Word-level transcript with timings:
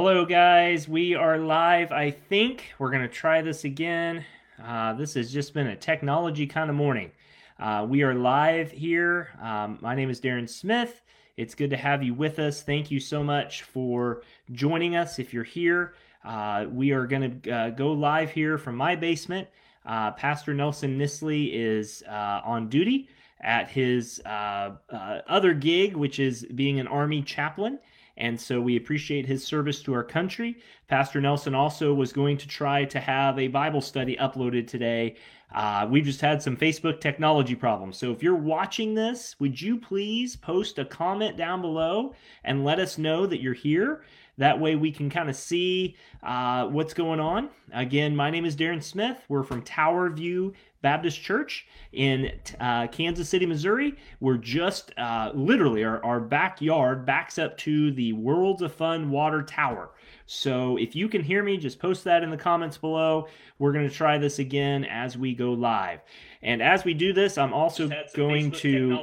Hello, 0.00 0.24
guys. 0.24 0.86
We 0.86 1.16
are 1.16 1.38
live. 1.38 1.90
I 1.90 2.12
think 2.12 2.66
we're 2.78 2.92
going 2.92 3.02
to 3.02 3.08
try 3.08 3.42
this 3.42 3.64
again. 3.64 4.24
Uh, 4.64 4.92
this 4.92 5.14
has 5.14 5.32
just 5.32 5.52
been 5.54 5.66
a 5.66 5.74
technology 5.74 6.46
kind 6.46 6.70
of 6.70 6.76
morning. 6.76 7.10
Uh, 7.58 7.84
we 7.90 8.04
are 8.04 8.14
live 8.14 8.70
here. 8.70 9.30
Um, 9.42 9.76
my 9.80 9.96
name 9.96 10.08
is 10.08 10.20
Darren 10.20 10.48
Smith. 10.48 11.02
It's 11.36 11.56
good 11.56 11.70
to 11.70 11.76
have 11.76 12.04
you 12.04 12.14
with 12.14 12.38
us. 12.38 12.62
Thank 12.62 12.92
you 12.92 13.00
so 13.00 13.24
much 13.24 13.64
for 13.64 14.22
joining 14.52 14.94
us. 14.94 15.18
If 15.18 15.34
you're 15.34 15.42
here, 15.42 15.94
uh, 16.24 16.66
we 16.70 16.92
are 16.92 17.04
going 17.04 17.40
to 17.40 17.50
uh, 17.50 17.70
go 17.70 17.90
live 17.90 18.30
here 18.30 18.56
from 18.56 18.76
my 18.76 18.94
basement. 18.94 19.48
Uh, 19.84 20.12
Pastor 20.12 20.54
Nelson 20.54 20.96
Nisley 20.96 21.50
is 21.52 22.04
uh, 22.08 22.40
on 22.44 22.68
duty 22.68 23.08
at 23.40 23.68
his 23.68 24.22
other 24.24 25.54
gig, 25.54 25.96
which 25.96 26.20
is 26.20 26.46
being 26.54 26.78
an 26.78 26.86
Army 26.86 27.20
chaplain. 27.20 27.80
And 28.18 28.38
so 28.38 28.60
we 28.60 28.76
appreciate 28.76 29.26
his 29.26 29.44
service 29.44 29.80
to 29.82 29.94
our 29.94 30.02
country. 30.04 30.58
Pastor 30.88 31.20
Nelson 31.20 31.54
also 31.54 31.94
was 31.94 32.12
going 32.12 32.36
to 32.38 32.48
try 32.48 32.84
to 32.84 33.00
have 33.00 33.38
a 33.38 33.48
Bible 33.48 33.80
study 33.80 34.16
uploaded 34.16 34.66
today. 34.66 35.16
Uh, 35.54 35.86
we 35.88 36.02
just 36.02 36.20
had 36.20 36.42
some 36.42 36.56
Facebook 36.56 37.00
technology 37.00 37.54
problems. 37.54 37.96
So 37.96 38.10
if 38.10 38.22
you're 38.22 38.34
watching 38.34 38.94
this, 38.94 39.36
would 39.38 39.60
you 39.60 39.78
please 39.78 40.36
post 40.36 40.78
a 40.78 40.84
comment 40.84 41.36
down 41.36 41.62
below 41.62 42.14
and 42.44 42.64
let 42.64 42.80
us 42.80 42.98
know 42.98 43.24
that 43.26 43.40
you're 43.40 43.54
here? 43.54 44.02
That 44.36 44.58
way 44.60 44.76
we 44.76 44.92
can 44.92 45.10
kind 45.10 45.28
of 45.28 45.34
see 45.34 45.96
uh, 46.22 46.66
what's 46.66 46.94
going 46.94 47.18
on. 47.18 47.50
Again, 47.72 48.14
my 48.14 48.30
name 48.30 48.44
is 48.44 48.56
Darren 48.56 48.82
Smith. 48.82 49.18
We're 49.28 49.42
from 49.42 49.62
Tower 49.62 50.10
View 50.10 50.54
Baptist 50.80 51.20
Church 51.20 51.66
in 51.92 52.30
uh, 52.60 52.86
Kansas 52.88 53.28
City, 53.28 53.46
Missouri. 53.46 53.96
We're 54.20 54.36
just 54.36 54.92
uh, 54.98 55.32
literally, 55.34 55.84
our, 55.84 56.04
our 56.04 56.20
backyard 56.20 57.04
backs 57.04 57.38
up 57.38 57.56
to 57.58 57.90
the 57.92 58.12
Worlds 58.12 58.62
of 58.62 58.72
Fun 58.72 59.10
water 59.10 59.42
tower. 59.42 59.90
So 60.26 60.76
if 60.76 60.94
you 60.94 61.08
can 61.08 61.22
hear 61.22 61.42
me, 61.42 61.56
just 61.56 61.78
post 61.78 62.04
that 62.04 62.22
in 62.22 62.30
the 62.30 62.36
comments 62.36 62.76
below. 62.76 63.28
We're 63.58 63.72
going 63.72 63.88
to 63.88 63.94
try 63.94 64.18
this 64.18 64.38
again 64.38 64.84
as 64.84 65.16
we 65.16 65.34
go 65.34 65.52
live. 65.52 66.00
And 66.42 66.62
as 66.62 66.84
we 66.84 66.94
do 66.94 67.12
this, 67.12 67.38
I'm 67.38 67.52
also 67.52 67.90
going 68.14 68.50
to 68.52 68.98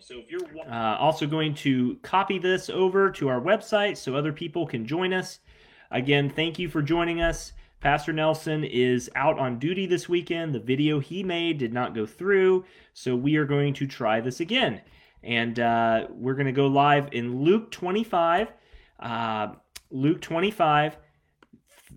so 0.00 0.22
uh, 0.70 0.96
also 1.00 1.26
going 1.26 1.54
to 1.54 1.96
copy 2.02 2.38
this 2.38 2.70
over 2.70 3.10
to 3.12 3.28
our 3.28 3.40
website 3.40 3.96
so 3.96 4.14
other 4.14 4.32
people 4.32 4.66
can 4.66 4.86
join 4.86 5.12
us. 5.12 5.40
Again, 5.90 6.28
thank 6.28 6.58
you 6.58 6.68
for 6.68 6.82
joining 6.82 7.22
us. 7.22 7.54
Pastor 7.80 8.12
Nelson 8.12 8.64
is 8.64 9.08
out 9.14 9.38
on 9.38 9.60
duty 9.60 9.86
this 9.86 10.08
weekend. 10.08 10.52
The 10.52 10.60
video 10.60 10.98
he 10.98 11.22
made 11.22 11.58
did 11.58 11.72
not 11.72 11.94
go 11.94 12.06
through, 12.06 12.64
so 12.92 13.14
we 13.14 13.36
are 13.36 13.44
going 13.44 13.72
to 13.74 13.86
try 13.86 14.20
this 14.20 14.40
again. 14.40 14.80
And 15.22 15.60
uh, 15.60 16.08
we're 16.10 16.34
going 16.34 16.46
to 16.46 16.52
go 16.52 16.66
live 16.66 17.08
in 17.12 17.42
Luke 17.42 17.70
25, 17.70 18.52
uh, 18.98 19.48
Luke 19.90 20.20
25, 20.20 20.96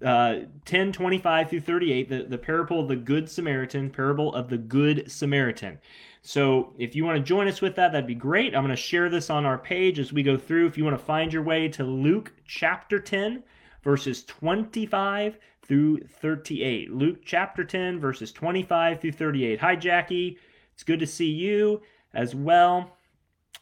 uh, 0.06 0.36
10 0.66 0.92
25 0.92 1.50
through 1.50 1.60
38, 1.62 2.10
the, 2.10 2.24
the 2.24 2.38
parable 2.38 2.80
of 2.80 2.88
the 2.88 2.96
Good 2.96 3.28
Samaritan, 3.28 3.90
parable 3.90 4.34
of 4.36 4.50
the 4.50 4.58
Good 4.58 5.12
Samaritan. 5.12 5.80
So 6.22 6.74
if 6.78 6.96
you 6.96 7.06
want 7.06 7.18
to 7.18 7.24
join 7.24 7.48
us 7.48 7.60
with 7.60 7.76
that, 7.78 7.92
that'd 7.92 8.06
be 8.06 8.14
great. 8.14 8.56
I'm 8.56 8.64
going 8.64 8.76
to 8.76 8.76
share 8.76 9.10
this 9.10 9.32
on 9.32 9.46
our 9.46 9.58
page 9.58 9.98
as 9.98 10.14
we 10.14 10.22
go 10.22 10.38
through. 10.38 10.68
If 10.68 10.78
you 10.78 10.84
want 10.84 10.98
to 10.98 11.04
find 11.04 11.34
your 11.34 11.42
way 11.42 11.68
to 11.70 11.84
Luke 11.84 12.32
chapter 12.46 13.00
10, 13.00 13.44
verses 13.84 14.24
25 14.26 15.40
through 15.64 16.00
38. 16.00 16.92
Luke 16.92 17.20
chapter 17.24 17.64
10, 17.64 18.00
verses 18.00 18.32
25 18.32 19.00
through 19.02 19.12
38. 19.12 19.60
Hi, 19.60 19.76
Jackie. 19.76 20.38
It's 20.74 20.84
good 20.84 21.00
to 21.00 21.08
see 21.08 21.30
you 21.30 21.82
as 22.14 22.36
well. 22.36 22.98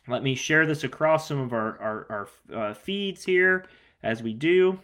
Let 0.07 0.23
me 0.23 0.35
share 0.35 0.65
this 0.65 0.83
across 0.83 1.27
some 1.27 1.39
of 1.39 1.53
our, 1.53 1.77
our, 1.79 2.27
our 2.51 2.59
uh, 2.69 2.73
feeds 2.73 3.23
here 3.23 3.65
as 4.01 4.23
we 4.23 4.33
do. 4.33 4.79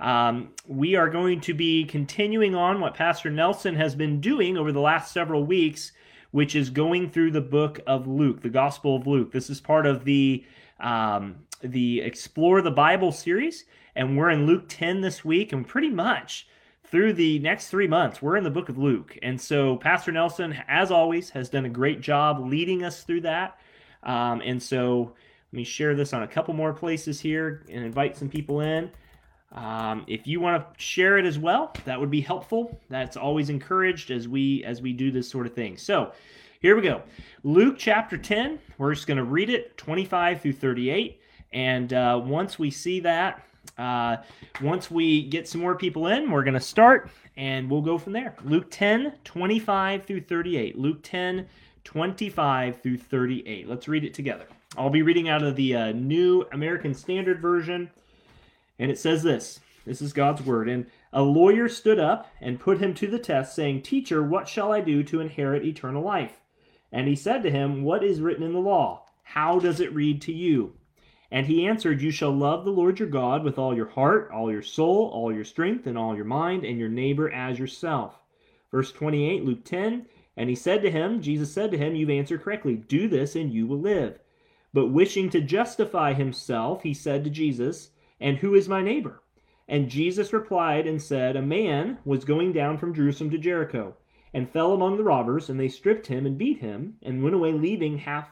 Um, 0.00 0.52
we 0.66 0.96
are 0.96 1.10
going 1.10 1.40
to 1.42 1.54
be 1.54 1.84
continuing 1.84 2.54
on 2.54 2.80
what 2.80 2.94
Pastor 2.94 3.30
Nelson 3.30 3.74
has 3.76 3.94
been 3.94 4.20
doing 4.20 4.56
over 4.56 4.72
the 4.72 4.80
last 4.80 5.12
several 5.12 5.44
weeks, 5.44 5.92
which 6.30 6.56
is 6.56 6.70
going 6.70 7.10
through 7.10 7.32
the 7.32 7.40
book 7.40 7.80
of 7.86 8.06
Luke, 8.06 8.40
the 8.40 8.48
Gospel 8.48 8.96
of 8.96 9.06
Luke. 9.06 9.30
This 9.30 9.50
is 9.50 9.60
part 9.60 9.86
of 9.86 10.04
the 10.04 10.44
um, 10.80 11.36
the 11.62 12.00
Explore 12.00 12.62
the 12.62 12.70
Bible 12.70 13.12
series 13.12 13.64
and 13.94 14.16
we're 14.16 14.30
in 14.30 14.46
Luke 14.46 14.64
10 14.68 15.00
this 15.00 15.24
week, 15.24 15.52
and 15.52 15.66
pretty 15.66 15.90
much 15.90 16.46
through 16.84 17.12
the 17.12 17.38
next 17.38 17.68
three 17.68 17.86
months, 17.86 18.20
we're 18.20 18.36
in 18.36 18.44
the 18.44 18.50
book 18.50 18.68
of 18.68 18.76
Luke. 18.76 19.16
And 19.22 19.40
so, 19.40 19.76
Pastor 19.76 20.10
Nelson, 20.10 20.56
as 20.66 20.90
always, 20.90 21.30
has 21.30 21.48
done 21.48 21.64
a 21.64 21.70
great 21.70 22.00
job 22.00 22.40
leading 22.40 22.82
us 22.82 23.04
through 23.04 23.20
that. 23.22 23.58
Um, 24.02 24.42
and 24.44 24.60
so, 24.62 25.14
let 25.52 25.56
me 25.56 25.64
share 25.64 25.94
this 25.94 26.12
on 26.12 26.22
a 26.22 26.28
couple 26.28 26.54
more 26.54 26.72
places 26.72 27.20
here 27.20 27.64
and 27.70 27.84
invite 27.84 28.16
some 28.16 28.28
people 28.28 28.60
in. 28.60 28.90
Um, 29.52 30.04
if 30.06 30.26
you 30.26 30.40
want 30.40 30.62
to 30.62 30.80
share 30.80 31.18
it 31.18 31.24
as 31.24 31.38
well, 31.38 31.72
that 31.84 31.98
would 31.98 32.10
be 32.10 32.20
helpful. 32.20 32.80
That's 32.88 33.16
always 33.16 33.50
encouraged 33.50 34.10
as 34.10 34.28
we 34.28 34.64
as 34.64 34.80
we 34.80 34.92
do 34.92 35.10
this 35.10 35.28
sort 35.28 35.46
of 35.46 35.54
thing. 35.54 35.76
So, 35.76 36.12
here 36.60 36.76
we 36.76 36.82
go. 36.82 37.02
Luke 37.42 37.76
chapter 37.78 38.18
10. 38.18 38.58
We're 38.78 38.94
just 38.94 39.06
going 39.06 39.16
to 39.16 39.24
read 39.24 39.48
it 39.48 39.76
25 39.78 40.40
through 40.42 40.52
38. 40.52 41.19
And 41.52 41.92
uh, 41.92 42.20
once 42.24 42.58
we 42.58 42.70
see 42.70 43.00
that, 43.00 43.44
uh, 43.76 44.18
once 44.62 44.90
we 44.90 45.22
get 45.22 45.48
some 45.48 45.60
more 45.60 45.74
people 45.74 46.06
in, 46.06 46.30
we're 46.30 46.44
going 46.44 46.54
to 46.54 46.60
start 46.60 47.10
and 47.36 47.70
we'll 47.70 47.82
go 47.82 47.98
from 47.98 48.12
there. 48.12 48.34
Luke 48.44 48.66
10, 48.70 49.14
25 49.24 50.04
through 50.04 50.20
38. 50.22 50.78
Luke 50.78 51.00
10, 51.02 51.46
25 51.84 52.82
through 52.82 52.98
38. 52.98 53.68
Let's 53.68 53.88
read 53.88 54.04
it 54.04 54.14
together. 54.14 54.46
I'll 54.76 54.90
be 54.90 55.02
reading 55.02 55.28
out 55.28 55.42
of 55.42 55.56
the 55.56 55.74
uh, 55.74 55.92
New 55.92 56.46
American 56.52 56.94
Standard 56.94 57.40
Version, 57.40 57.90
and 58.78 58.90
it 58.90 58.98
says 58.98 59.22
this 59.22 59.58
This 59.84 60.00
is 60.00 60.12
God's 60.12 60.42
Word. 60.42 60.68
And 60.68 60.86
a 61.12 61.22
lawyer 61.22 61.68
stood 61.68 61.98
up 61.98 62.30
and 62.40 62.60
put 62.60 62.78
him 62.78 62.94
to 62.94 63.08
the 63.08 63.18
test, 63.18 63.54
saying, 63.54 63.82
Teacher, 63.82 64.22
what 64.22 64.48
shall 64.48 64.72
I 64.72 64.80
do 64.80 65.02
to 65.04 65.20
inherit 65.20 65.64
eternal 65.64 66.04
life? 66.04 66.40
And 66.92 67.08
he 67.08 67.16
said 67.16 67.42
to 67.42 67.50
him, 67.50 67.82
What 67.82 68.04
is 68.04 68.20
written 68.20 68.44
in 68.44 68.52
the 68.52 68.60
law? 68.60 69.06
How 69.24 69.58
does 69.58 69.80
it 69.80 69.94
read 69.94 70.22
to 70.22 70.32
you? 70.32 70.74
And 71.32 71.46
he 71.46 71.66
answered, 71.66 72.02
You 72.02 72.10
shall 72.10 72.32
love 72.32 72.64
the 72.64 72.72
Lord 72.72 72.98
your 72.98 73.08
God 73.08 73.44
with 73.44 73.58
all 73.58 73.74
your 73.74 73.88
heart, 73.88 74.30
all 74.32 74.50
your 74.50 74.62
soul, 74.62 75.10
all 75.14 75.32
your 75.32 75.44
strength, 75.44 75.86
and 75.86 75.96
all 75.96 76.16
your 76.16 76.24
mind, 76.24 76.64
and 76.64 76.78
your 76.78 76.88
neighbor 76.88 77.30
as 77.30 77.58
yourself. 77.58 78.18
Verse 78.70 78.90
28, 78.92 79.44
Luke 79.44 79.64
10. 79.64 80.06
And 80.36 80.48
he 80.48 80.56
said 80.56 80.82
to 80.82 80.90
him, 80.90 81.20
Jesus 81.20 81.52
said 81.52 81.70
to 81.70 81.78
him, 81.78 81.94
You've 81.94 82.10
answered 82.10 82.42
correctly. 82.42 82.74
Do 82.76 83.08
this, 83.08 83.36
and 83.36 83.52
you 83.52 83.66
will 83.66 83.78
live. 83.80 84.18
But 84.72 84.88
wishing 84.88 85.30
to 85.30 85.40
justify 85.40 86.14
himself, 86.14 86.82
he 86.82 86.94
said 86.94 87.24
to 87.24 87.30
Jesus, 87.30 87.90
And 88.20 88.38
who 88.38 88.54
is 88.54 88.68
my 88.68 88.82
neighbor? 88.82 89.22
And 89.68 89.88
Jesus 89.88 90.32
replied 90.32 90.86
and 90.86 91.00
said, 91.00 91.36
A 91.36 91.42
man 91.42 91.98
was 92.04 92.24
going 92.24 92.52
down 92.52 92.78
from 92.78 92.94
Jerusalem 92.94 93.30
to 93.30 93.38
Jericho, 93.38 93.94
and 94.34 94.50
fell 94.50 94.72
among 94.72 94.96
the 94.96 95.04
robbers, 95.04 95.48
and 95.48 95.60
they 95.60 95.68
stripped 95.68 96.06
him 96.08 96.26
and 96.26 96.38
beat 96.38 96.58
him, 96.58 96.96
and 97.02 97.22
went 97.22 97.36
away, 97.36 97.52
leaving 97.52 97.98
half, 97.98 98.28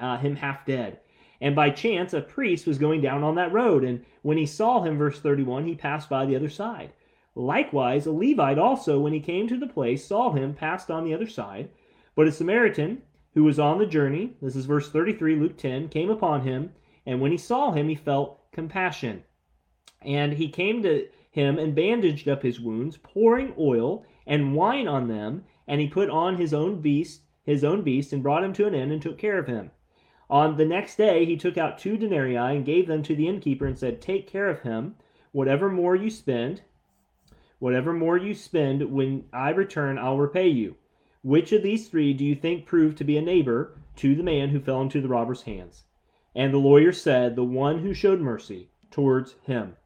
uh, 0.00 0.18
him 0.18 0.36
half 0.36 0.66
dead. 0.66 0.98
And 1.40 1.56
by 1.56 1.70
chance, 1.70 2.12
a 2.12 2.20
priest 2.20 2.66
was 2.66 2.78
going 2.78 3.00
down 3.00 3.22
on 3.22 3.34
that 3.36 3.52
road, 3.52 3.82
and 3.82 4.04
when 4.22 4.36
he 4.36 4.46
saw 4.46 4.82
him, 4.82 4.98
verse 4.98 5.20
31, 5.20 5.64
he 5.64 5.74
passed 5.74 6.08
by 6.08 6.26
the 6.26 6.36
other 6.36 6.50
side. 6.50 6.92
Likewise, 7.34 8.06
a 8.06 8.12
Levite 8.12 8.58
also, 8.58 8.98
when 8.98 9.12
he 9.12 9.20
came 9.20 9.48
to 9.48 9.58
the 9.58 9.66
place, 9.66 10.04
saw 10.04 10.32
him, 10.32 10.52
passed 10.52 10.90
on 10.90 11.04
the 11.04 11.14
other 11.14 11.28
side. 11.28 11.70
But 12.14 12.26
a 12.26 12.32
Samaritan, 12.32 13.02
who 13.34 13.44
was 13.44 13.58
on 13.58 13.78
the 13.78 13.86
journey, 13.86 14.34
this 14.42 14.56
is 14.56 14.66
verse 14.66 14.90
33, 14.90 15.36
Luke 15.36 15.56
10, 15.56 15.88
came 15.88 16.10
upon 16.10 16.42
him, 16.42 16.72
and 17.06 17.20
when 17.20 17.30
he 17.30 17.38
saw 17.38 17.70
him, 17.70 17.88
he 17.88 17.94
felt 17.94 18.50
compassion. 18.52 19.24
And 20.02 20.34
he 20.34 20.48
came 20.48 20.82
to 20.82 21.08
him 21.30 21.58
and 21.58 21.74
bandaged 21.74 22.28
up 22.28 22.42
his 22.42 22.60
wounds, 22.60 22.98
pouring 22.98 23.54
oil 23.58 24.04
and 24.26 24.54
wine 24.54 24.88
on 24.88 25.08
them, 25.08 25.44
and 25.66 25.80
he 25.80 25.86
put 25.86 26.10
on 26.10 26.36
his 26.36 26.52
own 26.52 26.80
beast, 26.80 27.22
his 27.44 27.64
own 27.64 27.82
beast, 27.82 28.12
and 28.12 28.22
brought 28.22 28.44
him 28.44 28.52
to 28.54 28.66
an 28.66 28.74
inn 28.74 28.90
and 28.90 29.00
took 29.00 29.16
care 29.16 29.38
of 29.38 29.46
him. 29.46 29.70
On 30.30 30.56
the 30.56 30.64
next 30.64 30.94
day, 30.94 31.24
he 31.24 31.36
took 31.36 31.58
out 31.58 31.76
two 31.76 31.96
denarii 31.96 32.36
and 32.36 32.64
gave 32.64 32.86
them 32.86 33.02
to 33.02 33.16
the 33.16 33.26
innkeeper 33.26 33.66
and 33.66 33.76
said, 33.76 34.00
Take 34.00 34.28
care 34.28 34.48
of 34.48 34.60
him. 34.60 34.94
Whatever 35.32 35.68
more 35.68 35.96
you 35.96 36.08
spend, 36.08 36.62
whatever 37.58 37.92
more 37.92 38.16
you 38.16 38.32
spend, 38.34 38.92
when 38.92 39.24
I 39.32 39.50
return, 39.50 39.98
I'll 39.98 40.18
repay 40.18 40.48
you. 40.48 40.76
Which 41.22 41.50
of 41.52 41.64
these 41.64 41.88
three 41.88 42.12
do 42.14 42.24
you 42.24 42.36
think 42.36 42.64
proved 42.64 42.96
to 42.98 43.04
be 43.04 43.16
a 43.16 43.22
neighbor 43.22 43.76
to 43.96 44.14
the 44.14 44.22
man 44.22 44.50
who 44.50 44.60
fell 44.60 44.80
into 44.80 45.00
the 45.00 45.08
robber's 45.08 45.42
hands? 45.42 45.82
And 46.34 46.54
the 46.54 46.58
lawyer 46.58 46.92
said, 46.92 47.34
The 47.34 47.44
one 47.44 47.80
who 47.80 47.92
showed 47.92 48.20
mercy 48.20 48.70
towards 48.92 49.34
him. 49.42 49.76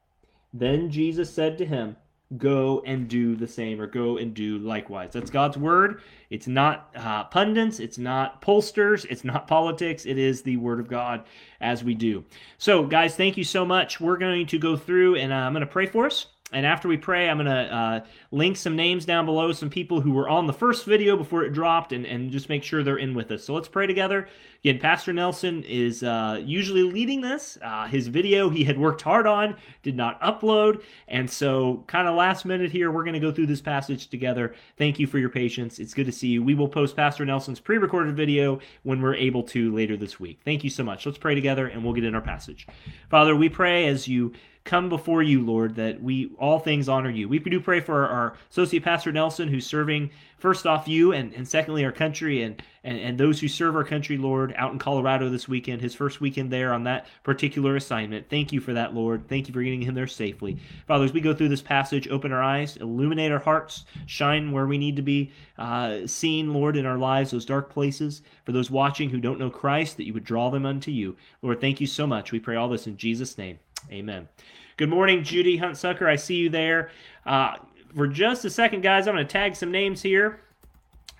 Then 0.52 0.90
Jesus 0.90 1.30
said 1.30 1.56
to 1.58 1.64
him, 1.64 1.96
Go 2.36 2.82
and 2.86 3.08
do 3.08 3.36
the 3.36 3.46
same, 3.46 3.80
or 3.80 3.86
go 3.86 4.16
and 4.16 4.34
do 4.34 4.58
likewise. 4.58 5.12
That's 5.12 5.30
God's 5.30 5.56
word. 5.56 6.00
It's 6.30 6.46
not 6.46 6.90
uh, 6.96 7.24
pundits, 7.24 7.80
it's 7.80 7.98
not 7.98 8.42
pollsters, 8.42 9.06
it's 9.08 9.24
not 9.24 9.46
politics. 9.46 10.06
It 10.06 10.18
is 10.18 10.42
the 10.42 10.56
word 10.56 10.80
of 10.80 10.88
God 10.88 11.24
as 11.60 11.84
we 11.84 11.94
do. 11.94 12.24
So, 12.58 12.84
guys, 12.84 13.14
thank 13.14 13.36
you 13.36 13.44
so 13.44 13.64
much. 13.64 14.00
We're 14.00 14.16
going 14.16 14.46
to 14.46 14.58
go 14.58 14.76
through 14.76 15.16
and 15.16 15.32
uh, 15.32 15.36
I'm 15.36 15.52
going 15.52 15.60
to 15.60 15.66
pray 15.66 15.86
for 15.86 16.06
us. 16.06 16.26
And 16.52 16.66
after 16.66 16.88
we 16.88 16.98
pray, 16.98 17.28
I'm 17.28 17.38
going 17.38 17.46
to 17.46 17.74
uh, 17.74 18.00
link 18.30 18.56
some 18.56 18.76
names 18.76 19.06
down 19.06 19.24
below, 19.24 19.50
some 19.50 19.70
people 19.70 20.02
who 20.02 20.12
were 20.12 20.28
on 20.28 20.46
the 20.46 20.52
first 20.52 20.84
video 20.84 21.16
before 21.16 21.42
it 21.42 21.52
dropped, 21.52 21.92
and, 21.92 22.04
and 22.04 22.30
just 22.30 22.48
make 22.48 22.62
sure 22.62 22.82
they're 22.82 22.98
in 22.98 23.14
with 23.14 23.30
us. 23.32 23.44
So 23.44 23.54
let's 23.54 23.66
pray 23.66 23.86
together. 23.86 24.28
Again, 24.62 24.78
Pastor 24.78 25.12
Nelson 25.12 25.62
is 25.64 26.02
uh, 26.02 26.40
usually 26.44 26.82
leading 26.82 27.22
this. 27.22 27.58
Uh, 27.62 27.86
his 27.86 28.08
video 28.08 28.50
he 28.50 28.62
had 28.62 28.78
worked 28.78 29.02
hard 29.02 29.26
on 29.26 29.56
did 29.82 29.96
not 29.96 30.20
upload. 30.20 30.82
And 31.08 31.28
so, 31.28 31.82
kind 31.86 32.06
of 32.06 32.14
last 32.14 32.44
minute 32.44 32.70
here, 32.70 32.90
we're 32.90 33.04
going 33.04 33.14
to 33.14 33.20
go 33.20 33.32
through 33.32 33.46
this 33.46 33.60
passage 33.60 34.08
together. 34.08 34.54
Thank 34.76 34.98
you 34.98 35.06
for 35.06 35.18
your 35.18 35.30
patience. 35.30 35.78
It's 35.78 35.92
good 35.92 36.06
to 36.06 36.12
see 36.12 36.28
you. 36.28 36.42
We 36.42 36.54
will 36.54 36.68
post 36.68 36.94
Pastor 36.94 37.24
Nelson's 37.24 37.60
pre 37.60 37.78
recorded 37.78 38.16
video 38.16 38.60
when 38.84 39.00
we're 39.02 39.16
able 39.16 39.42
to 39.44 39.74
later 39.74 39.96
this 39.96 40.20
week. 40.20 40.40
Thank 40.44 40.62
you 40.62 40.70
so 40.70 40.84
much. 40.84 41.04
Let's 41.04 41.18
pray 41.18 41.34
together, 41.34 41.66
and 41.66 41.82
we'll 41.82 41.94
get 41.94 42.04
in 42.04 42.14
our 42.14 42.20
passage. 42.20 42.66
Father, 43.10 43.34
we 43.34 43.48
pray 43.48 43.86
as 43.88 44.06
you 44.06 44.32
come 44.64 44.88
before 44.88 45.22
you, 45.22 45.44
Lord, 45.44 45.74
that 45.76 46.02
we 46.02 46.30
all 46.38 46.58
things 46.58 46.88
honor 46.88 47.10
you. 47.10 47.28
We 47.28 47.38
do 47.38 47.60
pray 47.60 47.80
for 47.80 48.06
our, 48.06 48.08
our 48.08 48.36
associate 48.50 48.82
pastor 48.82 49.12
Nelson, 49.12 49.48
who's 49.48 49.66
serving 49.66 50.10
first 50.38 50.66
off 50.66 50.88
you 50.88 51.12
and, 51.12 51.34
and 51.34 51.46
secondly 51.46 51.84
our 51.84 51.92
country 51.92 52.42
and, 52.42 52.62
and, 52.82 52.98
and 52.98 53.18
those 53.18 53.40
who 53.40 53.48
serve 53.48 53.76
our 53.76 53.84
country, 53.84 54.16
Lord, 54.16 54.54
out 54.56 54.72
in 54.72 54.78
Colorado 54.78 55.28
this 55.28 55.46
weekend, 55.46 55.82
his 55.82 55.94
first 55.94 56.22
weekend 56.22 56.50
there 56.50 56.72
on 56.72 56.84
that 56.84 57.06
particular 57.24 57.76
assignment. 57.76 58.30
Thank 58.30 58.52
you 58.52 58.60
for 58.60 58.72
that, 58.72 58.94
Lord. 58.94 59.28
Thank 59.28 59.48
you 59.48 59.54
for 59.54 59.62
getting 59.62 59.82
him 59.82 59.94
there 59.94 60.06
safely. 60.06 60.56
Father, 60.86 61.04
as 61.04 61.12
we 61.12 61.20
go 61.20 61.34
through 61.34 61.50
this 61.50 61.62
passage, 61.62 62.08
open 62.08 62.32
our 62.32 62.42
eyes, 62.42 62.78
illuminate 62.78 63.32
our 63.32 63.38
hearts, 63.38 63.84
shine 64.06 64.50
where 64.50 64.66
we 64.66 64.78
need 64.78 64.96
to 64.96 65.02
be 65.02 65.30
uh, 65.58 66.06
seen, 66.06 66.54
Lord, 66.54 66.78
in 66.78 66.86
our 66.86 66.98
lives, 66.98 67.32
those 67.32 67.44
dark 67.44 67.68
places. 67.68 68.22
For 68.46 68.52
those 68.52 68.70
watching 68.70 69.10
who 69.10 69.20
don't 69.20 69.38
know 69.38 69.50
Christ, 69.50 69.98
that 69.98 70.06
you 70.06 70.14
would 70.14 70.24
draw 70.24 70.48
them 70.48 70.64
unto 70.64 70.90
you. 70.90 71.16
Lord, 71.42 71.60
thank 71.60 71.82
you 71.82 71.86
so 71.86 72.06
much. 72.06 72.32
We 72.32 72.40
pray 72.40 72.56
all 72.56 72.70
this 72.70 72.86
in 72.86 72.96
Jesus' 72.96 73.36
name. 73.36 73.58
Amen. 73.90 74.28
Good 74.76 74.88
morning, 74.88 75.22
Judy 75.22 75.58
Huntsucker. 75.58 76.08
I 76.08 76.16
see 76.16 76.36
you 76.36 76.48
there. 76.48 76.90
Uh, 77.26 77.56
for 77.94 78.08
just 78.08 78.44
a 78.44 78.50
second, 78.50 78.80
guys, 78.80 79.06
I'm 79.06 79.14
going 79.14 79.26
to 79.26 79.32
tag 79.32 79.54
some 79.54 79.70
names 79.70 80.02
here 80.02 80.40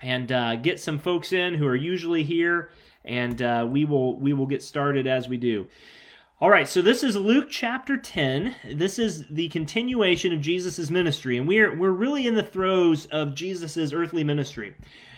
and 0.01 0.31
uh, 0.31 0.55
get 0.57 0.79
some 0.79 0.99
folks 0.99 1.31
in 1.31 1.53
who 1.53 1.67
are 1.67 1.75
usually 1.75 2.23
here, 2.23 2.69
and 3.05 3.41
uh, 3.41 3.65
we 3.69 3.85
will 3.85 4.17
we 4.17 4.33
will 4.33 4.47
get 4.47 4.61
started 4.61 5.07
as 5.07 5.29
we 5.29 5.37
do. 5.37 5.67
All 6.41 6.49
right, 6.49 6.67
so 6.67 6.81
this 6.81 7.01
is 7.01 7.15
Luke 7.15 7.47
chapter 7.49 7.95
10. 7.95 8.55
This 8.73 8.99
is 8.99 9.23
the 9.29 9.47
continuation 9.49 10.33
of 10.33 10.41
Jesus' 10.41 10.89
ministry, 10.89 11.37
and 11.37 11.47
we're 11.47 11.73
we're 11.75 11.91
really 11.91 12.27
in 12.27 12.35
the 12.35 12.43
throes 12.43 13.05
of 13.07 13.35
Jesus' 13.35 13.93
earthly 13.93 14.23
ministry. 14.23 14.75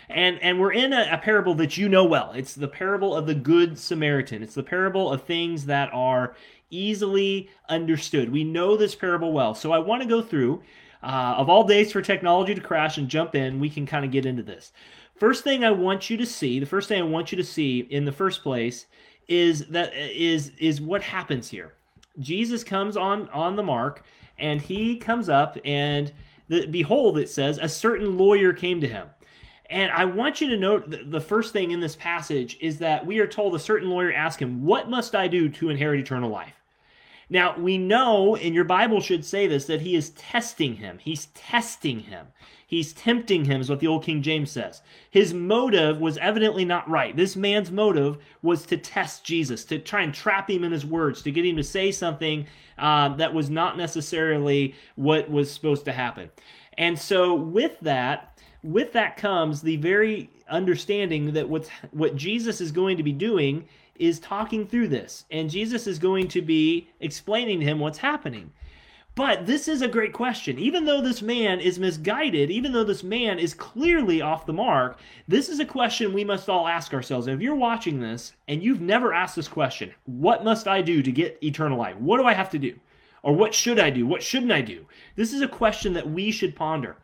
And 0.09 0.39
and 0.41 0.59
we're 0.59 0.71
in 0.71 0.93
a, 0.93 1.09
a, 1.11 1.17
parable 1.17 1.53
that 1.55 1.75
you 1.75 1.89
know 1.89 2.05
well. 2.05 2.31
It's 2.31 2.55
the 2.55 2.67
parable 2.67 3.13
of 3.13 3.25
the 3.25 3.35
good 3.35 3.77
Samaritan. 3.77 4.41
It's 4.41 4.53
the 4.53 4.63
parable 4.63 5.11
of 5.11 5.23
things 5.23 5.65
that 5.65 5.89
are 5.91 6.35
easily 6.69 7.49
understood. 7.69 8.31
We 8.31 8.43
know 8.43 8.75
this 8.75 8.95
parable 8.95 9.31
well. 9.31 9.53
So 9.53 9.71
I 9.71 9.79
want 9.79 10.01
to 10.01 10.07
go 10.07 10.21
through, 10.21 10.63
uh, 11.03 11.35
of 11.37 11.49
all 11.49 11.63
days 11.63 11.91
for 11.91 12.01
technology 12.01 12.55
to 12.55 12.61
crash 12.61 12.97
and 12.97 13.07
jump 13.07 13.35
in, 13.35 13.59
we 13.59 13.69
can 13.69 13.85
kind 13.85 14.05
of 14.05 14.11
get 14.11 14.25
into 14.25 14.43
this. 14.43 14.71
First 15.15 15.43
thing 15.43 15.63
I 15.63 15.71
want 15.71 16.09
you 16.09 16.17
to 16.17 16.25
see, 16.25 16.59
the 16.59 16.65
first 16.65 16.87
thing 16.87 17.01
I 17.01 17.05
want 17.05 17.31
you 17.31 17.37
to 17.37 17.43
see 17.43 17.79
in 17.79 18.05
the 18.05 18.11
first 18.11 18.43
place 18.43 18.85
is 19.27 19.67
that 19.67 19.93
is 19.95 20.51
is 20.59 20.79
what 20.79 21.01
happens 21.01 21.49
here. 21.49 21.73
Jesus 22.19 22.63
comes 22.63 22.95
on 22.95 23.27
on 23.29 23.55
the 23.55 23.63
mark 23.63 24.05
and 24.37 24.61
he 24.61 24.95
comes 24.95 25.27
up 25.27 25.57
and 25.65 26.13
the, 26.47 26.65
behold 26.67 27.17
it 27.17 27.29
says 27.29 27.59
a 27.61 27.67
certain 27.67 28.17
lawyer 28.17 28.53
came 28.53 28.79
to 28.81 28.87
him. 28.87 29.07
And 29.69 29.91
I 29.91 30.05
want 30.05 30.39
you 30.39 30.49
to 30.49 30.57
note 30.57 31.11
the 31.11 31.19
first 31.19 31.51
thing 31.51 31.71
in 31.71 31.79
this 31.79 31.95
passage 31.95 32.57
is 32.61 32.77
that 32.79 33.05
we 33.05 33.19
are 33.19 33.27
told 33.27 33.53
a 33.53 33.59
certain 33.59 33.89
lawyer 33.89 34.13
asked 34.13 34.39
him, 34.39 34.63
What 34.63 34.89
must 34.89 35.13
I 35.13 35.27
do 35.27 35.49
to 35.49 35.69
inherit 35.69 35.99
eternal 35.99 36.29
life? 36.29 36.56
Now, 37.29 37.57
we 37.57 37.77
know, 37.77 38.35
and 38.35 38.55
your 38.55 38.63
Bible 38.63 39.01
should 39.01 39.25
say 39.25 39.47
this, 39.47 39.65
that 39.65 39.81
he 39.81 39.95
is 39.95 40.11
testing 40.11 40.75
him. 40.75 40.97
He's 40.99 41.25
testing 41.27 41.99
him. 41.99 42.27
He's 42.65 42.93
tempting 42.93 43.45
him, 43.45 43.61
is 43.61 43.69
what 43.69 43.79
the 43.79 43.87
old 43.87 44.03
King 44.03 44.21
James 44.21 44.51
says. 44.51 44.81
His 45.09 45.33
motive 45.33 45.99
was 45.99 46.17
evidently 46.17 46.65
not 46.65 46.89
right. 46.89 47.15
This 47.15 47.35
man's 47.35 47.71
motive 47.71 48.17
was 48.41 48.65
to 48.65 48.77
test 48.77 49.23
Jesus, 49.23 49.63
to 49.65 49.79
try 49.79 50.01
and 50.01 50.13
trap 50.13 50.49
him 50.49 50.65
in 50.65 50.73
his 50.73 50.85
words, 50.85 51.21
to 51.21 51.31
get 51.31 51.45
him 51.45 51.55
to 51.55 51.63
say 51.63 51.91
something 51.91 52.45
uh, 52.77 53.09
that 53.15 53.33
was 53.33 53.49
not 53.49 53.77
necessarily 53.77 54.75
what 54.95 55.29
was 55.29 55.51
supposed 55.51 55.85
to 55.85 55.93
happen. 55.93 56.29
And 56.77 56.99
so, 56.99 57.33
with 57.33 57.79
that, 57.81 58.37
with 58.63 58.91
that 58.93 59.15
comes 59.15 59.61
the 59.61 59.77
very 59.77 60.29
understanding 60.49 61.33
that 61.33 61.47
what's, 61.47 61.69
what 61.91 62.15
Jesus 62.15 62.59
is 62.59 62.71
going 62.71 62.97
to 62.97 63.03
be 63.03 63.13
doing 63.13 63.65
is 63.99 64.19
talking 64.19 64.67
through 64.67 64.87
this, 64.87 65.25
and 65.31 65.49
Jesus 65.49 65.87
is 65.87 65.99
going 65.99 66.27
to 66.29 66.41
be 66.41 66.89
explaining 66.99 67.59
to 67.59 67.65
him 67.65 67.79
what's 67.79 67.97
happening. 67.97 68.51
But 69.17 69.47
this 69.47 69.67
is 69.67 69.81
a 69.81 69.87
great 69.87 70.13
question. 70.13 70.59
Even 70.59 70.85
though 70.85 71.01
this 71.01 71.23
man 71.23 71.59
is 71.59 71.79
misguided, 71.79 72.51
even 72.51 72.71
though 72.71 72.83
this 72.83 73.03
man 73.03 73.39
is 73.39 73.55
clearly 73.55 74.21
off 74.21 74.45
the 74.45 74.53
mark, 74.53 74.99
this 75.27 75.49
is 75.49 75.59
a 75.59 75.65
question 75.65 76.13
we 76.13 76.23
must 76.23 76.49
all 76.49 76.67
ask 76.67 76.93
ourselves. 76.93 77.25
And 77.25 77.35
if 77.35 77.41
you're 77.41 77.55
watching 77.55 77.99
this 77.99 78.33
and 78.47 78.61
you've 78.61 78.79
never 78.79 79.13
asked 79.13 79.35
this 79.35 79.47
question, 79.47 79.91
what 80.05 80.43
must 80.43 80.67
I 80.67 80.83
do 80.83 81.01
to 81.01 81.11
get 81.11 81.39
eternal 81.41 81.79
life? 81.79 81.97
What 81.97 82.19
do 82.19 82.25
I 82.25 82.35
have 82.35 82.51
to 82.51 82.59
do? 82.59 82.79
Or 83.23 83.33
what 83.33 83.55
should 83.55 83.79
I 83.79 83.89
do? 83.89 84.05
What 84.05 84.21
shouldn't 84.21 84.51
I 84.51 84.61
do? 84.61 84.85
This 85.15 85.33
is 85.33 85.41
a 85.41 85.47
question 85.47 85.93
that 85.93 86.07
we 86.07 86.29
should 86.29 86.55
ponder. 86.55 86.95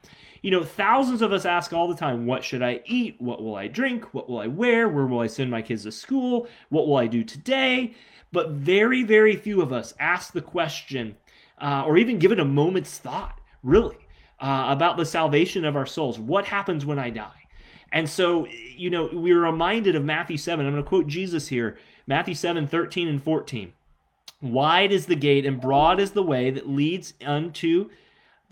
You 0.44 0.52
know, 0.52 0.64
thousands 0.64 1.22
of 1.22 1.32
us 1.32 1.46
ask 1.46 1.72
all 1.72 1.88
the 1.88 1.96
time, 1.96 2.26
what 2.26 2.44
should 2.44 2.62
I 2.62 2.82
eat? 2.86 3.16
What 3.20 3.42
will 3.42 3.56
I 3.56 3.68
drink? 3.68 4.14
What 4.14 4.30
will 4.30 4.40
I 4.40 4.48
wear? 4.48 4.90
Where 4.90 5.06
will 5.06 5.22
I 5.22 5.28
send 5.28 5.50
my 5.50 5.62
kids 5.62 5.84
to 5.84 5.92
school? 5.92 6.50
What 6.68 6.86
will 6.86 6.98
I 6.98 7.08
do 7.08 7.24
today? 7.24 7.96
But 8.34 8.50
very, 8.50 9.04
very 9.04 9.38
few 9.38 9.62
of 9.62 9.72
us 9.72 9.94
ask 10.00 10.34
the 10.34 10.42
question 10.42 11.16
uh, 11.62 11.86
or 11.86 11.98
even 11.98 12.20
give 12.20 12.34
it 12.34 12.42
a 12.42 12.46
moment's 12.46 12.98
thought, 12.98 13.40
really, 13.64 13.96
uh, 14.42 14.66
about 14.68 14.98
the 14.98 15.06
salvation 15.06 15.64
of 15.64 15.78
our 15.78 15.86
souls. 15.86 16.20
What 16.20 16.44
happens 16.44 16.86
when 16.86 17.00
I 17.00 17.10
die? 17.10 17.48
And 17.94 18.10
so, 18.10 18.46
you 18.48 18.90
know, 18.90 19.10
we're 19.14 19.40
reminded 19.40 19.96
of 19.96 20.04
Matthew 20.04 20.36
7. 20.36 20.66
I'm 20.66 20.74
going 20.74 20.84
to 20.84 20.90
quote 20.90 21.08
Jesus 21.08 21.48
here 21.48 21.78
Matthew 22.06 22.36
7, 22.36 22.68
13 22.68 23.08
and 23.08 23.24
14. 23.24 23.72
Wide 24.42 24.92
is 24.92 25.06
the 25.06 25.16
gate 25.16 25.46
and 25.46 25.62
broad 25.62 26.02
is 26.02 26.12
the 26.12 26.22
way 26.22 26.50
that 26.50 26.68
leads 26.68 27.14
unto 27.26 27.90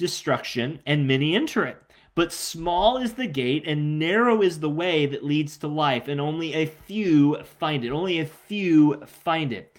destruction, 0.01 0.79
and 0.85 1.07
many 1.07 1.35
enter 1.35 1.65
it. 1.65 1.77
But 2.13 2.33
small 2.33 2.97
is 2.97 3.13
the 3.13 3.27
gate, 3.27 3.63
and 3.65 3.97
narrow 3.97 4.41
is 4.41 4.59
the 4.59 4.69
way 4.69 5.05
that 5.05 5.23
leads 5.23 5.57
to 5.57 5.67
life, 5.67 6.07
and 6.07 6.19
only 6.19 6.53
a 6.53 6.65
few 6.65 7.41
find 7.43 7.85
it. 7.85 7.91
Only 7.91 8.19
a 8.19 8.25
few 8.25 9.01
find 9.05 9.53
it. 9.53 9.77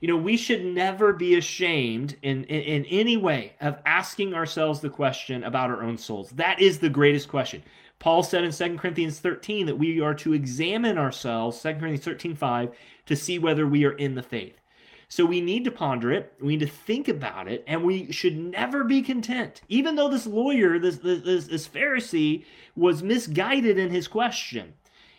You 0.00 0.08
know, 0.08 0.16
we 0.16 0.36
should 0.36 0.64
never 0.64 1.12
be 1.12 1.36
ashamed 1.36 2.16
in, 2.22 2.44
in, 2.44 2.60
in 2.62 2.84
any 2.86 3.16
way 3.16 3.54
of 3.60 3.78
asking 3.86 4.34
ourselves 4.34 4.80
the 4.80 4.90
question 4.90 5.44
about 5.44 5.70
our 5.70 5.82
own 5.82 5.96
souls. 5.96 6.30
That 6.30 6.60
is 6.60 6.78
the 6.78 6.90
greatest 6.90 7.28
question. 7.28 7.62
Paul 7.98 8.22
said 8.22 8.44
in 8.44 8.52
2 8.52 8.76
Corinthians 8.76 9.20
13 9.20 9.66
that 9.66 9.78
we 9.78 10.00
are 10.00 10.14
to 10.14 10.34
examine 10.34 10.98
ourselves, 10.98 11.60
2 11.62 11.74
Corinthians 11.74 12.04
13 12.04 12.34
5, 12.34 12.70
to 13.06 13.16
see 13.16 13.38
whether 13.38 13.66
we 13.66 13.84
are 13.84 13.92
in 13.92 14.14
the 14.14 14.22
faith. 14.22 14.60
So 15.08 15.24
we 15.24 15.40
need 15.40 15.64
to 15.64 15.70
ponder 15.70 16.12
it. 16.12 16.32
We 16.40 16.56
need 16.56 16.66
to 16.66 16.72
think 16.72 17.08
about 17.08 17.48
it, 17.48 17.64
and 17.66 17.84
we 17.84 18.10
should 18.12 18.36
never 18.36 18.84
be 18.84 19.02
content. 19.02 19.62
Even 19.68 19.96
though 19.96 20.08
this 20.08 20.26
lawyer, 20.26 20.78
this 20.78 20.96
this, 20.98 21.46
this 21.46 21.68
Pharisee, 21.68 22.44
was 22.76 23.02
misguided 23.02 23.78
in 23.78 23.90
his 23.90 24.08
question, 24.08 24.74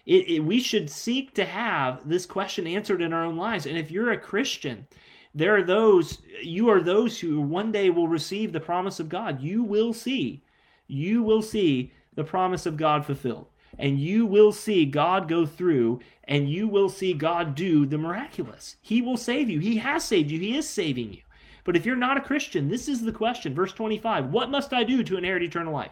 it, 0.05 0.29
it, 0.29 0.39
we 0.39 0.59
should 0.59 0.89
seek 0.89 1.33
to 1.35 1.45
have 1.45 2.07
this 2.07 2.25
question 2.25 2.67
answered 2.67 3.01
in 3.01 3.13
our 3.13 3.25
own 3.25 3.37
lives. 3.37 3.65
And 3.65 3.77
if 3.77 3.91
you're 3.91 4.11
a 4.11 4.17
Christian, 4.17 4.87
there 5.33 5.55
are 5.55 5.63
those 5.63 6.19
you 6.41 6.69
are 6.69 6.81
those 6.81 7.19
who 7.19 7.41
one 7.41 7.71
day 7.71 7.89
will 7.89 8.07
receive 8.07 8.51
the 8.51 8.59
promise 8.59 8.99
of 8.99 9.09
God. 9.09 9.41
You 9.41 9.63
will 9.63 9.93
see, 9.93 10.43
you 10.87 11.23
will 11.23 11.41
see 11.41 11.91
the 12.15 12.23
promise 12.23 12.65
of 12.65 12.77
God 12.77 13.05
fulfilled 13.05 13.47
and 13.77 13.99
you 13.99 14.25
will 14.25 14.51
see 14.51 14.85
God 14.85 15.27
go 15.27 15.45
through 15.45 15.99
and 16.23 16.49
you 16.49 16.67
will 16.67 16.89
see 16.89 17.13
God 17.13 17.55
do 17.55 17.85
the 17.85 17.97
miraculous. 17.97 18.77
He 18.81 19.01
will 19.01 19.17
save 19.17 19.49
you. 19.49 19.59
He 19.59 19.77
has 19.77 20.03
saved 20.03 20.31
you. 20.31 20.39
He 20.39 20.57
is 20.57 20.67
saving 20.67 21.13
you. 21.13 21.21
But 21.63 21.75
if 21.75 21.85
you're 21.85 21.95
not 21.95 22.17
a 22.17 22.21
Christian, 22.21 22.69
this 22.69 22.87
is 22.87 23.01
the 23.01 23.11
question. 23.11 23.53
Verse 23.53 23.73
25 23.73 24.27
What 24.27 24.49
must 24.49 24.73
I 24.73 24.83
do 24.83 25.03
to 25.03 25.17
inherit 25.17 25.43
eternal 25.43 25.73
life? 25.73 25.91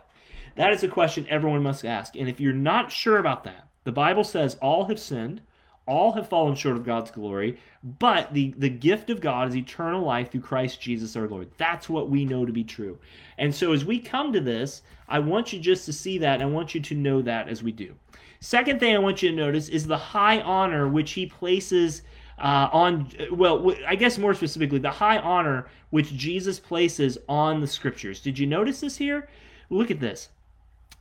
That 0.55 0.71
is 0.71 0.83
a 0.83 0.87
question 0.87 1.25
everyone 1.29 1.63
must 1.63 1.83
ask. 1.83 2.15
And 2.15 2.29
if 2.29 2.39
you're 2.39 2.53
not 2.53 2.91
sure 2.91 3.17
about 3.17 3.43
that, 3.45 3.67
the 3.83 3.91
Bible 3.91 4.23
says 4.23 4.55
all 4.61 4.85
have 4.85 4.99
sinned, 4.99 5.41
all 5.85 6.13
have 6.13 6.29
fallen 6.29 6.55
short 6.55 6.77
of 6.77 6.85
God's 6.85 7.11
glory, 7.11 7.59
but 7.83 8.33
the, 8.33 8.53
the 8.57 8.69
gift 8.69 9.09
of 9.09 9.19
God 9.19 9.49
is 9.49 9.55
eternal 9.55 10.01
life 10.01 10.31
through 10.31 10.41
Christ 10.41 10.79
Jesus 10.79 11.15
our 11.15 11.27
Lord. 11.27 11.49
That's 11.57 11.89
what 11.89 12.09
we 12.09 12.25
know 12.25 12.45
to 12.45 12.53
be 12.53 12.63
true. 12.63 12.97
And 13.37 13.53
so 13.53 13.73
as 13.73 13.83
we 13.83 13.99
come 13.99 14.31
to 14.33 14.39
this, 14.39 14.81
I 15.09 15.19
want 15.19 15.51
you 15.51 15.59
just 15.59 15.85
to 15.85 15.93
see 15.93 16.17
that. 16.19 16.41
I 16.41 16.45
want 16.45 16.73
you 16.73 16.81
to 16.81 16.95
know 16.95 17.21
that 17.21 17.49
as 17.49 17.61
we 17.61 17.71
do. 17.71 17.93
Second 18.39 18.79
thing 18.79 18.95
I 18.95 18.99
want 18.99 19.21
you 19.21 19.29
to 19.29 19.35
notice 19.35 19.69
is 19.69 19.85
the 19.85 19.97
high 19.97 20.41
honor 20.41 20.87
which 20.87 21.11
he 21.11 21.25
places 21.25 22.01
uh, 22.39 22.69
on, 22.71 23.09
well, 23.31 23.73
I 23.87 23.95
guess 23.95 24.17
more 24.17 24.33
specifically, 24.33 24.79
the 24.79 24.91
high 24.91 25.17
honor 25.17 25.67
which 25.91 26.13
Jesus 26.13 26.59
places 26.59 27.17
on 27.29 27.61
the 27.61 27.67
scriptures. 27.67 28.19
Did 28.21 28.39
you 28.39 28.47
notice 28.47 28.81
this 28.81 28.97
here? 28.97 29.29
Look 29.69 29.91
at 29.91 29.99
this. 29.99 30.29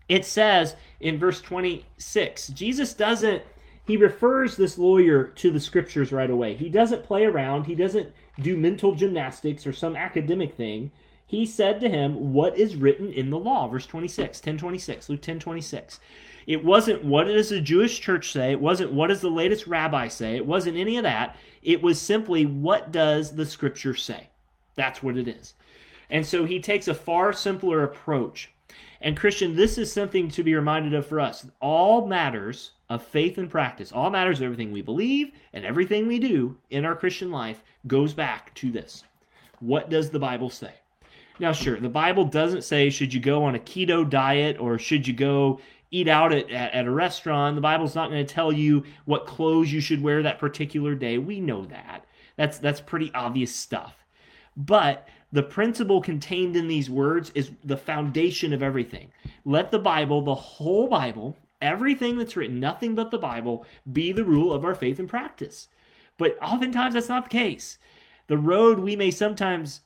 It 0.09 0.25
says 0.25 0.77
in 1.01 1.19
verse 1.19 1.41
26, 1.41 2.49
Jesus 2.49 2.95
doesn't, 2.95 3.43
he 3.85 3.97
refers 3.97 4.57
this 4.57 4.79
lawyer 4.79 5.25
to 5.25 5.51
the 5.51 5.61
scriptures 5.61 6.12
right 6.12 6.31
away. 6.31 6.55
He 6.55 6.69
doesn't 6.69 7.05
play 7.05 7.25
around, 7.25 7.65
he 7.65 7.75
doesn't 7.75 8.12
do 8.41 8.57
mental 8.57 8.95
gymnastics 8.95 9.67
or 9.67 9.73
some 9.73 9.97
academic 9.97 10.55
thing. 10.55 10.93
He 11.27 11.47
said 11.47 11.81
to 11.81 11.89
him, 11.89 12.33
What 12.33 12.59
is 12.59 12.77
written 12.77 13.12
in 13.12 13.31
the 13.31 13.39
law? 13.39 13.67
Verse 13.67 13.87
26, 13.87 14.39
1026, 14.39 15.09
Luke 15.09 15.23
10 15.23 15.41
26. 15.41 16.01
It 16.47 16.65
wasn't 16.65 17.05
what 17.05 17.25
does 17.25 17.51
the 17.51 17.61
Jewish 17.61 18.01
church 18.01 18.33
say? 18.33 18.53
It 18.53 18.61
wasn't 18.61 18.93
what 18.93 19.09
does 19.09 19.21
the 19.21 19.31
latest 19.31 19.67
rabbi 19.67 20.09
say? 20.09 20.37
It 20.37 20.47
wasn't 20.47 20.77
any 20.77 20.97
of 20.97 21.05
that. 21.05 21.37
It 21.62 21.83
was 21.83 22.01
simply 22.01 22.47
what 22.47 22.93
does 22.93 23.35
the 23.35 23.47
scripture 23.47 23.95
say? 23.95 24.29
That's 24.75 25.03
what 25.03 25.17
it 25.17 25.29
is. 25.29 25.55
And 26.11 26.27
so 26.27 26.45
he 26.45 26.61
takes 26.61 26.89
a 26.89 26.95
far 26.95 27.33
simpler 27.33 27.83
approach. 27.83 28.53
And 29.01 29.17
Christian, 29.17 29.57
this 29.57 29.79
is 29.79 29.93
something 29.93 30.29
to 30.31 30.43
be 30.43 30.55
reminded 30.55 30.95
of 30.95 31.07
for 31.07 31.21
us. 31.21 31.47
All 31.61 32.07
matters 32.07 32.73
of 32.93 33.03
faith 33.03 33.39
and 33.39 33.51
practice, 33.51 33.91
all 33.91 34.11
matters 34.11 34.39
of 34.39 34.45
everything 34.45 34.71
we 34.71 34.83
believe 34.83 35.33
and 35.55 35.65
everything 35.65 36.07
we 36.07 36.19
do 36.19 36.57
in 36.71 36.85
our 36.85 36.95
Christian 36.95 37.31
life 37.31 37.63
goes 37.87 38.13
back 38.13 38.55
to 38.57 38.71
this. 38.71 39.05
What 39.61 39.89
does 39.89 40.11
the 40.11 40.19
Bible 40.19 40.51
say? 40.51 40.75
Now, 41.39 41.53
sure, 41.53 41.81
the 41.81 41.89
Bible 41.89 42.25
doesn't 42.25 42.63
say 42.63 42.91
should 42.91 43.15
you 43.15 43.21
go 43.21 43.45
on 43.45 43.55
a 43.55 43.59
keto 43.59 44.09
diet 44.09 44.61
or 44.61 44.79
should 44.79 45.09
you 45.09 45.15
go 45.15 45.59
eat 45.91 46.07
out 46.07 46.33
at, 46.33 46.51
at, 46.51 46.75
at 46.75 46.87
a 46.87 46.91
restaurant. 46.91 47.55
The 47.55 47.63
Bible's 47.63 47.95
not 47.95 48.11
going 48.11 48.27
to 48.27 48.35
tell 48.35 48.53
you 48.53 48.85
what 49.07 49.27
clothes 49.27 49.73
you 49.73 49.81
should 49.81 50.03
wear 50.03 50.23
that 50.23 50.39
particular 50.39 50.95
day. 50.95 51.19
We 51.19 51.41
know 51.41 51.65
that. 51.67 52.05
That's 52.37 52.59
that's 52.59 52.81
pretty 52.81 53.11
obvious 53.15 53.55
stuff. 53.55 54.05
But 54.57 55.09
the 55.33 55.43
principle 55.43 56.03
contained 56.03 56.57
in 56.57 56.69
these 56.69 56.91
words 56.91 57.31
is 57.35 57.53
the 57.65 57.77
foundation 57.77 58.53
of 58.53 58.63
everything. 58.63 59.11
Let 59.45 59.71
the 59.71 59.79
Bible, 59.79 60.23
the 60.23 60.35
whole 60.35 60.89
Bible, 60.89 61.37
everything 61.62 62.19
that's 62.19 62.37
written, 62.37 62.61
nothing 62.61 62.95
but 62.95 63.11
the 63.11 63.19
Bible, 63.19 63.64
be 63.92 64.12
the 64.12 64.25
rule 64.25 64.52
of 64.52 64.64
our 64.64 64.75
faith 64.75 64.99
and 64.99 65.09
practice. 65.09 65.69
But 66.19 66.37
oftentimes 66.42 66.95
that's 66.95 67.09
not 67.09 67.25
the 67.25 67.31
case. 67.31 67.78
The 68.26 68.38
road 68.38 68.78
we 68.78 68.97
may 68.97 69.11
sometimes 69.11 69.81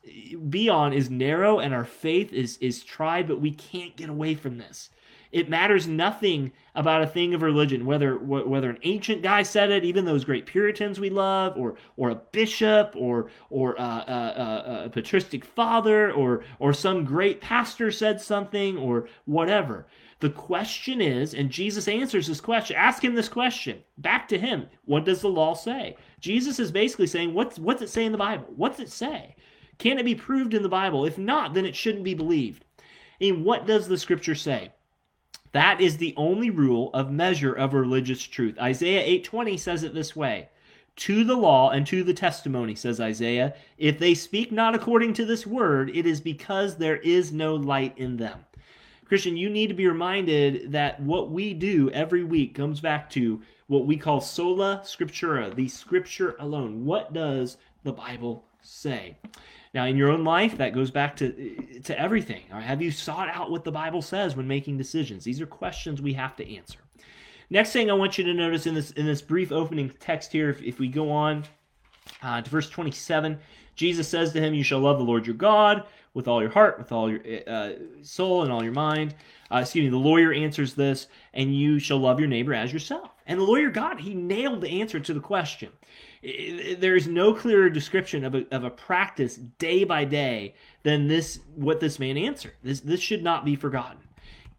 be 0.51 0.69
on 0.69 0.93
is 0.93 1.11
narrow 1.11 1.59
and 1.59 1.73
our 1.73 1.85
faith 1.85 2.33
is 2.33 2.59
is 2.59 2.85
tried, 2.85 3.27
but 3.29 3.41
we 3.41 3.51
can't 3.53 3.97
get 3.97 4.09
away 4.09 4.35
from 4.35 4.59
this. 4.59 4.91
It 5.33 5.49
matters 5.49 5.89
nothing 5.89 6.53
about 6.75 7.03
a 7.03 7.07
thing 7.07 7.35
of 7.35 7.43
religion, 7.43 7.85
whether 7.85 8.17
whether 8.17 8.71
an 8.71 8.79
ancient 8.83 9.23
guy 9.23 9.43
said 9.43 9.71
it, 9.71 9.85
even 9.85 10.05
those 10.05 10.25
great 10.25 10.47
Puritans 10.47 11.01
we 11.01 11.11
love, 11.11 11.57
or 11.57 11.77
or 11.97 12.11
a 12.11 12.15
bishop, 12.15 12.95
or 12.97 13.31
or 13.51 13.79
uh, 13.81 14.05
uh, 14.05 14.83
a 14.85 14.91
patristic 14.91 15.45
father, 15.45 16.13
or 16.13 16.45
or 16.59 16.73
some 16.73 17.05
great 17.05 17.41
pastor 17.41 17.91
said 17.91 18.21
something, 18.21 18.77
or 18.79 19.09
whatever. 19.25 19.87
The 20.21 20.31
question 20.31 21.03
is, 21.03 21.35
and 21.35 21.51
Jesus 21.51 21.89
answers 21.89 22.27
this 22.27 22.41
question. 22.41 22.75
Ask 22.77 23.05
him 23.05 23.15
this 23.15 23.29
question 23.29 23.83
back 23.99 24.27
to 24.29 24.39
him. 24.39 24.67
What 24.87 25.05
does 25.05 25.21
the 25.21 25.29
law 25.29 25.53
say? 25.53 25.97
Jesus 26.21 26.59
is 26.59 26.73
basically 26.73 27.07
saying, 27.07 27.35
what's 27.35 27.59
what's 27.59 27.83
it 27.83 27.91
say 27.91 28.07
in 28.07 28.13
the 28.13 28.19
Bible? 28.19 28.47
What's 28.57 28.81
it 28.81 28.91
say? 28.91 29.37
Can 29.79 29.99
it 29.99 30.07
be 30.07 30.15
proved 30.15 30.55
in 30.55 30.63
the 30.63 30.71
Bible? 30.71 31.05
If 31.05 31.19
not, 31.19 31.53
then 31.53 31.67
it 31.67 31.77
shouldn't 31.77 32.05
be 32.05 32.15
believed. 32.15 32.65
And 33.21 33.45
what 33.45 33.67
does 33.67 33.89
the 33.89 33.99
Scripture 33.99 34.35
say? 34.35 34.73
That 35.53 35.83
is 35.83 35.99
the 35.99 36.15
only 36.17 36.49
rule 36.49 36.91
of 36.95 37.11
measure 37.11 37.53
of 37.53 37.75
religious 37.75 38.23
truth. 38.23 38.59
Isaiah 38.59 39.03
8:20 39.03 39.59
says 39.59 39.83
it 39.83 39.93
this 39.93 40.17
way: 40.17 40.49
"To 40.97 41.25
the 41.25 41.37
law 41.37 41.71
and 41.71 41.87
to 41.89 42.03
the 42.03 42.15
testimony," 42.15 42.75
says 42.75 43.01
Isaiah, 43.01 43.55
"if 43.77 43.99
they 43.99 44.15
speak 44.15 44.51
not 44.51 44.75
according 44.75 45.13
to 45.15 45.27
this 45.27 45.47
word, 45.47 45.95
it 45.95 46.07
is 46.07 46.23
because 46.23 46.79
there 46.79 46.97
is 46.97 47.33
no 47.33 47.55
light 47.55 47.93
in 47.99 48.17
them." 48.17 48.46
Christian, 49.09 49.37
you 49.37 49.49
need 49.49 49.69
to 49.69 49.75
be 49.75 49.87
reminded 49.87 50.73
that 50.73 51.01
what 51.01 51.31
we 51.31 51.55
do 51.55 51.91
every 51.91 52.25
week 52.25 52.55
comes 52.55 52.81
back 52.81 53.09
to 53.11 53.41
what 53.69 53.87
we 53.87 53.97
call 53.97 54.21
sola 54.21 54.83
scriptura, 54.85 55.55
the 55.55 55.69
scripture 55.69 56.35
alone. 56.41 56.85
What 56.85 57.13
does 57.13 57.57
the 57.85 57.93
Bible 57.93 58.45
say? 58.63 59.17
Now, 59.75 59.85
in 59.85 59.97
your 59.97 60.11
own 60.11 60.25
life, 60.25 60.57
that 60.59 60.75
goes 60.75 60.91
back 60.91 61.17
to, 61.17 61.81
to 61.85 61.99
everything. 62.01 62.43
Have 62.51 62.83
you 62.83 62.91
sought 62.91 63.29
out 63.29 63.51
what 63.51 63.63
the 63.63 63.71
Bible 63.71 64.03
says 64.03 64.35
when 64.35 64.49
making 64.49 64.79
decisions? 64.79 65.23
These 65.23 65.41
are 65.41 65.47
questions 65.47 66.03
we 66.03 66.15
have 66.15 66.35
to 66.37 66.57
answer. 66.57 66.79
Next 67.49 67.73
thing 67.73 67.91
I 67.91 67.95
want 67.95 68.19
you 68.19 68.25
to 68.25 68.35
notice 68.35 68.67
in 68.67 68.75
this 68.75 68.91
in 68.93 69.07
this 69.07 69.23
brief 69.23 69.53
opening 69.53 69.91
text 70.01 70.33
here, 70.33 70.51
if, 70.51 70.61
if 70.63 70.81
we 70.81 70.89
go 70.89 71.13
on 71.13 71.45
uh, 72.23 72.43
to 72.43 72.51
verse 72.51 72.69
27, 72.69 73.39
Jesus 73.77 74.09
says 74.09 74.33
to 74.33 74.41
him, 74.41 74.53
"You 74.53 74.65
shall 74.65 74.81
love 74.81 74.99
the 74.99 75.05
Lord 75.05 75.27
your 75.27 75.37
God 75.37 75.85
with 76.17 76.27
all 76.27 76.41
your 76.43 76.51
heart, 76.51 76.79
with 76.79 76.91
all 76.91 77.11
your 77.11 77.21
uh, 77.47 77.73
soul, 78.03 78.43
and 78.43 78.51
all 78.51 78.65
your 78.65 78.73
mind." 78.73 79.15
Uh, 79.53 79.59
excuse 79.59 79.85
me. 79.85 79.91
The 79.91 79.97
lawyer 79.97 80.33
answers 80.33 80.75
this, 80.75 81.07
and 81.35 81.55
you 81.55 81.79
shall 81.79 81.99
love 81.99 82.19
your 82.19 82.29
neighbor 82.29 82.53
as 82.55 82.73
yourself. 82.73 83.11
And 83.27 83.39
the 83.39 83.45
lawyer 83.45 83.71
got 83.71 84.01
he 84.01 84.15
nailed 84.15 84.61
the 84.61 84.81
answer 84.81 84.99
to 84.99 85.15
the 85.15 85.21
question 85.21 85.71
there 86.79 86.97
is 86.97 87.07
no 87.07 87.33
clearer 87.33 87.71
description 87.71 88.25
of 88.25 88.35
a, 88.35 88.47
of 88.55 88.65
a 88.65 88.71
practice 88.71 89.37
day 89.59 89.85
by 89.85 90.05
day 90.05 90.55
than 90.83 91.07
this 91.07 91.41
what 91.55 91.79
this 91.79 91.99
man 91.99 92.17
answered 92.17 92.55
this 92.63 92.81
this 92.81 93.01
should 93.01 93.23
not 93.23 93.45
be 93.45 93.55
forgotten 93.55 93.99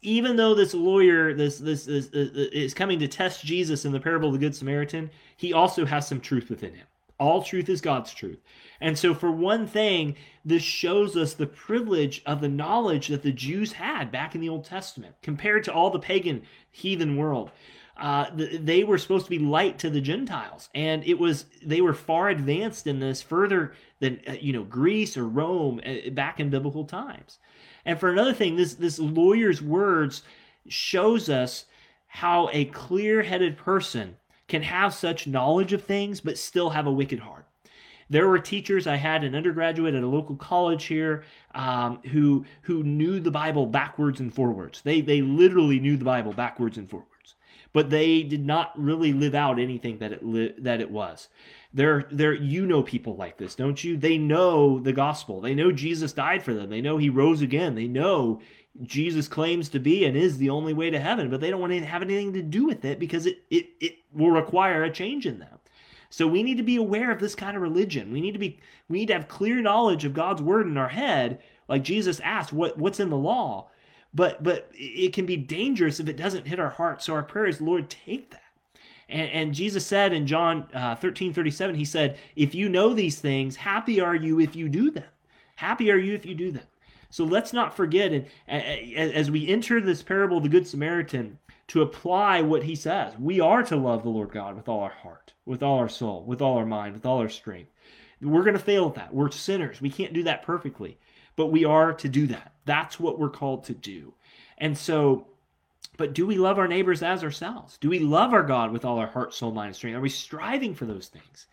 even 0.02 0.36
though 0.36 0.54
this 0.54 0.74
lawyer 0.74 1.34
this 1.34 1.58
this, 1.58 1.86
this, 1.86 2.08
this 2.08 2.30
is 2.54 2.74
coming 2.74 3.00
to 3.00 3.08
test 3.08 3.44
jesus 3.44 3.86
in 3.86 3.92
the 3.92 4.00
parable 4.00 4.30
of 4.30 4.34
the 4.34 4.40
good 4.40 4.56
samaritan 4.56 5.10
he 5.36 5.52
also 5.52 5.86
has 5.86 6.08
some 6.08 6.22
truth 6.22 6.50
within 6.50 6.74
him 6.74 6.88
all 7.20 7.42
truth 7.42 7.70
is 7.70 7.82
god's 7.82 8.14
truth 8.14 8.40
and 8.82 8.98
so 8.98 9.14
for 9.14 9.32
one 9.32 9.66
thing 9.66 10.16
this 10.46 10.64
shows 10.64 11.18
us 11.18 11.34
the 11.34 11.48
privilege 11.48 12.22
of 12.26 12.42
the 12.42 12.48
knowledge 12.48 13.08
that 13.08 13.24
the 13.24 13.32
jews 13.32 13.74
had 13.74 14.12
back 14.12 14.36
in 14.36 14.42
the 14.42 14.50
old 14.50 14.66
testament 14.66 15.16
compared 15.22 15.64
to 15.64 15.74
all 15.74 15.90
the 15.90 16.00
pagan 16.00 16.42
heathen 16.72 17.16
world 17.16 17.52
uh, 18.00 18.28
they 18.36 18.84
were 18.84 18.98
supposed 18.98 19.26
to 19.26 19.30
be 19.30 19.40
light 19.40 19.80
to 19.80 19.90
the 19.90 20.02
Gentiles, 20.02 20.70
and 20.76 21.04
it 21.04 21.18
was 21.18 21.46
they 21.64 21.82
were 21.82 21.94
far 21.94 22.30
advanced 22.30 22.86
in 22.86 23.00
this, 23.00 23.24
further 23.24 23.74
than 24.00 24.22
uh, 24.28 24.34
you 24.34 24.54
know 24.54 24.64
Greece 24.64 25.18
or 25.18 25.28
Rome 25.28 25.82
uh, 25.84 26.12
back 26.12 26.40
in 26.40 26.52
biblical 26.52 26.86
times. 26.86 27.40
And 27.86 28.00
for 28.00 28.10
another 28.10 28.34
thing, 28.34 28.56
this 28.56 28.76
this 28.76 29.00
lawyer's 29.00 29.64
words 29.64 30.22
shows 30.68 31.28
us 31.28 31.66
how 32.06 32.50
a 32.54 32.66
clear-headed 32.66 33.58
person 33.58 34.16
can 34.48 34.62
have 34.62 34.94
such 34.94 35.28
knowledge 35.28 35.74
of 35.74 35.84
things 35.84 36.22
but 36.22 36.38
still 36.38 36.70
have 36.70 36.88
a 36.88 36.92
wicked 36.92 37.20
heart. 37.20 37.46
There 38.10 38.28
were 38.28 38.40
teachers 38.40 38.88
I 38.88 38.96
had 38.96 39.24
an 39.24 39.36
undergraduate 39.36 39.94
at 39.94 40.04
a 40.04 40.08
local 40.08 40.38
college 40.38 40.86
here 40.86 41.24
um, 41.54 42.00
who 42.04 42.46
who 42.62 42.84
knew 42.84 43.20
the 43.20 43.32
Bible 43.32 43.66
backwards 43.66 44.20
and 44.20 44.34
forwards. 44.34 44.82
They 44.82 45.02
they 45.02 45.22
literally 45.22 45.80
knew 45.80 45.98
the 45.98 46.06
Bible 46.06 46.34
backwards 46.34 46.78
and 46.78 46.90
forwards 46.90 47.36
but 47.78 47.92
they 47.92 48.24
did 48.24 48.44
not 48.44 48.72
really 48.76 49.14
live 49.14 49.36
out 49.36 49.60
anything 49.60 50.00
that 50.00 50.12
it 50.12 50.26
li- 50.26 50.56
that 50.58 50.82
it 50.82 50.90
was. 50.90 51.28
There, 51.74 52.08
there, 52.12 52.34
you 52.34 52.66
know 52.66 52.82
people 52.82 53.16
like 53.16 53.38
this, 53.38 53.54
don't 53.54 53.84
you? 53.84 53.98
They 53.98 54.18
know 54.18 54.80
the 54.80 54.94
gospel. 54.94 55.42
They 55.42 55.54
know 55.54 55.72
Jesus 55.72 56.12
died 56.12 56.42
for 56.42 56.56
them. 56.56 56.72
They 56.72 56.82
know 56.82 56.98
He 56.98 57.10
rose 57.10 57.44
again. 57.44 57.76
They 57.76 57.88
know 57.88 58.42
Jesus 58.84 59.28
claims 59.28 59.70
to 59.70 59.80
be 59.80 60.06
and 60.06 60.16
is 60.16 60.38
the 60.38 60.50
only 60.50 60.74
way 60.74 60.90
to 60.90 61.00
heaven, 61.00 61.30
but 61.30 61.42
they 61.42 61.50
don't 61.50 61.62
want 61.62 61.74
to 61.74 61.86
have 61.86 62.02
anything 62.02 62.34
to 62.34 62.42
do 62.42 62.66
with 62.66 62.86
it 62.86 63.00
because 63.00 63.26
it 63.26 63.40
it 63.50 63.68
it 63.80 63.98
will 64.14 64.32
require 64.32 64.84
a 64.84 64.92
change 64.92 65.26
in 65.26 65.40
them. 65.40 65.60
So 66.10 66.28
we 66.28 66.44
need 66.44 66.58
to 66.58 66.64
be 66.64 66.78
aware 66.78 67.12
of 67.12 67.20
this 67.20 67.36
kind 67.36 67.58
of 67.58 67.64
religion. 67.64 68.12
We 68.12 68.22
need 68.22 68.34
to 68.34 68.40
be 68.40 68.60
we 68.90 69.00
need 69.00 69.08
to 69.08 69.14
have 69.14 69.28
clear 69.28 69.62
knowledge 69.62 70.06
of 70.06 70.14
God's 70.14 70.42
word 70.42 70.68
in 70.68 70.78
our 70.78 70.90
head, 70.90 71.42
like 71.68 71.84
Jesus 71.84 72.20
asked, 72.22 72.54
what 72.54 72.78
what's 72.78 73.00
in 73.00 73.10
the 73.10 73.18
law, 73.18 73.70
but 74.14 74.42
but 74.44 74.70
it 74.74 75.14
can 75.14 75.26
be 75.26 75.38
dangerous 75.38 76.00
if 76.00 76.08
it 76.08 76.18
doesn't 76.18 76.48
hit 76.48 76.60
our 76.60 76.70
heart. 76.70 77.02
So 77.02 77.14
our 77.14 77.24
prayer 77.24 77.48
is, 77.48 77.62
Lord, 77.62 77.90
take 77.90 78.32
that. 78.32 78.42
And, 79.10 79.30
and 79.32 79.54
Jesus 79.54 79.86
said 79.86 80.14
in 80.14 80.28
John 80.28 80.68
uh, 80.74 80.96
13, 80.96 81.34
37, 81.34 81.76
he 81.76 81.86
said, 81.86 82.18
if 82.36 82.54
you 82.54 82.68
know 82.68 82.94
these 82.94 83.20
things, 83.20 83.56
happy 83.56 84.02
are 84.02 84.16
you 84.16 84.40
if 84.40 84.56
you 84.56 84.68
do 84.68 84.92
them. 84.92 85.06
Happy 85.56 85.90
are 85.92 85.98
you 85.98 86.14
if 86.14 86.26
you 86.26 86.36
do 86.36 86.52
them. 86.52 86.66
So 87.10 87.24
let's 87.24 87.54
not 87.54 87.76
forget, 87.76 88.12
and 88.12 88.26
as 88.98 89.32
we 89.32 89.48
enter 89.48 89.80
this 89.80 90.04
parable 90.04 90.38
of 90.38 90.44
the 90.44 90.50
Good 90.50 90.68
Samaritan, 90.68 91.40
to 91.68 91.82
apply 91.82 92.42
what 92.42 92.64
he 92.64 92.76
says. 92.76 93.14
We 93.20 93.42
are 93.42 93.62
to 93.64 93.76
love 93.76 94.04
the 94.04 94.10
Lord 94.10 94.32
God 94.32 94.56
with 94.56 94.70
all 94.70 94.80
our 94.80 94.90
heart, 94.90 95.34
with 95.46 95.62
all 95.62 95.80
our 95.80 95.90
soul, 95.90 96.24
with 96.24 96.42
all 96.42 96.58
our 96.58 96.66
mind, 96.66 96.94
with 96.94 97.06
all 97.06 97.20
our 97.20 97.28
strength. 97.28 97.72
We're 98.22 98.44
going 98.44 98.54
to 98.54 98.60
fail 98.60 98.88
at 98.88 98.96
that. 98.96 99.14
We're 99.14 99.30
sinners. 99.32 99.82
We 99.82 99.90
can't 99.90 100.14
do 100.14 100.24
that 100.24 100.44
perfectly 100.44 100.98
but 101.38 101.48
we 101.48 101.64
are 101.64 101.94
to 101.94 102.10
do 102.10 102.28
that. 102.28 102.52
That's 102.66 103.00
what 103.00 103.18
we're 103.18 103.30
called 103.30 103.64
to 103.66 103.74
do. 103.74 104.14
And 104.58 104.78
so, 104.78 105.28
but 105.96 106.14
do 106.14 106.28
we 106.28 106.38
love 106.38 106.60
our 106.60 106.68
neighbors 106.68 107.02
as 107.02 107.24
ourselves? 107.24 107.78
Do 107.78 107.90
we 107.90 108.00
love 108.00 108.34
our 108.34 108.44
God 108.44 108.74
with 108.74 108.84
all 108.84 108.98
our 108.98 109.08
heart, 109.08 109.34
soul, 109.34 109.52
mind, 109.52 109.68
and 109.68 109.76
strength? 109.76 109.96
Are 109.96 110.02
we 110.02 110.10
striving 110.10 110.76
for 110.76 110.86
those 110.86 111.08
things? 111.08 111.48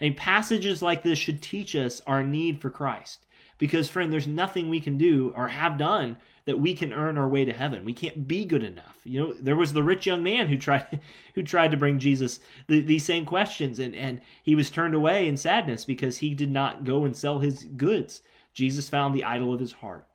I 0.00 0.04
mean, 0.04 0.14
passages 0.14 0.82
like 0.82 1.02
this 1.02 1.18
should 1.18 1.42
teach 1.42 1.76
us 1.76 2.00
our 2.06 2.22
need 2.22 2.60
for 2.60 2.70
Christ. 2.70 3.23
Because, 3.58 3.88
friend, 3.88 4.12
there's 4.12 4.26
nothing 4.26 4.68
we 4.68 4.80
can 4.80 4.98
do 4.98 5.32
or 5.36 5.48
have 5.48 5.78
done 5.78 6.16
that 6.46 6.58
we 6.58 6.74
can 6.74 6.92
earn 6.92 7.16
our 7.16 7.28
way 7.28 7.44
to 7.44 7.52
heaven. 7.52 7.84
We 7.84 7.92
can't 7.92 8.28
be 8.28 8.44
good 8.44 8.62
enough. 8.62 8.98
You 9.04 9.20
know, 9.20 9.32
there 9.34 9.56
was 9.56 9.72
the 9.72 9.82
rich 9.82 10.06
young 10.06 10.22
man 10.22 10.46
who 10.48 10.58
tried 10.58 11.00
who 11.34 11.42
tried 11.42 11.70
to 11.70 11.76
bring 11.76 11.98
Jesus 11.98 12.40
the, 12.66 12.80
these 12.80 13.04
same 13.04 13.24
questions, 13.24 13.78
and 13.78 13.94
and 13.94 14.20
he 14.42 14.54
was 14.54 14.70
turned 14.70 14.94
away 14.94 15.28
in 15.28 15.36
sadness 15.36 15.84
because 15.84 16.18
he 16.18 16.34
did 16.34 16.50
not 16.50 16.84
go 16.84 17.04
and 17.04 17.16
sell 17.16 17.38
his 17.38 17.64
goods. 17.76 18.22
Jesus 18.52 18.88
found 18.88 19.14
the 19.14 19.24
idol 19.24 19.52
of 19.52 19.60
his 19.60 19.72
heart. 19.72 20.06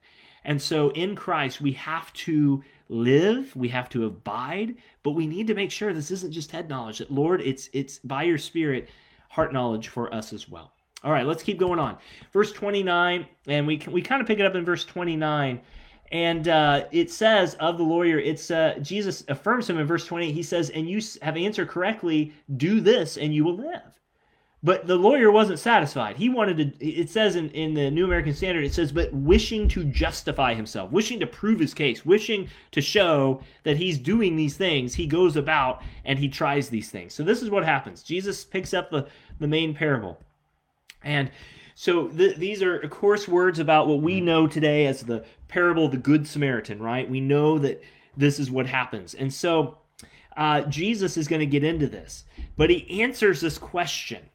And 0.45 0.61
so 0.61 0.89
in 0.91 1.15
Christ, 1.15 1.59
we 1.59 1.73
have 1.73 2.13
to 2.13 2.63
live, 2.87 3.53
we 3.55 3.67
have 3.69 3.89
to 3.89 4.05
abide, 4.05 4.75
but 5.03 5.11
we 5.11 5.27
need 5.27 5.47
to 5.47 5.53
make 5.53 5.71
sure 5.71 5.93
this 5.93 6.11
isn't 6.11 6.31
just 6.31 6.51
head 6.51 6.69
knowledge. 6.69 6.99
That 6.99 7.11
Lord, 7.11 7.41
it's 7.41 7.69
it's 7.73 7.99
by 7.99 8.23
your 8.23 8.37
spirit 8.37 8.89
heart 9.29 9.51
knowledge 9.53 9.89
for 9.89 10.13
us 10.13 10.31
as 10.33 10.47
well. 10.47 10.73
All 11.03 11.11
right, 11.11 11.25
let's 11.25 11.43
keep 11.43 11.57
going 11.57 11.79
on. 11.79 11.97
Verse 12.33 12.51
29, 12.51 13.25
and 13.47 13.67
we 13.67 13.81
we 13.89 14.01
kind 14.01 14.21
of 14.21 14.27
pick 14.27 14.39
it 14.39 14.45
up 14.45 14.55
in 14.55 14.65
verse 14.65 14.83
29. 14.85 15.61
And 16.11 16.47
uh, 16.47 16.85
it 16.91 17.11
says 17.11 17.55
of 17.55 17.77
the 17.77 17.83
lawyer, 17.83 18.17
it's 18.17 18.49
uh, 18.49 18.79
Jesus 18.81 19.23
affirms 19.27 19.69
him 19.69 19.77
in 19.77 19.85
verse 19.85 20.05
28. 20.05 20.33
He 20.33 20.43
says, 20.43 20.71
And 20.71 20.89
you 20.89 20.99
have 21.21 21.37
answered 21.37 21.69
correctly, 21.69 22.33
do 22.57 22.81
this 22.81 23.17
and 23.17 23.33
you 23.33 23.43
will 23.43 23.57
live. 23.57 23.81
But 24.61 24.87
the 24.87 24.95
lawyer 24.95 25.31
wasn't 25.31 25.59
satisfied. 25.59 26.17
He 26.17 26.27
wanted 26.27 26.57
to, 26.57 26.85
it 26.85 27.09
says 27.09 27.37
in, 27.37 27.49
in 27.51 27.73
the 27.73 27.89
New 27.89 28.03
American 28.03 28.33
Standard, 28.33 28.65
it 28.65 28.73
says, 28.73 28.91
but 28.91 29.13
wishing 29.13 29.69
to 29.69 29.85
justify 29.85 30.53
himself, 30.53 30.91
wishing 30.91 31.19
to 31.21 31.27
prove 31.27 31.61
his 31.61 31.73
case, 31.73 32.05
wishing 32.05 32.49
to 32.71 32.81
show 32.81 33.41
that 33.63 33.77
he's 33.77 33.97
doing 33.97 34.35
these 34.35 34.57
things, 34.57 34.93
he 34.93 35.07
goes 35.07 35.37
about 35.37 35.81
and 36.03 36.19
he 36.19 36.27
tries 36.27 36.67
these 36.67 36.89
things. 36.89 37.13
So 37.13 37.23
this 37.23 37.41
is 37.41 37.49
what 37.49 37.63
happens. 37.63 38.03
Jesus 38.03 38.43
picks 38.43 38.73
up 38.73 38.91
the, 38.91 39.07
the 39.39 39.47
main 39.47 39.73
parable. 39.73 40.21
And 41.03 41.31
so 41.75 42.07
th- 42.07 42.37
these 42.37 42.61
are, 42.61 42.77
of 42.79 42.89
course, 42.89 43.27
words 43.27 43.59
about 43.59 43.87
what 43.87 44.01
we 44.01 44.21
know 44.21 44.47
today 44.47 44.85
as 44.85 45.01
the 45.01 45.25
parable 45.47 45.85
of 45.85 45.91
the 45.91 45.97
Good 45.97 46.27
Samaritan, 46.27 46.81
right? 46.81 47.09
We 47.09 47.21
know 47.21 47.57
that 47.59 47.81
this 48.17 48.39
is 48.39 48.51
what 48.51 48.67
happens. 48.67 49.13
And 49.13 49.33
so 49.33 49.77
uh, 50.35 50.61
Jesus 50.63 51.17
is 51.17 51.27
going 51.27 51.39
to 51.39 51.45
get 51.45 51.63
into 51.63 51.87
this, 51.87 52.25
but 52.57 52.69
he 52.69 53.01
answers 53.01 53.41
this 53.41 53.57
question 53.57 54.29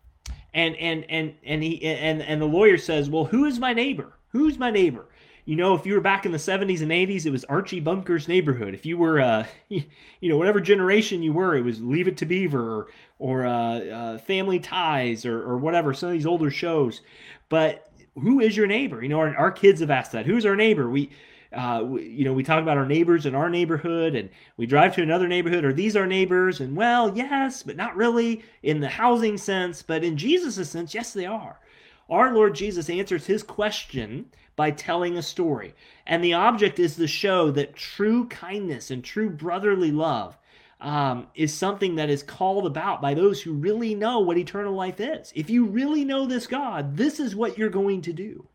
and 0.55 0.77
and 0.77 1.05
and 1.11 1.35
and 1.45 1.63
he 1.63 1.85
and 1.85 2.23
and 2.23 2.41
the 2.41 2.47
lawyer 2.47 2.79
says, 2.79 3.11
"Well, 3.11 3.25
who 3.25 3.45
is 3.45 3.59
my 3.59 3.73
neighbor? 3.73 4.13
Who's 4.29 4.59
my 4.59 4.71
neighbor?" 4.71 5.07
You 5.47 5.57
know, 5.57 5.75
if 5.75 5.85
you 5.85 5.93
were 5.93 6.01
back 6.01 6.25
in 6.25 6.33
the 6.33 6.39
70s 6.39 6.81
and 6.81 6.91
80s, 6.91 7.27
it 7.27 7.31
was 7.31 7.45
Archie 7.45 7.81
Bunker's 7.81 8.29
neighborhood. 8.29 8.73
If 8.73 8.87
you 8.87 8.97
were, 8.97 9.21
uh, 9.21 9.47
you 9.69 9.85
know, 10.23 10.39
whatever 10.39 10.61
generation 10.61 11.23
you 11.23 11.35
were, 11.35 11.55
it 11.55 11.63
was 11.63 11.83
Leave 11.83 12.09
It 12.09 12.17
to 12.19 12.27
Beaver 12.27 12.77
or, 12.79 12.87
or 13.19 13.47
uh, 13.47 13.79
uh, 13.79 14.19
Family 14.19 14.59
Ties 14.59 15.27
or, 15.27 15.43
or 15.43 15.59
whatever, 15.59 15.93
some 15.93 16.09
of 16.09 16.13
these 16.15 16.27
older 16.27 16.51
shows. 16.51 17.03
But 17.51 17.91
who 18.15 18.41
is 18.41 18.57
your 18.57 18.67
neighbor? 18.67 19.03
You 19.03 19.11
know, 19.11 19.19
our, 19.19 19.37
our 19.37 19.53
kids 19.53 19.81
have 19.81 19.91
asked 19.91 20.13
that. 20.13 20.25
Who's 20.25 20.47
our 20.47 20.57
neighbor? 20.57 20.89
We, 20.89 21.11
uh, 21.53 21.83
we, 21.85 22.09
you 22.09 22.25
know, 22.25 22.33
we 22.33 22.43
talk 22.43 22.63
about 22.63 22.79
our 22.79 22.87
neighbors 22.87 23.27
in 23.27 23.35
our 23.35 23.51
neighborhood, 23.51 24.15
and 24.15 24.31
we 24.57 24.65
drive 24.65 24.95
to 24.95 25.03
another 25.03 25.29
neighborhood. 25.29 25.65
Are 25.65 25.75
these 25.75 25.95
our 25.95 26.07
neighbors? 26.07 26.61
And 26.61 26.75
well, 26.75 27.15
yes, 27.15 27.63
but 27.63 27.77
not 27.77 27.97
really 27.97 28.43
in 28.63 28.81
the 28.81 28.89
housing 28.89 29.37
sense, 29.37 29.83
but 29.83 30.03
in 30.03 30.17
Jesus' 30.17 30.71
sense, 30.71 30.95
yes, 30.95 31.13
they 31.13 31.27
are. 31.27 31.61
Our 32.09 32.35
Lord 32.35 32.55
Jesus 32.55 32.91
answers 32.91 33.27
his 33.27 33.43
question 33.43 34.27
by 34.57 34.71
telling 34.71 35.17
a 35.17 35.23
story, 35.23 35.75
and 36.07 36.23
the 36.23 36.35
object 36.35 36.79
is 36.79 36.97
to 36.97 37.07
show 37.07 37.51
that 37.51 37.75
true 37.75 38.27
kindness 38.29 38.91
and 38.91 39.03
true 39.03 39.31
brotherly 39.31 39.91
love 39.91 40.37
um, 40.81 41.29
is 41.35 41.53
something 41.53 41.97
that 41.97 42.11
is 42.11 42.23
called 42.23 42.67
about 42.67 43.01
by 43.01 43.15
those 43.15 43.41
who 43.41 43.53
really 43.53 43.95
know 43.95 44.21
what 44.21 44.37
eternal 44.37 44.75
life 44.75 45.01
is. 45.01 45.33
If 45.35 45.49
you 45.49 45.65
really 45.65 46.05
know 46.05 46.27
this 46.27 46.47
God, 46.47 46.97
this 46.97 47.19
is 47.19 47.35
what 47.35 47.57
you're 47.57 47.71
going 47.71 48.03
to 48.03 48.13
do. 48.13 48.47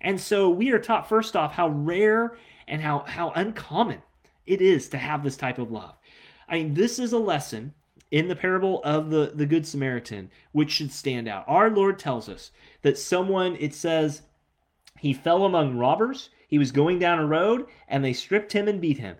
And 0.00 0.20
so 0.20 0.50
we 0.50 0.70
are 0.72 0.78
taught 0.78 1.08
first 1.08 1.36
off 1.36 1.52
how 1.52 1.68
rare 1.68 2.36
and 2.68 2.82
how 2.82 3.04
how 3.06 3.30
uncommon 3.30 4.02
it 4.46 4.60
is 4.60 4.88
to 4.90 4.98
have 4.98 5.22
this 5.22 5.36
type 5.36 5.58
of 5.58 5.70
love. 5.70 5.94
I 6.48 6.58
mean, 6.58 6.74
this 6.74 6.98
is 6.98 7.12
a 7.12 7.18
lesson 7.18 7.74
in 8.10 8.28
the 8.28 8.36
parable 8.36 8.82
of 8.84 9.10
the, 9.10 9.32
the 9.34 9.46
Good 9.46 9.66
Samaritan, 9.66 10.30
which 10.52 10.70
should 10.70 10.92
stand 10.92 11.26
out. 11.26 11.44
Our 11.48 11.70
Lord 11.70 11.98
tells 11.98 12.28
us 12.28 12.52
that 12.82 12.98
someone, 12.98 13.56
it 13.58 13.74
says, 13.74 14.22
he 14.98 15.12
fell 15.12 15.44
among 15.44 15.76
robbers. 15.76 16.30
He 16.48 16.58
was 16.58 16.72
going 16.72 16.98
down 16.98 17.18
a 17.18 17.26
road 17.26 17.66
and 17.88 18.04
they 18.04 18.12
stripped 18.12 18.52
him 18.52 18.68
and 18.68 18.80
beat 18.80 18.98
him. 18.98 19.16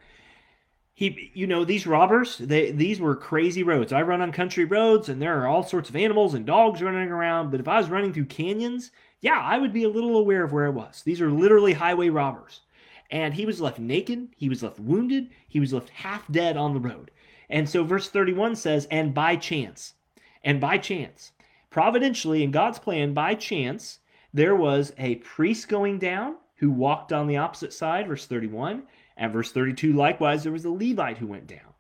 He, 0.95 1.31
you 1.35 1.47
know, 1.47 1.65
these 1.65 1.87
robbers, 1.87 2.39
they, 2.39 2.71
these 2.71 3.01
were 3.01 3.15
crazy 3.15 3.63
roads. 3.63 3.93
I 3.93 4.01
run 4.03 4.23
on 4.23 4.33
country 4.33 4.65
roads 4.65 5.09
and 5.09 5.21
there 5.21 5.41
are 5.41 5.47
all 5.47 5.63
sorts 5.63 5.91
of 5.91 5.97
animals 5.97 6.33
and 6.33 6.47
dogs 6.47 6.81
running 6.81 7.11
around. 7.11 7.51
But 7.51 7.61
if 7.61 7.69
I 7.69 7.79
was 7.79 7.91
running 7.91 8.15
through 8.15 8.27
canyons, 8.27 8.91
yeah, 9.21 9.39
I 9.39 9.59
would 9.59 9.73
be 9.73 9.85
a 9.85 9.91
little 9.91 10.17
aware 10.17 10.45
of 10.45 10.53
where 10.53 10.67
I 10.67 10.71
was. 10.71 11.03
These 11.03 11.21
are 11.21 11.31
literally 11.31 11.75
highway 11.75 12.09
robbers. 12.09 12.63
And 13.11 13.35
he 13.35 13.47
was 13.47 13.61
left 13.61 13.79
naked, 13.79 14.29
he 14.37 14.49
was 14.49 14.63
left 14.63 14.81
wounded, 14.81 15.31
he 15.49 15.61
was 15.61 15.73
left 15.73 15.91
half 15.91 16.27
dead 16.31 16.57
on 16.57 16.75
the 16.75 16.81
road. 16.81 17.11
And 17.49 17.69
so 17.69 17.85
verse 17.85 18.09
31 18.09 18.57
says, 18.57 18.89
and 18.91 19.15
by 19.15 19.37
chance, 19.37 19.95
and 20.43 20.61
by 20.61 20.79
chance, 20.79 21.33
providentially 21.71 22.43
in 22.43 22.51
God's 22.51 22.79
plan, 22.79 23.15
by 23.15 23.35
chance, 23.35 24.01
there 24.37 24.55
was 24.55 24.93
a 24.99 25.15
priest 25.17 25.67
going 25.67 25.99
down 25.99 26.37
who 26.57 26.71
walked 26.71 27.11
on 27.11 27.27
the 27.27 27.39
opposite 27.39 27.73
side, 27.73 28.07
verse 28.07 28.27
31. 28.27 28.83
And 29.17 29.33
verse 29.33 29.51
32, 29.51 29.95
likewise, 29.95 30.43
there 30.43 30.53
was 30.53 30.67
a 30.67 30.71
Levite 30.71 31.17
who 31.17 31.27
went 31.27 31.47
down. 31.47 31.73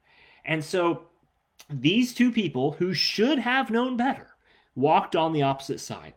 And 0.42 0.64
so 0.64 1.02
these 1.68 2.14
two 2.14 2.32
people 2.32 2.72
who 2.72 2.94
should 2.94 3.38
have 3.38 3.70
known 3.70 3.98
better 3.98 4.28
walked 4.74 5.14
on 5.14 5.34
the 5.34 5.42
opposite 5.42 5.80
side. 5.80 6.14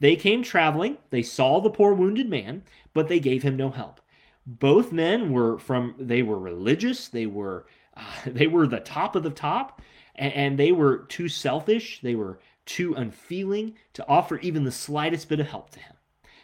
They 0.00 0.16
came 0.16 0.42
traveling, 0.42 0.98
they 1.08 1.22
saw 1.22 1.60
the 1.60 1.70
poor 1.70 1.94
wounded 1.94 2.28
man, 2.28 2.62
but 2.92 3.08
they 3.08 3.20
gave 3.20 3.42
him 3.42 3.56
no 3.56 3.70
help. 3.70 4.02
Both 4.46 4.92
men 4.92 5.32
were 5.32 5.58
from 5.58 5.94
they 5.98 6.22
were 6.22 6.38
religious, 6.38 7.08
they 7.08 7.26
were 7.26 7.66
uh, 7.96 8.02
they 8.26 8.46
were 8.46 8.66
the 8.66 8.80
top 8.80 9.16
of 9.16 9.22
the 9.22 9.30
top, 9.30 9.80
and, 10.14 10.32
and 10.34 10.58
they 10.58 10.72
were 10.72 11.06
too 11.08 11.28
selfish, 11.28 12.00
they 12.02 12.14
were 12.14 12.38
too 12.66 12.94
unfeeling 12.94 13.74
to 13.94 14.06
offer 14.06 14.38
even 14.38 14.64
the 14.64 14.72
slightest 14.72 15.28
bit 15.28 15.40
of 15.40 15.48
help 15.48 15.70
to 15.70 15.80
him. 15.80 15.94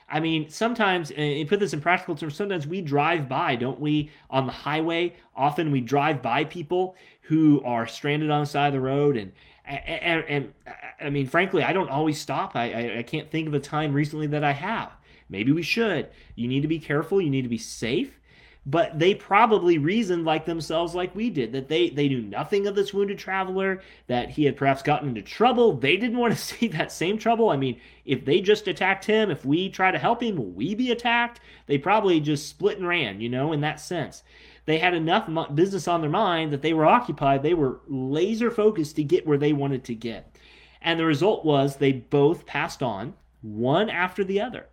I 0.09 0.21
mean, 0.21 0.49
sometimes, 0.49 1.11
and 1.11 1.49
put 1.49 1.59
this 1.59 1.73
in 1.73 1.81
practical 1.81 2.15
terms, 2.15 2.37
sometimes 2.37 2.67
we 2.67 2.81
drive 2.81 3.29
by, 3.29 3.57
don't 3.57 3.81
we, 3.81 4.11
on 4.31 4.47
the 4.47 4.53
highway? 4.53 5.17
Often 5.35 5.73
we 5.73 5.81
drive 5.81 6.23
by 6.23 6.45
people 6.45 6.95
who 7.23 7.61
are 7.65 7.89
stranded 7.89 8.31
on 8.31 8.43
the 8.43 8.47
side 8.47 8.69
of 8.69 8.73
the 8.75 8.81
road, 8.81 9.17
and 9.17 9.33
and, 9.67 10.25
and, 10.29 10.55
I 11.01 11.11
mean, 11.11 11.27
frankly, 11.27 11.65
I 11.65 11.73
don't 11.73 11.91
always 11.91 12.21
stop. 12.21 12.55
I, 12.55 12.73
I, 12.73 12.99
I 12.99 13.03
can't 13.03 13.29
think 13.29 13.49
of 13.49 13.55
a 13.55 13.59
time 13.59 13.93
recently 13.93 14.29
that 14.29 14.45
I 14.45 14.53
have. 14.53 14.93
Maybe 15.29 15.51
we 15.51 15.63
should. 15.63 16.09
You 16.37 16.47
need 16.47 16.61
to 16.61 16.69
be 16.69 16.79
careful. 16.79 17.21
You 17.21 17.31
need 17.31 17.43
to 17.43 17.49
be 17.49 17.59
safe. 17.59 18.21
But 18.69 18.99
they 18.99 19.15
probably 19.15 19.79
reasoned 19.79 20.25
like 20.25 20.45
themselves, 20.45 20.93
like 20.93 21.15
we 21.15 21.31
did, 21.31 21.53
that 21.53 21.69
they, 21.69 21.89
they 21.89 22.09
knew 22.09 22.21
nothing 22.21 22.67
of 22.67 22.75
this 22.75 22.93
wounded 22.93 23.17
traveler, 23.17 23.81
that 24.09 24.31
he 24.31 24.45
had 24.45 24.57
perhaps 24.57 24.83
gotten 24.83 25.09
into 25.11 25.23
trouble. 25.23 25.73
They 25.73 25.97
didn't 25.97 26.19
want 26.19 26.35
to 26.35 26.39
see 26.39 26.67
that 26.69 26.91
same 26.91 27.17
trouble. 27.17 27.49
I 27.49 27.57
mean, 27.57 27.81
if 28.05 28.25
they 28.25 28.41
just 28.41 28.67
attacked 28.67 29.05
him, 29.05 29.31
if 29.31 29.45
we 29.45 29.69
try 29.69 29.93
to 29.93 29.99
help 29.99 30.21
him, 30.21 30.37
will 30.37 30.51
we 30.51 30.75
be 30.75 30.91
attacked? 30.91 31.39
They 31.67 31.79
probably 31.79 32.19
just 32.19 32.49
split 32.49 32.79
and 32.79 32.89
ran, 32.89 33.21
you 33.21 33.29
know, 33.29 33.53
in 33.53 33.61
that 33.61 33.81
sense. 33.81 34.25
They 34.65 34.79
had 34.79 34.95
enough 34.95 35.31
business 35.55 35.87
on 35.87 36.01
their 36.01 36.11
mind 36.11 36.53
that 36.53 36.63
they 36.63 36.73
were 36.73 36.87
occupied. 36.87 37.45
They 37.45 37.55
were 37.55 37.81
laser 37.87 38.51
focused 38.51 38.97
to 38.97 39.05
get 39.05 39.25
where 39.27 39.39
they 39.39 39.53
wanted 39.53 39.85
to 39.85 39.95
get. 39.95 40.37
And 40.83 40.99
the 40.99 41.07
result 41.07 41.45
was 41.45 41.77
they 41.77 41.93
both 41.93 42.47
passed 42.47 42.83
on, 42.83 43.15
one 43.43 43.89
after 43.89 44.25
the 44.25 44.41
other. 44.41 44.67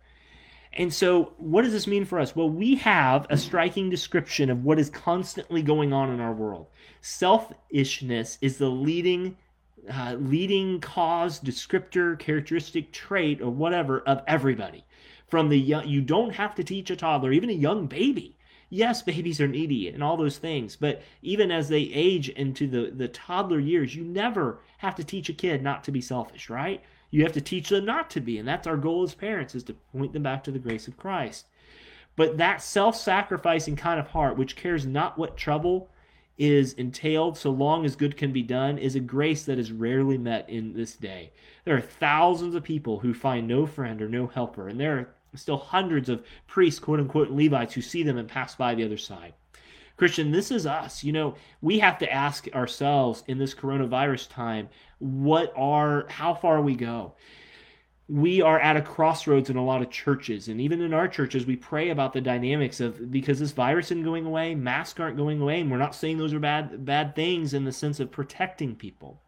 And 0.76 0.92
so, 0.92 1.32
what 1.36 1.62
does 1.62 1.72
this 1.72 1.86
mean 1.86 2.04
for 2.04 2.18
us? 2.18 2.34
Well, 2.34 2.50
we 2.50 2.74
have 2.76 3.26
a 3.30 3.36
striking 3.36 3.90
description 3.90 4.50
of 4.50 4.64
what 4.64 4.80
is 4.80 4.90
constantly 4.90 5.62
going 5.62 5.92
on 5.92 6.12
in 6.12 6.20
our 6.20 6.32
world. 6.32 6.66
Selfishness 7.00 8.38
is 8.40 8.58
the 8.58 8.68
leading, 8.68 9.36
uh, 9.88 10.16
leading 10.18 10.80
cause, 10.80 11.40
descriptor, 11.40 12.18
characteristic 12.18 12.92
trait, 12.92 13.40
or 13.40 13.50
whatever 13.50 14.00
of 14.00 14.22
everybody. 14.26 14.84
From 15.28 15.48
the 15.48 15.58
young, 15.58 15.86
you 15.86 16.00
don't 16.00 16.34
have 16.34 16.56
to 16.56 16.64
teach 16.64 16.90
a 16.90 16.96
toddler, 16.96 17.32
even 17.32 17.50
a 17.50 17.54
young 17.54 17.86
baby. 17.86 18.36
Yes, 18.68 19.02
babies 19.02 19.40
are 19.40 19.46
needy 19.46 19.88
and 19.88 20.02
all 20.02 20.16
those 20.16 20.38
things, 20.38 20.74
but 20.74 21.02
even 21.22 21.52
as 21.52 21.68
they 21.68 21.82
age 21.82 22.28
into 22.30 22.66
the, 22.66 22.90
the 22.90 23.06
toddler 23.06 23.60
years, 23.60 23.94
you 23.94 24.02
never 24.02 24.60
have 24.78 24.96
to 24.96 25.04
teach 25.04 25.28
a 25.28 25.34
kid 25.34 25.62
not 25.62 25.84
to 25.84 25.92
be 25.92 26.00
selfish, 26.00 26.50
right? 26.50 26.82
You 27.14 27.22
have 27.22 27.32
to 27.34 27.40
teach 27.40 27.68
them 27.68 27.84
not 27.84 28.10
to 28.10 28.20
be. 28.20 28.38
And 28.38 28.48
that's 28.48 28.66
our 28.66 28.76
goal 28.76 29.04
as 29.04 29.14
parents 29.14 29.54
is 29.54 29.62
to 29.64 29.74
point 29.74 30.12
them 30.12 30.24
back 30.24 30.42
to 30.44 30.50
the 30.50 30.58
grace 30.58 30.88
of 30.88 30.96
Christ. 30.96 31.46
But 32.16 32.38
that 32.38 32.60
self-sacrificing 32.60 33.76
kind 33.76 34.00
of 34.00 34.08
heart, 34.08 34.36
which 34.36 34.56
cares 34.56 34.84
not 34.84 35.16
what 35.16 35.36
trouble 35.36 35.92
is 36.38 36.72
entailed 36.72 37.38
so 37.38 37.50
long 37.50 37.84
as 37.84 37.94
good 37.94 38.16
can 38.16 38.32
be 38.32 38.42
done, 38.42 38.78
is 38.78 38.96
a 38.96 39.00
grace 39.00 39.44
that 39.44 39.60
is 39.60 39.70
rarely 39.70 40.18
met 40.18 40.50
in 40.50 40.72
this 40.72 40.96
day. 40.96 41.30
There 41.64 41.76
are 41.76 41.80
thousands 41.80 42.56
of 42.56 42.64
people 42.64 42.98
who 42.98 43.14
find 43.14 43.46
no 43.46 43.64
friend 43.64 44.02
or 44.02 44.08
no 44.08 44.26
helper, 44.26 44.66
and 44.66 44.80
there 44.80 44.98
are 44.98 45.08
still 45.36 45.58
hundreds 45.58 46.08
of 46.08 46.26
priests, 46.48 46.80
quote 46.80 46.98
unquote, 46.98 47.30
Levites 47.30 47.74
who 47.74 47.80
see 47.80 48.02
them 48.02 48.18
and 48.18 48.28
pass 48.28 48.56
by 48.56 48.74
the 48.74 48.84
other 48.84 48.98
side. 48.98 49.34
Christian, 49.96 50.32
this 50.32 50.50
is 50.50 50.66
us. 50.66 51.04
You 51.04 51.12
know, 51.12 51.34
we 51.60 51.78
have 51.78 51.98
to 51.98 52.12
ask 52.12 52.48
ourselves 52.54 53.22
in 53.28 53.38
this 53.38 53.54
coronavirus 53.54 54.28
time, 54.28 54.68
what 54.98 55.52
are, 55.56 56.06
how 56.08 56.34
far 56.34 56.60
we 56.60 56.74
go? 56.74 57.14
we 58.08 58.42
are 58.42 58.60
at 58.60 58.76
a 58.76 58.82
crossroads 58.82 59.48
in 59.48 59.56
a 59.56 59.64
lot 59.64 59.80
of 59.80 59.88
churches 59.88 60.48
and 60.48 60.60
even 60.60 60.82
in 60.82 60.92
our 60.92 61.08
churches 61.08 61.46
we 61.46 61.56
pray 61.56 61.88
about 61.88 62.12
the 62.12 62.20
dynamics 62.20 62.78
of 62.80 63.10
because 63.10 63.38
this 63.38 63.52
virus 63.52 63.86
isn't 63.86 64.04
going 64.04 64.26
away 64.26 64.54
masks 64.54 65.00
aren't 65.00 65.16
going 65.16 65.40
away 65.40 65.60
and 65.60 65.70
we're 65.70 65.78
not 65.78 65.94
saying 65.94 66.18
those 66.18 66.34
are 66.34 66.38
bad 66.38 66.84
bad 66.84 67.14
things 67.14 67.54
in 67.54 67.64
the 67.64 67.72
sense 67.72 68.00
of 68.00 68.10
protecting 68.10 68.74
people 68.74 69.22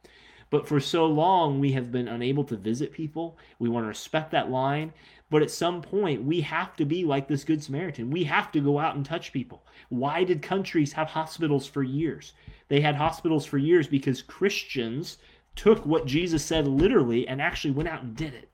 but 0.56 0.66
for 0.66 0.80
so 0.80 1.04
long 1.04 1.60
we 1.60 1.72
have 1.72 1.92
been 1.92 2.08
unable 2.08 2.42
to 2.42 2.56
visit 2.56 2.90
people 2.90 3.36
we 3.58 3.68
want 3.68 3.84
to 3.84 3.88
respect 3.88 4.30
that 4.30 4.50
line 4.50 4.90
but 5.28 5.42
at 5.42 5.50
some 5.50 5.82
point 5.82 6.24
we 6.24 6.40
have 6.40 6.74
to 6.74 6.86
be 6.86 7.04
like 7.04 7.28
this 7.28 7.44
good 7.44 7.62
samaritan 7.62 8.10
we 8.10 8.24
have 8.24 8.50
to 8.50 8.58
go 8.58 8.78
out 8.78 8.96
and 8.96 9.04
touch 9.04 9.34
people 9.34 9.62
why 9.90 10.24
did 10.24 10.40
countries 10.40 10.94
have 10.94 11.08
hospitals 11.08 11.66
for 11.66 11.82
years 11.82 12.32
they 12.68 12.80
had 12.80 12.94
hospitals 12.94 13.44
for 13.44 13.58
years 13.58 13.86
because 13.86 14.22
christians 14.22 15.18
took 15.56 15.84
what 15.84 16.06
jesus 16.06 16.42
said 16.42 16.66
literally 16.66 17.28
and 17.28 17.42
actually 17.42 17.70
went 17.70 17.88
out 17.88 18.02
and 18.02 18.16
did 18.16 18.32
it 18.32 18.48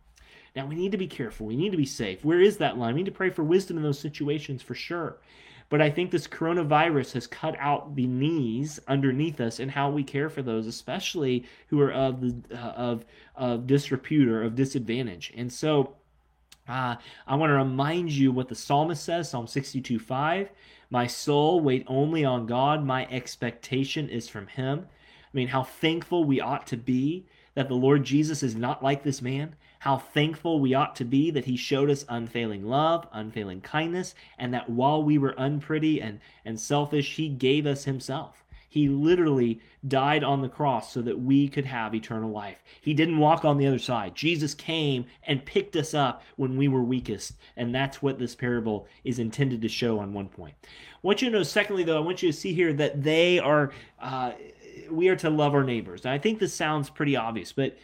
now, 0.55 0.67
we 0.67 0.75
need 0.75 0.93
to 0.93 0.99
be 0.99 1.07
careful. 1.07 1.47
We 1.47 1.57
need 1.57 1.71
to 1.71 1.79
be 1.79 1.87
safe. 1.87 2.27
Where 2.27 2.41
is 2.41 2.59
that 2.59 2.77
line? 2.77 2.95
We 2.95 3.01
need 3.01 3.11
to 3.11 3.17
pray 3.17 3.31
for 3.31 3.43
wisdom 3.43 3.79
in 3.79 3.83
those 3.83 3.99
situations 3.99 4.61
for 4.61 4.75
sure. 4.75 5.17
But 5.73 5.81
I 5.81 5.89
think 5.89 6.11
this 6.11 6.29
coronavirus 6.29 7.13
has 7.13 7.27
cut 7.27 7.57
out 7.59 7.97
the 7.97 8.07
knees 8.07 8.79
underneath 8.89 9.41
us 9.41 9.59
and 9.59 9.71
how 9.71 9.89
we 9.89 10.05
care 10.05 10.29
for 10.29 10.43
those, 10.43 10.67
especially 10.67 11.47
who 11.69 11.81
are 11.81 11.91
of 11.91 12.21
the 12.21 12.35
uh, 12.55 12.73
of 12.73 13.07
of 13.35 13.67
disrepute 13.67 14.29
or 14.29 14.43
of 14.43 14.55
disadvantage. 14.55 15.33
And 15.35 15.51
so, 15.51 15.95
uh, 16.69 16.97
I 17.27 17.37
want 17.37 17.49
to 17.49 17.55
remind 17.55 18.13
you 18.13 18.33
what 18.33 18.51
the 18.51 18.55
psalmist 18.55 19.03
says, 19.03 19.31
Psalm 19.31 19.47
62 19.47 19.99
5. 19.99 20.51
My 20.91 21.07
soul, 21.07 21.61
wait 21.61 21.87
only 21.87 22.23
on 22.23 22.45
God. 22.45 22.85
My 22.85 23.07
expectation 23.07 24.11
is 24.11 24.29
from 24.29 24.49
Him. 24.49 24.81
I 24.85 25.31
mean, 25.33 25.49
how 25.49 25.63
thankful 25.63 26.25
we 26.25 26.39
ought 26.39 26.67
to 26.67 26.77
be 26.77 27.25
that 27.55 27.69
the 27.69 27.75
Lord 27.75 28.05
Jesus 28.05 28.43
is 28.43 28.55
not 28.55 28.83
like 28.83 29.05
this 29.05 29.23
man, 29.23 29.57
how 29.83 29.99
thankful 29.99 30.61
we 30.61 30.75
ought 30.75 30.95
to 30.95 31.05
be 31.05 31.29
that 31.33 31.45
he 31.45 31.57
showed 31.57 31.91
us 31.91 32.05
unfailing 32.09 32.65
love, 32.65 33.05
unfailing 33.13 33.61
kindness, 33.61 34.15
and 34.39 34.55
that 34.55 34.71
while 34.71 35.03
we 35.03 35.19
were 35.19 35.35
unpretty 35.37 36.01
and, 36.01 36.21
and 36.45 36.61
selfish, 36.61 37.17
he 37.17 37.29
gave 37.29 37.67
us 37.67 37.83
himself. 37.83 38.45
He 38.69 38.87
literally 38.87 39.61
died 39.89 40.23
on 40.23 40.41
the 40.41 40.49
cross 40.49 40.93
so 40.93 41.03
that 41.03 41.19
we 41.19 41.49
could 41.49 41.65
have 41.65 41.97
eternal 41.97 42.31
life. 42.31 42.63
He 42.81 42.95
didn't 42.95 43.19
walk 43.19 43.45
on 43.45 43.59
the 43.59 43.67
other 43.67 43.81
side. 43.81 44.15
Jesus 44.15 44.55
came 44.55 45.05
and 45.25 45.45
picked 45.45 45.75
us 45.75 45.95
up 45.95 46.23
when 46.37 46.57
we 46.57 46.69
were 46.69 46.85
weakest. 46.85 47.33
And 47.57 47.75
that's 47.75 48.01
what 48.01 48.21
this 48.21 48.37
parable 48.37 48.87
is 49.03 49.19
intended 49.19 49.63
to 49.63 49.69
show 49.69 49.99
on 49.99 50.15
one 50.15 50.29
point. 50.29 50.55
I 50.63 50.99
want 51.03 51.23
you 51.23 51.29
to 51.29 51.39
know, 51.39 51.43
secondly, 51.43 51.83
though, 51.83 51.97
I 51.97 52.05
want 52.07 52.23
you 52.23 52.31
to 52.31 52.39
see 52.39 52.55
here 52.55 52.73
that 52.75 53.03
they 53.03 53.41
are. 53.41 53.73
Uh, 54.01 54.35
we 54.93 55.09
are 55.09 55.17
to 55.17 55.29
love 55.29 55.55
our 55.55 55.65
neighbors. 55.65 56.07
I 56.07 56.19
think 56.19 56.39
this 56.39 56.55
sounds 56.55 56.89
pretty 56.89 57.17
obvious, 57.17 57.51
but 57.51 57.77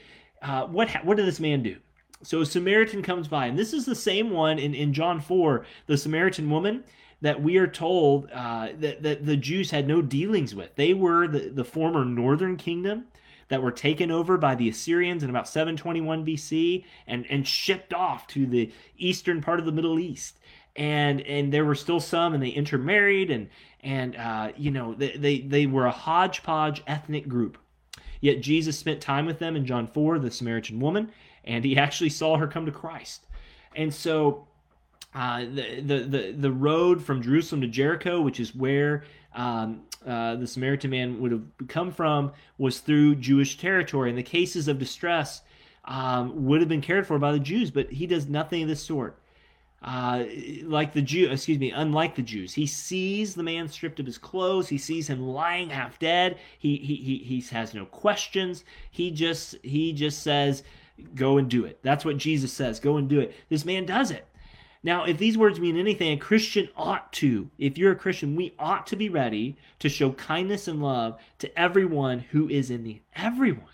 uh, 0.43 0.67
what 0.67 0.89
what 1.05 1.17
did 1.17 1.27
this 1.27 1.41
man 1.41 1.65
do? 1.65 1.77
So 2.23 2.41
a 2.41 2.47
Samaritan 2.47 3.03
comes 3.03 3.29
by, 3.29 3.47
and 3.47 3.59
this 3.59 3.73
is 3.73 3.85
the 3.85 3.95
same 3.95 4.31
one 4.31 4.59
in, 4.59 4.75
in 4.75 4.93
John 4.93 5.21
4, 5.21 5.65
the 5.87 5.97
Samaritan 5.97 6.51
woman 6.51 6.85
that 7.21 7.43
we 7.43 7.57
are 7.57 7.67
told 7.67 8.29
uh, 8.33 8.69
that, 8.79 9.03
that 9.03 9.27
the 9.27 9.37
Jews 9.37 9.71
had 9.71 9.87
no 9.87 10.03
dealings 10.03 10.55
with. 10.55 10.75
They 10.75 10.95
were 10.95 11.29
the, 11.29 11.49
the 11.49 11.65
former 11.65 12.05
northern 12.05 12.57
kingdom 12.57 13.07
that 13.49 13.63
were 13.63 13.73
taken 13.73 14.11
over 14.11 14.37
by 14.37 14.55
the 14.55 14.69
Assyrians 14.69 15.23
in 15.23 15.31
about 15.31 15.49
721 15.49 16.25
BC 16.25 16.85
and, 17.07 17.27
and 17.31 17.47
shipped 17.47 17.95
off 17.95 18.27
to 18.29 18.47
the 18.47 18.73
eastern 18.97 19.41
part 19.41 19.59
of 19.59 19.67
the 19.67 19.73
Middle 19.73 19.99
East. 19.99 20.39
And 20.77 21.23
and 21.23 21.53
there 21.53 21.65
were 21.65 21.75
still 21.75 21.99
some, 21.99 22.35
and 22.35 22.43
they 22.43 22.51
intermarried, 22.51 23.33
and 23.33 23.49
and 23.81 24.15
uh, 24.15 24.53
you 24.57 24.71
know 24.71 24.95
they, 24.95 25.17
they 25.17 25.41
they 25.41 25.67
were 25.67 25.87
a 25.87 25.91
hodgepodge 25.91 26.85
ethnic 26.87 27.27
group. 27.27 27.59
Yet 28.21 28.43
Jesus 28.43 28.79
spent 28.79 29.01
time 29.01 29.27
with 29.27 29.41
them 29.41 29.57
in 29.57 29.67
John 29.67 29.89
4, 29.89 30.21
the 30.21 30.31
Samaritan 30.31 30.79
woman, 30.79 31.11
and 31.45 31.65
he 31.65 31.77
actually 31.77 32.11
saw 32.11 32.37
her 32.37 32.47
come 32.47 32.67
to 32.67 32.73
Christ. 32.73 33.27
And 33.75 33.93
so 33.93 34.47
uh, 35.15 35.41
the, 35.41 35.81
the, 35.81 35.99
the, 36.01 36.35
the 36.37 36.53
road 36.53 37.03
from 37.03 37.23
Jerusalem 37.23 37.61
to 37.63 37.69
Jericho, 37.69 38.21
which 38.21 38.41
is 38.41 38.55
where 38.55 39.05
um, 39.35 39.83
uh, 40.07 40.37
the 40.37 40.47
Samaritan 40.47 40.91
man 40.91 41.21
would 41.21 41.33
have 41.33 41.43
come 41.69 41.91
from, 41.93 42.33
was 42.59 42.81
through 42.81 43.17
Jewish 43.17 43.59
territory. 43.59 44.11
And 44.11 44.19
the 44.19 44.23
cases 44.23 44.69
of 44.69 44.79
distress 44.79 45.43
um, 45.85 46.47
would 46.47 46.61
have 46.61 46.69
been 46.69 46.81
cared 46.81 47.07
for 47.07 47.19
by 47.19 47.33
the 47.33 47.39
Jews, 47.39 47.71
but 47.71 47.91
he 47.91 48.07
does 48.07 48.29
nothing 48.29 48.63
of 48.63 48.69
this 48.69 48.83
sort. 48.83 49.19
Uh, 49.81 50.25
like 50.65 50.93
the 50.93 51.01
Jew, 51.01 51.31
excuse 51.31 51.59
me, 51.59 51.71
unlike 51.71 52.17
the 52.17 52.23
Jews, 52.23 52.53
he 52.53 52.67
sees 52.67 53.35
the 53.35 53.45
man 53.45 53.69
stripped 53.69 54.01
of 54.01 54.07
his 54.07 54.19
clothes. 54.19 54.69
He 54.69 54.77
sees 54.77 55.09
him 55.09 55.23
lying 55.23 55.71
half 55.71 56.01
dead. 56.01 56.39
He 56.59 56.77
he 56.79 56.97
he, 56.97 57.19
he 57.19 57.41
has 57.55 57.75
no 57.75 57.87
questions. 57.87 58.65
He 58.91 59.13
just 59.13 59.55
he 59.63 59.93
just 59.93 60.25
says, 60.25 60.65
Go 61.15 61.39
and 61.39 61.49
do 61.49 61.65
it. 61.65 61.79
That's 61.83 62.05
what 62.05 62.17
Jesus 62.17 62.53
says. 62.53 62.81
Go 62.81 62.97
and 62.97 63.09
do 63.09 63.21
it. 63.21 63.35
This 63.49 63.65
man 63.65 63.87
does 63.87 64.11
it. 64.11 64.27
Now, 64.83 65.05
if 65.05 65.19
these 65.19 65.37
words 65.37 65.59
mean 65.59 65.77
anything, 65.77 66.13
a 66.13 66.17
Christian 66.17 66.69
ought 66.77 67.13
to, 67.15 67.51
if 67.59 67.77
you're 67.77 67.93
a 67.93 67.97
Christian, 67.97 68.37
we 68.37 68.55
ought 68.59 68.87
to 68.89 68.97
be 68.97 69.09
ready 69.09 69.57
to 69.81 69.89
show 69.89 70.13
kindness 70.13 70.69
and 70.69 70.81
love 70.81 71.21
to 71.41 71.59
everyone 71.59 72.21
who 72.21 72.49
is 72.49 72.71
in 72.71 72.85
the 72.85 73.01
Everyone. 73.17 73.65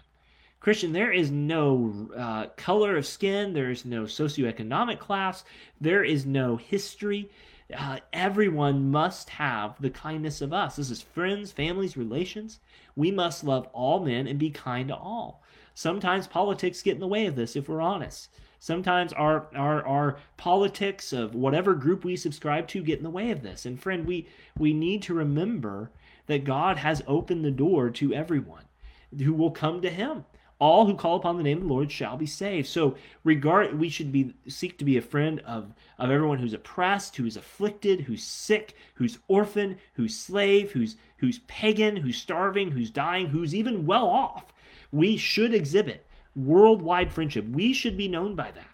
Christian, 0.60 0.92
there 0.92 1.12
is 1.12 1.30
no 1.30 2.08
uh, 2.16 2.46
color 2.56 2.96
of 2.96 3.06
skin, 3.06 3.52
there 3.52 3.70
is 3.70 3.84
no 3.84 4.04
socioeconomic 4.04 4.98
class, 4.98 5.44
there 5.78 6.02
is 6.02 6.24
no 6.24 6.56
history. 6.56 7.28
Uh, 7.74 7.98
everyone 8.12 8.90
must 8.90 9.31
have 9.31 9.81
the 9.81 9.90
kindness 9.90 10.40
of 10.40 10.53
us. 10.53 10.77
This 10.77 10.90
is 10.90 11.03
friends, 11.03 11.50
families, 11.50 11.96
relations. 11.96 12.61
We 12.94 13.11
must 13.11 13.44
love 13.44 13.68
all 13.72 14.00
men 14.05 14.27
and 14.27 14.38
be 14.38 14.50
kind 14.50 14.88
to 14.88 14.96
all. 14.96 15.42
Sometimes 15.74 16.27
politics 16.27 16.83
get 16.83 16.94
in 16.94 17.00
the 17.00 17.07
way 17.07 17.27
of 17.27 17.37
this, 17.37 17.57
if 17.57 17.68
we're 17.68 17.81
honest. 17.81 18.29
Sometimes 18.59 19.12
our, 19.12 19.48
our, 19.55 19.85
our 19.87 20.16
politics 20.37 21.12
of 21.12 21.35
whatever 21.35 21.74
group 21.74 22.05
we 22.05 22.16
subscribe 22.16 22.68
to 22.68 22.83
get 22.83 22.98
in 22.98 23.05
the 23.05 23.11
way 23.11 23.31
of 23.31 23.42
this. 23.42 23.66
And 23.66 23.81
friend, 23.81 24.07
we, 24.07 24.29
we 24.59 24.72
need 24.72 25.03
to 25.03 25.14
remember 25.14 25.90
that 26.27 26.44
God 26.44 26.79
has 26.79 27.03
opened 27.07 27.44
the 27.44 27.50
door 27.50 27.90
to 27.90 28.14
everyone 28.14 28.64
who 29.18 29.35
will 29.35 29.50
come 29.50 29.83
to 29.83 29.90
him 29.90 30.24
all 30.58 30.86
who 30.86 30.94
call 30.94 31.16
upon 31.16 31.36
the 31.36 31.42
name 31.42 31.58
of 31.58 31.64
the 31.64 31.68
Lord 31.68 31.90
shall 31.90 32.16
be 32.16 32.26
saved. 32.26 32.68
So 32.68 32.96
regard 33.24 33.78
we 33.78 33.88
should 33.88 34.12
be 34.12 34.34
seek 34.48 34.78
to 34.78 34.84
be 34.84 34.96
a 34.96 35.02
friend 35.02 35.40
of, 35.46 35.72
of 35.98 36.10
everyone 36.10 36.38
who's 36.38 36.54
oppressed, 36.54 37.16
who's 37.16 37.36
afflicted, 37.36 38.02
who's 38.02 38.22
sick, 38.22 38.76
who's 38.94 39.18
orphan, 39.28 39.78
who's 39.94 40.16
slave, 40.16 40.72
who's 40.72 40.96
who's 41.16 41.40
pagan, 41.46 41.96
who's 41.96 42.16
starving, 42.16 42.70
who's 42.70 42.90
dying, 42.90 43.26
who's 43.26 43.54
even 43.54 43.86
well 43.86 44.06
off 44.06 44.52
we 44.94 45.16
should 45.16 45.52
exhibit 45.52 46.06
worldwide 46.36 47.12
friendship. 47.12 47.46
We 47.48 47.72
should 47.72 47.96
be 47.96 48.08
known 48.08 48.36
by 48.36 48.52
that. 48.52 48.68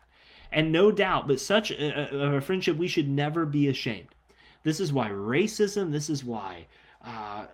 And 0.52 0.70
no 0.70 0.92
doubt, 0.92 1.26
but 1.26 1.40
such 1.40 1.70
a, 1.70 2.36
a 2.36 2.40
friendship, 2.40 2.76
we 2.76 2.88
should 2.88 3.08
never 3.08 3.46
be 3.46 3.68
ashamed. 3.68 4.08
This 4.62 4.80
is 4.80 4.92
why 4.92 5.08
racism, 5.08 5.90
this 5.90 6.10
is 6.10 6.22
why 6.22 6.66
uh, 7.04 7.46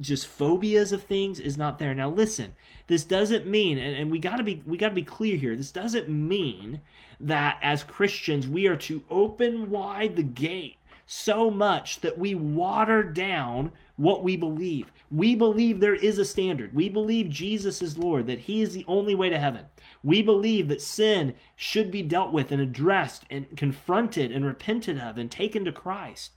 just 0.00 0.26
phobias 0.26 0.92
of 0.92 1.02
things 1.02 1.40
is 1.40 1.56
not 1.56 1.78
there. 1.78 1.94
Now, 1.94 2.10
listen, 2.10 2.54
this 2.86 3.04
doesn't 3.04 3.46
mean, 3.46 3.78
and, 3.78 3.96
and 3.96 4.10
we 4.10 4.18
gotta 4.18 4.42
be 4.42 4.62
we 4.66 4.76
gotta 4.76 4.94
be 4.94 5.02
clear 5.02 5.36
here. 5.36 5.56
This 5.56 5.72
doesn't 5.72 6.08
mean 6.08 6.80
that 7.20 7.58
as 7.62 7.82
Christians 7.82 8.46
we 8.46 8.66
are 8.66 8.76
to 8.76 9.02
open 9.10 9.70
wide 9.70 10.16
the 10.16 10.22
gate 10.22 10.76
so 11.06 11.50
much 11.50 12.00
that 12.00 12.18
we 12.18 12.34
water 12.34 13.02
down 13.02 13.72
what 13.96 14.22
we 14.22 14.36
believe. 14.36 14.92
We 15.10 15.34
believe 15.34 15.80
there 15.80 15.94
is 15.94 16.18
a 16.18 16.24
standard. 16.24 16.72
We 16.72 16.88
believe 16.88 17.28
Jesus 17.28 17.82
is 17.82 17.98
Lord, 17.98 18.26
that 18.28 18.38
He 18.38 18.62
is 18.62 18.74
the 18.74 18.84
only 18.86 19.14
way 19.14 19.28
to 19.28 19.38
heaven. 19.38 19.64
We 20.04 20.22
believe 20.22 20.68
that 20.68 20.80
sin 20.80 21.34
should 21.56 21.90
be 21.90 22.02
dealt 22.02 22.32
with 22.32 22.52
and 22.52 22.62
addressed 22.62 23.24
and 23.28 23.56
confronted 23.56 24.30
and 24.30 24.44
repented 24.44 24.98
of 24.98 25.18
and 25.18 25.30
taken 25.30 25.64
to 25.64 25.72
Christ. 25.72 26.32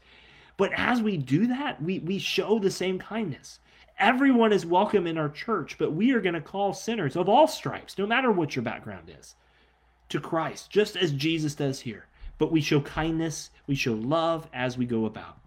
But 0.58 0.72
as 0.76 1.02
we 1.02 1.18
do 1.18 1.48
that, 1.48 1.82
we, 1.82 2.00
we 2.00 2.20
show 2.20 2.60
the 2.60 2.72
same 2.72 3.00
kindness. 3.00 3.60
Everyone 4.00 4.54
is 4.54 4.66
welcome 4.66 5.08
in 5.08 5.18
our 5.18 5.30
church, 5.30 5.78
but 5.78 5.94
we 5.94 6.12
are 6.12 6.22
going 6.22 6.34
to 6.34 6.42
call 6.42 6.74
sinners 6.74 7.16
of 7.16 7.30
all 7.30 7.48
stripes, 7.48 7.98
no 7.98 8.06
matter 8.06 8.32
what 8.32 8.56
your 8.56 8.64
background 8.64 9.12
is, 9.20 9.36
to 10.10 10.20
Christ, 10.20 10.70
just 10.70 10.96
as 10.96 11.12
Jesus 11.12 11.56
does 11.56 11.80
here. 11.80 12.08
But 12.38 12.52
we 12.52 12.62
show 12.62 12.82
kindness, 12.82 13.52
we 13.68 13.76
show 13.76 13.94
love 13.94 14.48
as 14.54 14.78
we 14.78 14.86
go 14.86 15.06
about. 15.06 15.38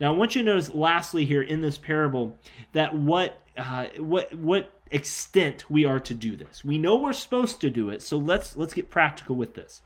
Now, 0.00 0.12
I 0.12 0.16
want 0.16 0.36
you 0.36 0.42
to 0.42 0.46
notice, 0.46 0.74
lastly, 0.74 1.24
here 1.24 1.42
in 1.42 1.60
this 1.60 1.78
parable, 1.78 2.38
that 2.72 2.94
what 2.94 3.40
uh, 3.56 3.86
what 3.98 4.32
what 4.34 4.72
extent 4.90 5.68
we 5.68 5.84
are 5.84 6.00
to 6.00 6.14
do 6.14 6.36
this. 6.36 6.64
We 6.64 6.78
know 6.78 6.96
we're 6.96 7.12
supposed 7.12 7.60
to 7.60 7.70
do 7.70 7.90
it, 7.90 8.02
so 8.02 8.16
let's 8.16 8.56
let's 8.56 8.74
get 8.74 8.90
practical 8.90 9.36
with 9.36 9.54
this. 9.54 9.82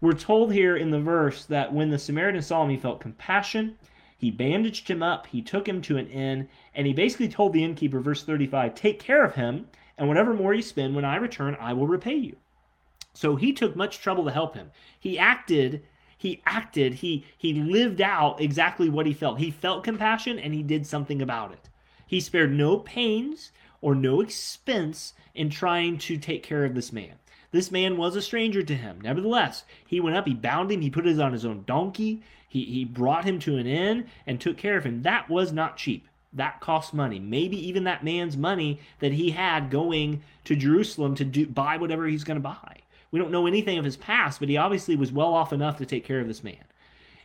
We're 0.00 0.12
told 0.12 0.52
here 0.52 0.76
in 0.76 0.90
the 0.90 1.00
verse 1.00 1.44
that 1.46 1.72
when 1.72 1.90
the 1.90 1.98
Samaritan 1.98 2.42
saw 2.42 2.62
him, 2.62 2.70
he 2.70 2.76
felt 2.76 3.00
compassion. 3.00 3.76
He 4.16 4.30
bandaged 4.30 4.88
him 4.88 5.02
up. 5.02 5.26
He 5.26 5.42
took 5.42 5.68
him 5.68 5.82
to 5.82 5.96
an 5.98 6.08
inn, 6.08 6.48
and 6.74 6.86
he 6.86 6.92
basically 6.92 7.28
told 7.28 7.52
the 7.52 7.64
innkeeper, 7.64 8.00
verse 8.00 8.22
35, 8.22 8.74
"Take 8.74 8.98
care 8.98 9.24
of 9.24 9.34
him, 9.34 9.68
and 9.98 10.08
whatever 10.08 10.32
more 10.32 10.54
you 10.54 10.62
spend, 10.62 10.94
when 10.94 11.04
I 11.04 11.16
return, 11.16 11.56
I 11.60 11.72
will 11.72 11.86
repay 11.86 12.14
you." 12.14 12.36
So 13.14 13.36
he 13.36 13.52
took 13.52 13.76
much 13.76 14.00
trouble 14.00 14.24
to 14.24 14.30
help 14.30 14.54
him. 14.54 14.70
He 14.98 15.18
acted 15.18 15.82
he 16.18 16.42
acted, 16.46 16.94
he 16.94 17.24
he 17.36 17.52
lived 17.52 18.00
out 18.00 18.40
exactly 18.40 18.88
what 18.88 19.06
he 19.06 19.12
felt. 19.12 19.38
He 19.38 19.50
felt 19.50 19.84
compassion 19.84 20.38
and 20.38 20.54
he 20.54 20.62
did 20.62 20.86
something 20.86 21.20
about 21.20 21.52
it. 21.52 21.68
He 22.06 22.20
spared 22.20 22.52
no 22.52 22.78
pains 22.78 23.52
or 23.82 23.94
no 23.94 24.20
expense 24.20 25.12
in 25.34 25.50
trying 25.50 25.98
to 25.98 26.16
take 26.16 26.42
care 26.42 26.64
of 26.64 26.74
this 26.74 26.92
man. 26.92 27.16
This 27.50 27.70
man 27.70 27.96
was 27.96 28.16
a 28.16 28.22
stranger 28.22 28.62
to 28.62 28.74
him. 28.74 29.00
Nevertheless, 29.02 29.64
he 29.86 30.00
went 30.00 30.16
up, 30.16 30.26
he 30.26 30.34
bound 30.34 30.72
him, 30.72 30.80
he 30.80 30.90
put 30.90 31.06
it 31.06 31.20
on 31.20 31.32
his 31.32 31.44
own 31.44 31.64
donkey, 31.66 32.22
he, 32.56 32.64
he 32.64 32.84
brought 32.86 33.26
him 33.26 33.38
to 33.40 33.58
an 33.58 33.66
inn 33.66 34.06
and 34.26 34.40
took 34.40 34.56
care 34.56 34.78
of 34.78 34.84
him. 34.84 35.02
That 35.02 35.28
was 35.28 35.52
not 35.52 35.76
cheap. 35.76 36.08
That 36.32 36.60
cost 36.60 36.94
money. 36.94 37.18
Maybe 37.18 37.56
even 37.68 37.84
that 37.84 38.02
man's 38.02 38.36
money 38.36 38.80
that 39.00 39.12
he 39.12 39.30
had 39.30 39.70
going 39.70 40.22
to 40.44 40.56
Jerusalem 40.56 41.14
to 41.16 41.24
do, 41.24 41.46
buy 41.46 41.76
whatever 41.76 42.06
he's 42.06 42.24
going 42.24 42.36
to 42.36 42.42
buy. 42.42 42.78
We 43.10 43.18
don't 43.18 43.30
know 43.30 43.46
anything 43.46 43.78
of 43.78 43.84
his 43.84 43.98
past, 43.98 44.40
but 44.40 44.48
he 44.48 44.56
obviously 44.56 44.96
was 44.96 45.12
well 45.12 45.34
off 45.34 45.52
enough 45.52 45.76
to 45.78 45.86
take 45.86 46.04
care 46.04 46.20
of 46.20 46.28
this 46.28 46.42
man. 46.42 46.64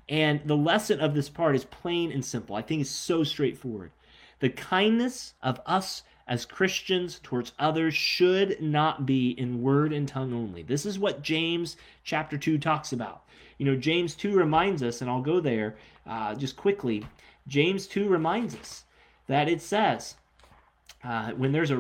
And 0.10 0.42
the 0.44 0.58
lesson 0.58 1.00
of 1.00 1.14
this 1.14 1.30
part 1.30 1.56
is 1.56 1.64
plain 1.64 2.12
and 2.12 2.26
simple. 2.26 2.56
I 2.56 2.62
think 2.62 2.82
it's 2.82 2.90
so 2.90 3.24
straightforward. 3.24 3.92
The 4.40 4.50
kindness 4.50 5.34
of 5.42 5.62
us 5.66 6.04
as 6.28 6.46
Christians 6.46 7.20
towards 7.24 7.54
others 7.58 7.94
should 7.94 8.62
not 8.62 9.06
be 9.06 9.32
in 9.32 9.62
word 9.62 9.94
and 9.94 10.08
tongue 10.08 10.34
only. 10.34 10.64
This 10.64 10.86
is 10.86 11.00
what 11.00 11.22
James 11.22 11.78
chapter 12.04 12.38
2 12.38 12.58
talks 12.58 12.92
about. 12.92 13.24
You 13.62 13.68
know, 13.68 13.76
James 13.76 14.16
2 14.16 14.34
reminds 14.34 14.82
us, 14.82 15.02
and 15.02 15.10
I'll 15.10 15.22
go 15.22 15.40
there 15.40 15.76
uh, 16.08 16.34
just 16.34 16.56
quickly. 16.56 17.06
James 17.48 17.86
2 17.86 18.10
reminds 18.10 18.56
us 18.56 18.86
that 19.28 19.48
it 19.48 19.62
says, 19.62 20.16
uh, 21.04 21.34
when 21.34 21.52
there's 21.52 21.70
a, 21.70 21.78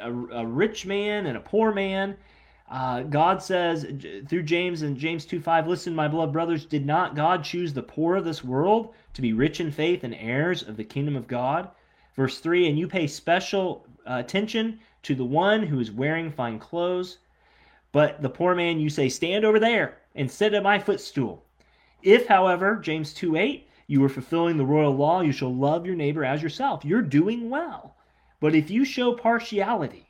a, 0.00 0.10
a, 0.10 0.44
rich 0.44 0.84
man 0.84 1.26
and 1.26 1.36
a 1.36 1.40
poor 1.40 1.72
man, 1.72 2.16
uh, 2.68 3.02
God 3.04 3.40
says 3.40 3.86
through 4.28 4.42
James 4.42 4.82
and 4.82 4.96
James 4.96 5.24
2 5.24 5.40
5, 5.40 5.68
listen, 5.68 5.94
my 5.94 6.08
beloved 6.08 6.32
brothers, 6.32 6.64
did 6.66 6.84
not 6.84 7.14
God 7.14 7.44
choose 7.44 7.72
the 7.72 7.84
poor 7.84 8.16
of 8.16 8.24
this 8.24 8.42
world 8.42 8.92
to 9.14 9.22
be 9.22 9.32
rich 9.32 9.60
in 9.60 9.70
faith 9.70 10.02
and 10.02 10.16
heirs 10.16 10.64
of 10.64 10.76
the 10.76 10.82
kingdom 10.82 11.14
of 11.14 11.28
God? 11.28 11.70
Verse 12.16 12.40
3 12.40 12.68
And 12.68 12.76
you 12.76 12.88
pay 12.88 13.06
special 13.06 13.86
attention 14.06 14.80
to 15.04 15.14
the 15.14 15.24
one 15.24 15.62
who 15.62 15.78
is 15.78 15.92
wearing 15.92 16.32
fine 16.32 16.58
clothes, 16.58 17.18
but 17.92 18.20
the 18.22 18.28
poor 18.28 18.56
man 18.56 18.80
you 18.80 18.90
say, 18.90 19.08
Stand 19.08 19.44
over 19.44 19.60
there 19.60 19.98
sit 20.30 20.54
at 20.54 20.62
my 20.62 20.78
footstool. 20.78 21.44
If, 22.02 22.26
however, 22.26 22.76
James 22.76 23.12
2 23.14 23.36
8, 23.36 23.68
you 23.86 24.04
are 24.04 24.08
fulfilling 24.08 24.56
the 24.56 24.64
royal 24.64 24.94
law, 24.94 25.20
you 25.20 25.32
shall 25.32 25.54
love 25.54 25.86
your 25.86 25.94
neighbor 25.94 26.24
as 26.24 26.42
yourself. 26.42 26.84
You're 26.84 27.02
doing 27.02 27.50
well. 27.50 27.96
But 28.40 28.54
if 28.54 28.70
you 28.70 28.84
show 28.84 29.14
partiality, 29.14 30.08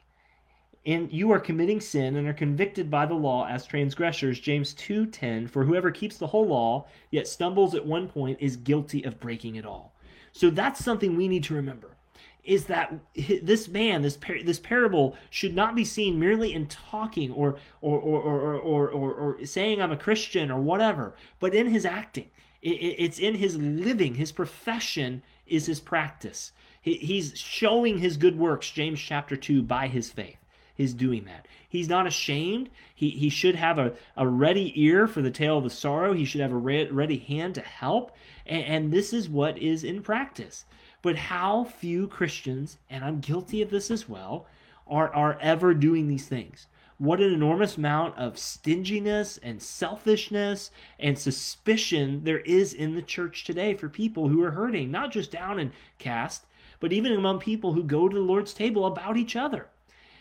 and 0.85 1.13
you 1.13 1.31
are 1.31 1.39
committing 1.39 1.81
sin 1.81 2.17
and 2.17 2.27
are 2.27 2.33
convicted 2.33 2.91
by 2.91 3.07
the 3.07 3.15
law 3.15 3.47
as 3.47 3.65
transgressors 3.65 4.41
james 4.41 4.75
2.10 4.75 5.49
for 5.49 5.65
whoever 5.65 5.91
keeps 5.91 6.17
the 6.17 6.27
whole 6.27 6.47
law 6.47 6.85
yet 7.11 7.29
stumbles 7.29 7.75
at 7.75 7.87
one 7.87 8.09
point 8.09 8.37
is 8.41 8.57
guilty 8.57 9.05
of 9.05 9.21
breaking 9.21 9.57
it 9.57 9.65
all 9.65 9.95
so 10.33 10.51
that's 10.51 10.85
something 10.85 11.17
we 11.17 11.29
need 11.29 11.45
to 11.45 11.55
remember 11.55 11.97
is 12.45 12.65
that 12.65 12.93
this 13.43 13.69
man, 13.69 14.03
this 14.03 14.17
par- 14.17 14.43
this 14.45 14.59
parable, 14.59 15.17
should 15.31 15.55
not 15.55 15.75
be 15.75 15.85
seen 15.85 16.19
merely 16.19 16.53
in 16.53 16.67
talking 16.67 17.31
or 17.33 17.57
or 17.81 17.99
or 18.01 18.21
or 18.21 18.55
or, 18.55 18.89
or, 18.89 19.13
or 19.15 19.47
saying 19.47 19.81
I'm 19.81 19.93
a 19.93 19.97
Christian 19.97 20.51
or 20.51 20.61
whatever, 20.61 21.15
but 21.39 21.55
in 21.55 21.69
his 21.69 21.87
acting. 21.87 22.31
It, 22.61 22.71
it's 22.71 23.19
in 23.19 23.35
his 23.35 23.57
living. 23.57 24.15
His 24.15 24.33
profession 24.33 25.23
is 25.47 25.67
his 25.67 25.81
practice. 25.81 26.53
He, 26.81 26.95
he's 26.95 27.39
showing 27.39 27.99
his 27.99 28.17
good 28.17 28.37
works, 28.37 28.71
James 28.71 29.01
chapter 29.01 29.37
two, 29.37 29.63
by 29.63 29.87
his 29.87 30.11
faith. 30.11 30.39
He's 30.75 30.95
doing 30.95 31.25
that. 31.27 31.47
He's 31.69 31.89
not 31.89 32.07
ashamed. 32.07 32.71
He, 32.95 33.11
he 33.11 33.29
should 33.29 33.55
have 33.55 33.79
a, 33.79 33.93
a 34.17 34.27
ready 34.27 34.73
ear 34.75 35.07
for 35.07 35.23
the 35.23 35.31
tale 35.31 35.59
of 35.59 35.65
the 35.65 35.71
sorrow. 35.71 36.13
He 36.13 36.25
should 36.25 36.41
have 36.41 36.53
a 36.53 36.57
re- 36.57 36.91
ready 36.91 37.19
hand 37.19 37.55
to 37.55 37.61
help. 37.61 38.17
And, 38.47 38.65
and 38.65 38.93
this 38.93 39.13
is 39.13 39.29
what 39.29 39.59
is 39.59 39.85
in 39.85 40.03
practice. 40.03 40.65
But 41.03 41.17
how 41.17 41.65
few 41.65 42.07
Christians, 42.07 42.79
and 42.89 43.05
I'm 43.05 43.19
guilty 43.19 43.61
of 43.61 43.71
this 43.71 43.91
as 43.91 44.09
well, 44.09 44.47
are, 44.87 45.13
are 45.13 45.37
ever 45.41 45.75
doing 45.75 46.07
these 46.07 46.29
things. 46.29 46.69
What 46.99 47.21
an 47.21 47.33
enormous 47.33 47.77
amount 47.77 48.17
of 48.17 48.39
stinginess 48.39 49.37
and 49.39 49.61
selfishness 49.61 50.71
and 51.01 51.19
suspicion 51.19 52.23
there 52.23 52.39
is 52.41 52.73
in 52.73 52.95
the 52.95 53.03
church 53.03 53.43
today 53.43 53.75
for 53.75 53.89
people 53.89 54.29
who 54.29 54.45
are 54.45 54.53
hurting, 54.53 54.93
not 54.93 55.11
just 55.11 55.33
down 55.33 55.59
and 55.59 55.73
cast, 55.99 56.47
but 56.79 56.93
even 56.93 57.13
among 57.13 57.41
people 57.41 57.73
who 57.73 57.83
go 57.83 58.09
to 58.09 58.15
the 58.15 58.23
Lord's 58.23 58.55
table 58.55 58.87
about 58.87 59.17
each 59.17 59.35
other. 59.35 59.67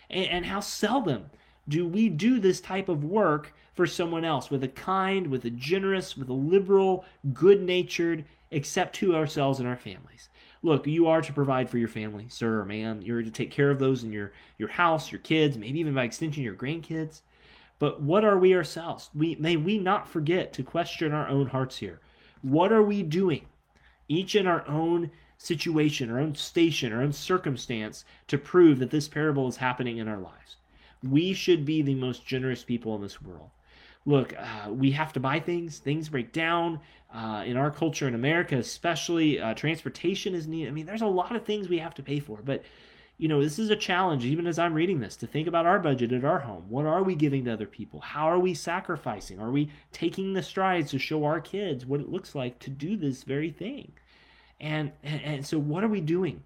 And, 0.10 0.26
and 0.26 0.46
how 0.48 0.62
seldom 0.62 1.30
do 1.70 1.88
we 1.88 2.10
do 2.10 2.40
this 2.40 2.60
type 2.60 2.90
of 2.90 3.04
work 3.04 3.54
for 3.76 3.86
someone 3.86 4.26
else 4.26 4.50
with 4.50 4.64
a 4.64 4.68
kind, 4.68 5.28
with 5.28 5.46
a 5.46 5.52
generous, 5.52 6.18
with 6.18 6.30
a 6.30 6.34
liberal, 6.34 7.06
good 7.34 7.62
natured, 7.62 8.26
except 8.50 8.96
to 8.96 9.16
ourselves 9.16 9.60
and 9.60 9.68
our 9.68 9.78
families 9.78 10.30
look, 10.64 10.86
you 10.86 11.08
are 11.08 11.22
to 11.22 11.34
provide 11.34 11.70
for 11.70 11.78
your 11.78 11.88
family, 11.88 12.28
sir 12.30 12.60
or 12.60 12.66
man. 12.66 13.02
You're 13.02 13.24
to 13.24 13.32
take 13.32 13.52
care 13.52 13.72
of 13.72 13.80
those 13.80 14.04
in 14.04 14.12
your 14.12 14.32
your 14.58 14.70
house, 14.70 15.12
your 15.12 15.20
kids, 15.20 15.58
maybe 15.58 15.80
even 15.80 15.94
by 15.94 16.04
extension 16.04 16.44
your 16.44 16.56
grandkids. 16.56 17.22
But 17.80 18.02
what 18.02 18.24
are 18.24 18.38
we 18.38 18.54
ourselves? 18.54 19.10
We 19.16 19.36
may 19.36 19.58
we 19.58 19.78
not 19.78 20.08
forget 20.08 20.54
to 20.54 20.64
question 20.64 21.14
our 21.14 21.28
own 21.28 21.48
hearts 21.48 21.78
here. 21.78 22.00
What 22.42 22.72
are 22.72 22.84
we 22.84 23.04
doing? 23.04 23.48
Each 24.08 24.36
in 24.36 24.46
our 24.46 24.68
own 24.68 25.12
situation, 25.38 26.12
our 26.12 26.20
own 26.20 26.36
station, 26.36 26.94
our 26.94 27.02
own 27.02 27.14
circumstance 27.14 28.06
to 28.28 28.38
prove 28.38 28.80
that 28.80 28.92
this 28.92 29.08
parable 29.08 29.48
is 29.48 29.58
happening 29.58 29.98
in 29.98 30.08
our 30.08 30.20
lives. 30.20 30.58
We 31.02 31.34
should 31.34 31.66
be 31.66 31.82
the 31.82 31.96
most 31.96 32.28
generous 32.28 32.64
people 32.64 32.96
in 32.96 33.02
this 33.02 33.22
world 33.22 33.50
look, 34.06 34.34
uh, 34.38 34.72
we 34.72 34.92
have 34.92 35.14
to 35.14 35.20
buy 35.20 35.40
things. 35.40 35.80
Things 35.80 36.10
break 36.10 36.32
down 36.32 36.80
uh, 37.14 37.44
in 37.46 37.58
our 37.58 37.72
culture 37.72 38.08
in 38.08 38.16
America, 38.16 38.58
especially. 38.58 39.40
Uh, 39.40 39.54
transportation 39.54 40.34
is 40.34 40.48
needed. 40.48 40.70
I 40.70 40.72
mean, 40.72 40.86
there's 40.86 41.02
a 41.02 41.08
lot 41.08 41.36
of 41.36 41.46
things 41.46 41.70
we 41.70 41.80
have 41.80 41.94
to 41.96 42.04
pay 42.04 42.20
for. 42.20 42.40
But 42.44 42.64
you 43.18 43.28
know, 43.28 43.40
this 43.44 43.60
is 43.60 43.70
a 43.70 43.76
challenge, 43.76 44.26
even 44.26 44.48
as 44.48 44.58
I'm 44.58 44.74
reading 44.74 45.00
this, 45.00 45.16
to 45.18 45.28
think 45.28 45.48
about 45.48 45.68
our 45.68 45.78
budget 45.78 46.12
at 46.12 46.26
our 46.26 46.40
home. 46.40 46.66
What 46.70 46.88
are 46.88 47.04
we 47.04 47.14
giving 47.14 47.46
to 47.46 47.54
other 47.54 47.68
people? 47.68 48.00
How 48.00 48.26
are 48.26 48.40
we 48.40 48.56
sacrificing? 48.56 49.40
Are 49.40 49.52
we 49.52 49.70
taking 49.92 50.34
the 50.34 50.42
strides 50.42 50.90
to 50.90 50.98
show 50.98 51.24
our 51.24 51.40
kids 51.40 51.86
what 51.86 52.00
it 52.00 52.10
looks 52.10 52.34
like 52.34 52.58
to 52.60 52.72
do 52.72 52.98
this 52.98 53.22
very 53.22 53.52
thing? 53.52 53.92
And 54.60 54.92
and, 55.04 55.22
and 55.22 55.46
so, 55.46 55.60
what 55.60 55.84
are 55.84 55.88
we 55.88 56.02
doing 56.02 56.44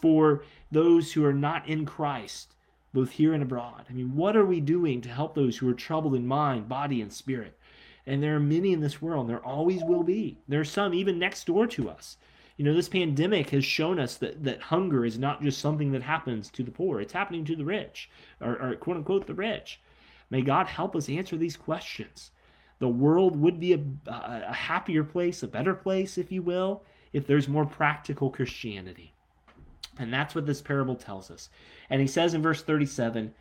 for 0.00 0.44
those 0.70 1.12
who 1.12 1.24
are 1.24 1.32
not 1.32 1.68
in 1.68 1.84
Christ? 1.84 2.53
Both 2.94 3.10
here 3.10 3.34
and 3.34 3.42
abroad. 3.42 3.84
I 3.90 3.92
mean, 3.92 4.14
what 4.14 4.36
are 4.36 4.46
we 4.46 4.60
doing 4.60 5.02
to 5.02 5.08
help 5.10 5.34
those 5.34 5.58
who 5.58 5.68
are 5.68 5.74
troubled 5.74 6.14
in 6.14 6.26
mind, 6.26 6.68
body, 6.68 7.02
and 7.02 7.12
spirit? 7.12 7.58
And 8.06 8.22
there 8.22 8.36
are 8.36 8.40
many 8.40 8.72
in 8.72 8.80
this 8.80 9.02
world, 9.02 9.22
and 9.22 9.30
there 9.30 9.44
always 9.44 9.82
will 9.82 10.04
be. 10.04 10.38
There 10.48 10.60
are 10.60 10.64
some 10.64 10.94
even 10.94 11.18
next 11.18 11.44
door 11.44 11.66
to 11.66 11.90
us. 11.90 12.16
You 12.56 12.64
know, 12.64 12.72
this 12.72 12.88
pandemic 12.88 13.50
has 13.50 13.64
shown 13.64 13.98
us 13.98 14.16
that, 14.18 14.44
that 14.44 14.60
hunger 14.62 15.04
is 15.04 15.18
not 15.18 15.42
just 15.42 15.58
something 15.58 15.90
that 15.92 16.02
happens 16.02 16.50
to 16.50 16.62
the 16.62 16.70
poor, 16.70 17.00
it's 17.00 17.12
happening 17.12 17.44
to 17.46 17.56
the 17.56 17.64
rich, 17.64 18.08
or, 18.40 18.60
or 18.62 18.76
quote 18.76 18.96
unquote 18.96 19.26
the 19.26 19.34
rich. 19.34 19.80
May 20.30 20.42
God 20.42 20.68
help 20.68 20.94
us 20.94 21.08
answer 21.08 21.36
these 21.36 21.56
questions. 21.56 22.30
The 22.78 22.88
world 22.88 23.34
would 23.36 23.58
be 23.58 23.72
a, 23.72 23.80
a 24.06 24.52
happier 24.52 25.02
place, 25.02 25.42
a 25.42 25.48
better 25.48 25.74
place, 25.74 26.16
if 26.16 26.30
you 26.30 26.42
will, 26.42 26.84
if 27.12 27.26
there's 27.26 27.48
more 27.48 27.66
practical 27.66 28.30
Christianity. 28.30 29.13
And 29.98 30.12
that's 30.12 30.34
what 30.34 30.46
this 30.46 30.60
parable 30.60 30.96
tells 30.96 31.30
us. 31.30 31.50
And 31.90 32.00
he 32.00 32.06
says 32.06 32.34
in 32.34 32.42
verse 32.42 32.62
37, 32.62 33.32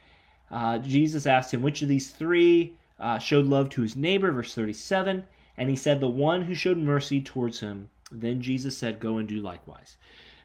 uh, 0.51 0.77
Jesus 0.79 1.25
asked 1.25 1.53
him, 1.53 1.61
Which 1.61 1.81
of 1.81 1.87
these 1.87 2.11
three 2.11 2.73
uh, 2.99 3.19
showed 3.19 3.45
love 3.45 3.69
to 3.71 3.81
his 3.81 3.95
neighbor? 3.95 4.31
Verse 4.31 4.53
37. 4.53 5.23
And 5.57 5.69
he 5.69 5.75
said, 5.75 5.99
The 5.99 6.07
one 6.07 6.43
who 6.43 6.55
showed 6.55 6.77
mercy 6.77 7.21
towards 7.21 7.59
him. 7.59 7.89
Then 8.11 8.41
Jesus 8.41 8.77
said, 8.77 8.99
Go 8.99 9.17
and 9.17 9.27
do 9.27 9.41
likewise. 9.41 9.97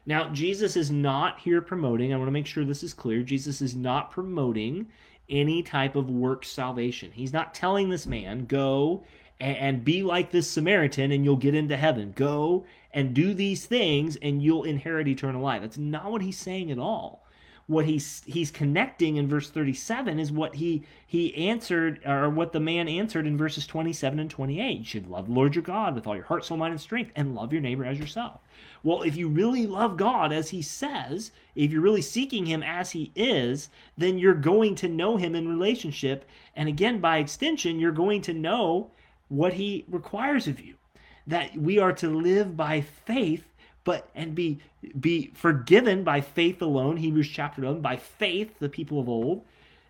Now, 0.05 0.29
Jesus 0.29 0.75
is 0.75 0.89
not 0.89 1.39
here 1.39 1.61
promoting, 1.61 2.13
I 2.13 2.17
want 2.17 2.27
to 2.27 2.31
make 2.31 2.47
sure 2.47 2.65
this 2.65 2.83
is 2.83 2.93
clear. 2.93 3.21
Jesus 3.21 3.61
is 3.61 3.75
not 3.75 4.11
promoting 4.11 4.87
any 5.29 5.61
type 5.61 5.95
of 5.95 6.09
work 6.09 6.43
salvation. 6.43 7.11
He's 7.13 7.33
not 7.33 7.53
telling 7.53 7.89
this 7.89 8.07
man, 8.07 8.45
Go 8.45 9.03
and, 9.39 9.85
be 9.85 10.03
like 10.03 10.31
this 10.31 10.49
Samaritan 10.49 11.11
and 11.11 11.23
you'll 11.23 11.37
get 11.37 11.55
into 11.55 11.77
heaven. 11.77 12.13
Go 12.15 12.65
and 12.93 13.13
do 13.13 13.33
these 13.33 13.65
things 13.65 14.15
and 14.17 14.41
you'll 14.41 14.63
inherit 14.63 15.07
eternal 15.07 15.41
life. 15.41 15.61
That's 15.61 15.77
not 15.77 16.11
what 16.11 16.21
he's 16.21 16.37
saying 16.37 16.71
at 16.71 16.79
all. 16.79 17.25
What 17.67 17.85
he's 17.85 18.23
he's 18.25 18.49
connecting 18.49 19.17
in 19.17 19.27
verse 19.27 19.51
37 19.51 20.19
is 20.19 20.31
what 20.31 20.55
he 20.55 20.85
he 21.05 21.35
answered 21.35 22.01
or 22.03 22.27
what 22.27 22.51
the 22.51 22.59
man 22.59 22.87
answered 22.87 23.27
in 23.27 23.37
verses 23.37 23.67
27 23.67 24.17
and 24.17 24.27
28. 24.29 24.79
You 24.79 24.83
should 24.83 25.07
love 25.07 25.27
the 25.27 25.33
Lord 25.33 25.53
your 25.53 25.61
God 25.61 25.93
with 25.93 26.07
all 26.07 26.15
your 26.15 26.25
heart, 26.25 26.43
soul, 26.43 26.57
mind, 26.57 26.71
and 26.71 26.81
strength, 26.81 27.11
and 27.15 27.35
love 27.35 27.53
your 27.53 27.61
neighbor 27.61 27.85
as 27.85 27.99
yourself. 27.99 28.39
Well, 28.81 29.03
if 29.03 29.15
you 29.15 29.27
really 29.27 29.67
love 29.67 29.97
God 29.97 30.33
as 30.33 30.49
he 30.49 30.63
says, 30.63 31.31
if 31.53 31.71
you're 31.71 31.81
really 31.81 32.01
seeking 32.01 32.47
him 32.47 32.63
as 32.63 32.89
he 32.89 33.11
is, 33.13 33.69
then 33.95 34.17
you're 34.17 34.33
going 34.33 34.73
to 34.75 34.87
know 34.87 35.17
him 35.17 35.35
in 35.35 35.47
relationship. 35.47 36.25
And 36.55 36.67
again, 36.67 36.99
by 36.99 37.19
extension, 37.19 37.79
you're 37.79 37.91
going 37.91 38.23
to 38.23 38.33
know 38.33 38.89
what 39.27 39.53
he 39.53 39.85
requires 39.87 40.47
of 40.47 40.59
you 40.59 40.78
that 41.29 41.55
we 41.55 41.77
are 41.77 41.93
to 41.93 42.09
live 42.09 42.57
by 42.57 42.81
faith 42.81 43.45
but 43.83 44.09
and 44.15 44.35
be 44.35 44.59
be 44.99 45.31
forgiven 45.35 46.03
by 46.03 46.19
faith 46.21 46.61
alone 46.61 46.97
hebrews 46.97 47.29
chapter 47.29 47.63
11 47.63 47.81
by 47.81 47.95
faith 47.95 48.57
the 48.59 48.69
people 48.69 48.99
of 48.99 49.07
old 49.07 49.45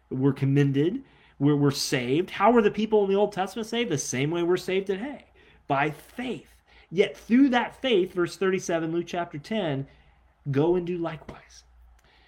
were 0.10 0.34
commended 0.34 1.02
we're, 1.40 1.56
we're 1.56 1.72
saved 1.72 2.30
how 2.30 2.52
were 2.52 2.62
the 2.62 2.70
people 2.70 3.04
in 3.04 3.10
the 3.10 3.16
old 3.16 3.32
testament 3.32 3.68
saved 3.68 3.90
the 3.90 3.98
same 3.98 4.30
way 4.30 4.44
we're 4.44 4.58
saved 4.58 4.88
today 4.88 5.26
by 5.68 5.90
faith 5.90 6.56
yet 6.92 7.18
through 7.18 7.50
that 7.50 7.82
faith 7.82 8.14
verse 8.14 8.36
37 8.36 8.92
luke 8.92 9.06
chapter 9.08 9.38
10 9.38 9.88
go 10.52 10.76
and 10.76 10.86
do 10.86 10.98
likewise 10.98 11.64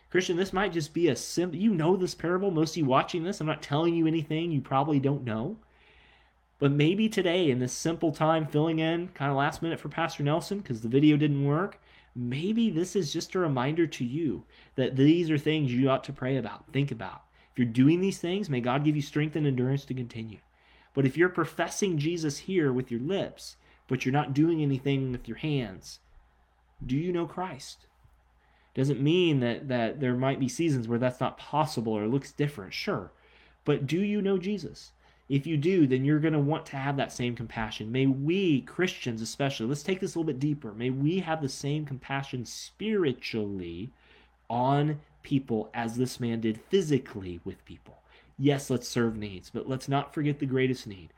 Christian, 0.10 0.36
this 0.36 0.52
might 0.52 0.74
just 0.74 0.94
be 0.94 1.08
a 1.08 1.16
simple, 1.16 1.58
you 1.58 1.74
know 1.74 1.96
this 1.96 2.14
parable. 2.14 2.52
Most 2.52 2.72
of 2.72 2.78
you 2.80 2.86
watching 2.86 3.24
this, 3.24 3.40
I'm 3.40 3.48
not 3.48 3.62
telling 3.62 3.96
you 3.96 4.08
anything 4.08 4.52
you 4.52 4.60
probably 4.60 5.00
don't 5.00 5.24
know. 5.24 5.56
But 6.62 6.72
maybe 6.72 7.10
today, 7.10 7.50
in 7.50 7.58
this 7.58 7.74
simple 7.74 8.12
time 8.12 8.46
filling 8.46 8.78
in, 8.78 9.08
kind 9.16 9.32
of 9.32 9.38
last 9.38 9.64
minute 9.64 9.80
for 9.80 9.90
Pastor 9.90 10.22
Nelson, 10.22 10.60
because 10.60 10.82
the 10.82 10.88
video 10.88 11.18
didn't 11.18 11.44
work, 11.44 11.82
maybe 12.16 12.70
this 12.70 12.96
is 12.96 13.12
just 13.12 13.34
a 13.34 13.40
reminder 13.40 13.88
to 13.88 14.06
you 14.06 14.44
that 14.76 14.96
these 14.96 15.32
are 15.32 15.40
things 15.40 15.74
you 15.74 15.90
ought 15.90 16.04
to 16.04 16.14
pray 16.14 16.38
about, 16.38 16.72
think 16.72 16.92
about. 16.92 17.24
If 17.52 17.58
you're 17.58 17.66
doing 17.66 18.00
these 18.00 18.20
things, 18.20 18.48
may 18.48 18.62
God 18.62 18.84
give 18.84 18.96
you 18.96 19.02
strength 19.02 19.36
and 19.36 19.48
endurance 19.48 19.86
to 19.86 19.96
continue. 19.96 20.38
But 20.94 21.08
if 21.08 21.18
you're 21.18 21.30
professing 21.30 21.98
Jesus 21.98 22.38
here 22.38 22.72
with 22.72 22.92
your 22.92 23.02
lips, 23.02 23.56
but 23.88 24.06
you're 24.06 24.14
not 24.14 24.36
doing 24.36 24.62
anything 24.62 25.12
with 25.12 25.28
your 25.28 25.38
hands, 25.38 25.98
do 26.86 26.96
you 26.96 27.12
know 27.12 27.26
Christ? 27.26 27.88
Doesn't 28.76 29.02
mean 29.02 29.40
that, 29.40 29.68
that 29.70 30.00
there 30.00 30.14
might 30.14 30.40
be 30.40 30.48
seasons 30.48 30.88
where 30.88 31.00
that's 31.00 31.20
not 31.20 31.40
possible 31.40 31.94
or 31.98 32.06
looks 32.06 32.32
different, 32.32 32.72
sure. 32.72 33.12
But 33.66 33.88
do 33.88 34.00
you 34.00 34.22
know 34.22 34.38
Jesus? 34.38 34.92
If 35.32 35.48
you 35.48 35.56
do, 35.56 35.88
then 35.88 36.04
you're 36.04 36.20
going 36.20 36.34
to 36.34 36.40
want 36.40 36.66
to 36.68 36.76
have 36.76 36.98
that 36.98 37.14
same 37.14 37.38
compassion. 37.38 37.90
May 37.90 38.06
we, 38.06 38.64
Christians 38.64 39.22
especially, 39.22 39.66
let's 39.66 39.82
take 39.82 40.02
this 40.02 40.14
a 40.14 40.20
little 40.20 40.28
bit 40.34 40.42
deeper. 40.42 40.74
May 40.74 40.90
we 40.90 41.20
have 41.20 41.42
the 41.42 41.48
same 41.48 41.86
compassion 41.86 42.46
spiritually 42.46 43.92
on 44.50 45.00
people 45.24 45.70
as 45.74 45.96
this 45.96 46.20
man 46.20 46.42
did 46.42 46.60
physically 46.70 47.40
with 47.46 47.64
people. 47.64 48.02
Yes, 48.38 48.70
let's 48.70 48.90
serve 48.90 49.16
needs, 49.16 49.50
but 49.50 49.70
let's 49.70 49.88
not 49.88 50.14
forget 50.14 50.40
the 50.40 50.46
greatest 50.46 50.86
need. 50.86 51.14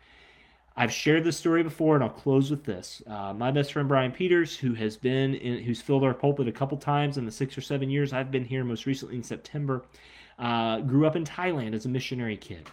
I've 0.78 0.94
shared 0.94 1.24
this 1.24 1.38
story 1.38 1.64
before, 1.64 1.96
and 1.96 2.04
I'll 2.04 2.12
close 2.12 2.52
with 2.52 2.66
this. 2.66 3.02
Uh, 3.08 3.34
my 3.34 3.50
best 3.50 3.74
friend 3.74 3.88
Brian 3.88 4.12
Peters, 4.12 4.56
who 4.56 4.76
has 4.76 4.96
been 4.96 5.34
in, 5.34 5.64
who's 5.64 5.82
filled 5.82 6.04
our 6.04 6.14
pulpit 6.14 6.48
a 6.48 6.52
couple 6.52 6.78
times 6.78 7.18
in 7.18 7.26
the 7.26 7.32
six 7.32 7.58
or 7.58 7.62
seven 7.62 7.90
years 7.90 8.14
I've 8.14 8.30
been 8.30 8.46
here, 8.46 8.64
most 8.64 8.86
recently 8.86 9.16
in 9.16 9.24
September, 9.24 9.86
uh, 10.38 10.82
grew 10.82 11.08
up 11.08 11.16
in 11.16 11.26
Thailand 11.26 11.74
as 11.74 11.88
a 11.88 11.90
missionary 11.90 12.38
kid. 12.38 12.70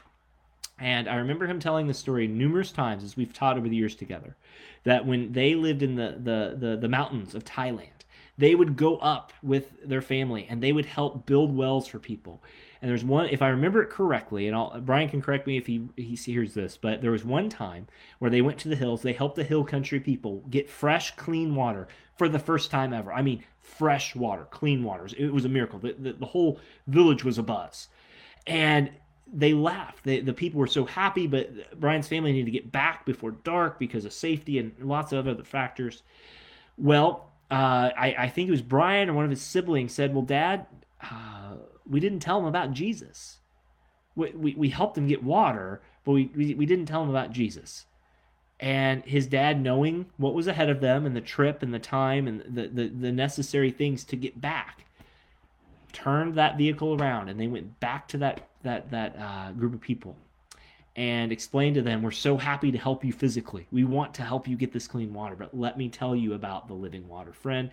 And 0.81 1.09
I 1.09 1.17
remember 1.17 1.47
him 1.47 1.61
telling 1.61 1.87
the 1.87 1.95
story 1.95 2.27
numerous 2.27 2.73
times 2.73 3.05
as 3.05 3.17
we've 3.17 3.33
taught 3.33 3.59
over 3.59 3.69
the 3.69 3.77
years 3.77 3.95
together, 3.95 4.37
that 4.85 5.07
when 5.07 5.33
they 5.33 5.55
lived 5.55 5.83
in 5.83 5.95
the, 5.95 6.17
the, 6.19 6.57
the, 6.59 6.77
the 6.77 6.89
mountains 6.89 7.35
of 7.35 7.45
Thailand, 7.45 7.89
they 8.39 8.55
would 8.55 8.77
go 8.77 8.97
up 8.97 9.35
with 9.43 9.87
their 9.87 10.01
family 10.01 10.47
and 10.49 10.63
they 10.63 10.73
would 10.73 10.87
help 10.87 11.27
build 11.27 11.55
wells 11.55 11.87
for 11.87 11.99
people. 11.99 12.43
And 12.81 12.91
there's 12.91 13.05
one, 13.05 13.29
if 13.29 13.43
I 13.43 13.49
remember 13.49 13.83
it 13.83 13.91
correctly, 13.91 14.47
and 14.47 14.57
I'll, 14.57 14.81
Brian 14.81 15.11
can 15.11 15.21
correct 15.21 15.47
me 15.47 15.59
if 15.59 15.67
he, 15.67 15.87
he 15.97 16.15
hears 16.15 16.55
this, 16.55 16.79
but 16.79 17.03
there 17.03 17.11
was 17.11 17.27
one 17.27 17.51
time 17.51 17.87
where 18.19 18.31
they 18.31 18.41
went 18.41 18.59
to 18.61 18.71
the 18.71 18.77
hills, 18.77 19.03
they 19.03 19.13
helped 19.13 19.37
the 19.37 19.45
hill 19.45 19.65
country 19.65 20.01
people 20.01 20.43
get 20.49 20.71
fresh, 20.71 21.15
clean 21.17 21.55
water 21.55 21.89
for 22.17 22.27
the 22.27 22.39
first 22.39 22.71
time 22.71 22.95
ever. 22.95 23.13
I 23.13 23.21
mean, 23.21 23.45
fresh 23.61 24.17
water, 24.17 24.47
clean 24.51 24.83
water. 24.83 25.07
It 25.19 25.31
was 25.35 25.45
a 25.45 25.51
miracle. 25.51 25.79
The, 25.79 25.93
the, 25.93 26.13
the 26.15 26.27
whole 26.27 26.59
village 26.87 27.23
was 27.23 27.37
a 27.37 27.43
buzz. 27.43 27.89
And 28.47 28.91
they 29.33 29.53
laughed. 29.53 30.05
They, 30.05 30.21
the 30.21 30.33
people 30.33 30.61
were 30.61 30.67
so 30.67 30.85
happy, 30.85 31.27
but 31.27 31.79
Brian's 31.79 32.09
family 32.09 32.33
needed 32.33 32.47
to 32.47 32.51
get 32.51 32.73
back 32.73 33.07
before 33.07 33.31
dark 33.31 33.79
because 33.79 34.05
of 34.05 34.13
safety 34.13 34.59
and 34.59 34.73
lots 34.81 35.13
of 35.13 35.27
other 35.27 35.45
factors. 35.45 36.03
Well, 36.77 37.31
uh, 37.51 37.91
I, 37.97 38.15
I, 38.19 38.29
think 38.29 38.49
it 38.49 38.53
was 38.53 38.63
Brian 38.63 39.11
or 39.11 39.15
one 39.15 39.25
of 39.25 39.31
his 39.31 39.43
siblings 39.43 39.93
said, 39.93 40.15
Well, 40.15 40.23
Dad, 40.23 40.67
uh, 41.03 41.55
we 41.89 41.99
didn't 41.99 42.21
tell 42.21 42.39
him 42.39 42.45
about 42.45 42.73
Jesus. 42.73 43.39
We, 44.15 44.31
we, 44.31 44.55
we 44.55 44.69
helped 44.69 44.97
him 44.97 45.09
get 45.09 45.23
water, 45.23 45.81
but 46.05 46.13
we, 46.13 46.31
we, 46.35 46.55
we 46.55 46.67
didn't 46.67 46.87
tell 46.87 47.03
him 47.03 47.11
about 47.11 47.33
Jesus. 47.33 47.87
And 48.61 49.03
his 49.05 49.27
dad, 49.27 49.61
knowing 49.61 50.07
what 50.19 50.35
was 50.35 50.47
ahead 50.47 50.69
of 50.69 50.81
them 50.81 51.07
and 51.07 51.17
the 51.17 51.21
trip 51.21 51.63
and 51.63 51.73
the 51.73 51.79
time 51.79 52.29
and 52.29 52.43
the, 52.43 52.69
the, 52.69 52.89
the 52.89 53.13
necessary 53.13 53.71
things 53.71 54.05
to 54.05 54.17
get 54.17 54.41
back, 54.41 54.85
turned 55.93 56.35
that 56.35 56.59
vehicle 56.59 56.95
around 56.95 57.29
and 57.29 57.41
they 57.41 57.47
went 57.47 57.81
back 57.81 58.07
to 58.09 58.19
that, 58.19 58.50
that, 58.63 58.91
that 58.91 59.17
uh, 59.19 59.53
group 59.53 59.75
of 59.75 59.81
people 59.81 60.17
and 60.97 61.33
explain 61.33 61.75
to 61.75 61.83
them, 61.83 62.03
We're 62.03 62.11
so 62.11 62.37
happy 62.37 62.73
to 62.73 62.79
help 62.79 63.05
you 63.05 63.13
physically. 63.13 63.67
We 63.71 63.85
want 63.85 64.15
to 64.15 64.23
help 64.23 64.49
you 64.49 64.57
get 64.57 64.73
this 64.73 64.89
clean 64.89 65.15
water, 65.15 65.37
but 65.37 65.57
let 65.57 65.79
me 65.79 65.89
tell 65.89 66.17
you 66.17 66.35
about 66.35 66.69
the 66.69 66.75
living 66.75 67.09
water. 67.09 67.33
Friend, 67.33 67.71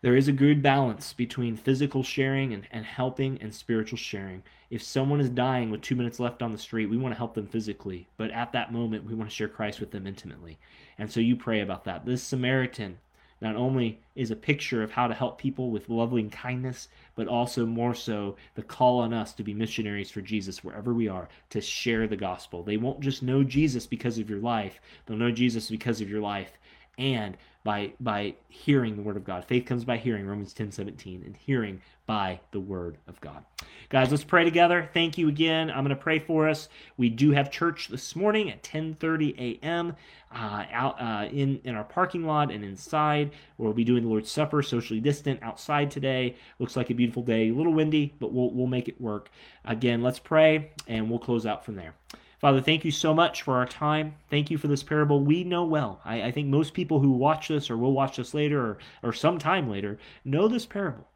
there 0.00 0.16
is 0.16 0.28
a 0.28 0.32
good 0.32 0.62
balance 0.62 1.12
between 1.12 1.56
physical 1.56 2.02
sharing 2.02 2.52
and, 2.52 2.68
and 2.70 2.84
helping 2.84 3.40
and 3.42 3.52
spiritual 3.52 3.98
sharing. 3.98 4.42
If 4.70 4.82
someone 4.82 5.20
is 5.20 5.30
dying 5.30 5.70
with 5.70 5.80
two 5.80 5.96
minutes 5.96 6.20
left 6.20 6.42
on 6.42 6.52
the 6.52 6.58
street, 6.58 6.86
we 6.86 6.96
want 6.96 7.14
to 7.14 7.18
help 7.18 7.34
them 7.34 7.48
physically, 7.48 8.06
but 8.16 8.30
at 8.30 8.52
that 8.52 8.72
moment, 8.72 9.04
we 9.04 9.14
want 9.14 9.28
to 9.28 9.34
share 9.34 9.48
Christ 9.48 9.80
with 9.80 9.90
them 9.90 10.06
intimately. 10.06 10.58
And 10.98 11.10
so 11.10 11.20
you 11.20 11.36
pray 11.36 11.60
about 11.60 11.84
that. 11.84 12.04
This 12.04 12.22
Samaritan 12.22 12.98
not 13.40 13.56
only 13.56 14.00
is 14.14 14.30
a 14.30 14.36
picture 14.36 14.82
of 14.82 14.90
how 14.90 15.06
to 15.06 15.14
help 15.14 15.38
people 15.38 15.70
with 15.70 15.88
loving 15.88 16.30
kindness, 16.30 16.88
but 17.14 17.28
also 17.28 17.64
more 17.64 17.94
so 17.94 18.36
the 18.54 18.62
call 18.62 19.00
on 19.00 19.12
us 19.12 19.32
to 19.34 19.42
be 19.42 19.54
missionaries 19.54 20.10
for 20.10 20.20
Jesus 20.20 20.64
wherever 20.64 20.92
we 20.92 21.08
are, 21.08 21.28
to 21.50 21.60
share 21.60 22.06
the 22.06 22.16
gospel. 22.16 22.62
They 22.62 22.76
won't 22.76 23.00
just 23.00 23.22
know 23.22 23.44
Jesus 23.44 23.86
because 23.86 24.18
of 24.18 24.28
your 24.28 24.40
life, 24.40 24.80
they'll 25.06 25.16
know 25.16 25.30
Jesus 25.30 25.70
because 25.70 26.00
of 26.00 26.10
your 26.10 26.20
life 26.20 26.58
and 26.98 27.36
by 27.68 27.92
by 28.00 28.34
hearing 28.48 28.96
the 28.96 29.02
word 29.02 29.18
of 29.18 29.24
God. 29.24 29.44
Faith 29.44 29.66
comes 29.66 29.84
by 29.84 29.98
hearing, 29.98 30.26
Romans 30.26 30.54
10 30.54 30.72
17, 30.72 31.22
and 31.22 31.36
hearing 31.36 31.82
by 32.06 32.40
the 32.50 32.58
word 32.58 32.96
of 33.06 33.20
God. 33.20 33.44
Guys, 33.90 34.10
let's 34.10 34.24
pray 34.24 34.42
together. 34.42 34.88
Thank 34.94 35.18
you 35.18 35.28
again. 35.28 35.68
I'm 35.68 35.84
going 35.84 35.90
to 35.90 35.96
pray 35.96 36.18
for 36.18 36.48
us. 36.48 36.70
We 36.96 37.10
do 37.10 37.32
have 37.32 37.50
church 37.50 37.88
this 37.88 38.16
morning 38.16 38.50
at 38.50 38.62
10:30 38.62 39.60
a.m. 39.62 39.94
Uh, 40.34 40.64
out 40.72 40.98
uh, 40.98 41.28
in 41.30 41.60
in 41.64 41.74
our 41.74 41.84
parking 41.84 42.24
lot 42.24 42.50
and 42.50 42.64
inside. 42.64 43.32
We'll 43.58 43.74
be 43.74 43.84
doing 43.84 44.02
the 44.02 44.08
Lord's 44.08 44.30
Supper, 44.30 44.62
socially 44.62 45.00
distant, 45.00 45.42
outside 45.42 45.90
today. 45.90 46.36
Looks 46.58 46.74
like 46.74 46.88
a 46.88 46.94
beautiful 46.94 47.22
day. 47.22 47.50
A 47.50 47.54
little 47.54 47.74
windy, 47.74 48.14
but 48.18 48.32
we'll 48.32 48.50
we'll 48.50 48.66
make 48.66 48.88
it 48.88 48.98
work. 48.98 49.28
Again, 49.66 50.00
let's 50.00 50.18
pray, 50.18 50.70
and 50.86 51.10
we'll 51.10 51.18
close 51.18 51.44
out 51.44 51.66
from 51.66 51.76
there. 51.76 51.92
Father, 52.38 52.60
thank 52.60 52.84
you 52.84 52.92
so 52.92 53.12
much 53.12 53.42
for 53.42 53.56
our 53.56 53.66
time. 53.66 54.14
Thank 54.30 54.48
you 54.48 54.58
for 54.58 54.68
this 54.68 54.84
parable 54.84 55.20
we 55.20 55.42
know 55.42 55.64
well. 55.64 56.00
I, 56.04 56.22
I, 56.22 56.30
think 56.30 56.46
most 56.46 56.72
people 56.72 57.00
who 57.00 57.10
watch 57.10 57.48
this 57.48 57.68
or 57.68 57.76
will 57.76 57.92
watch 57.92 58.16
this 58.16 58.32
later 58.32 58.60
or, 58.60 58.78
or 59.02 59.12
sometime 59.12 59.68
later 59.68 59.98
know 60.24 60.46
this 60.46 60.64
parable. 60.64 61.08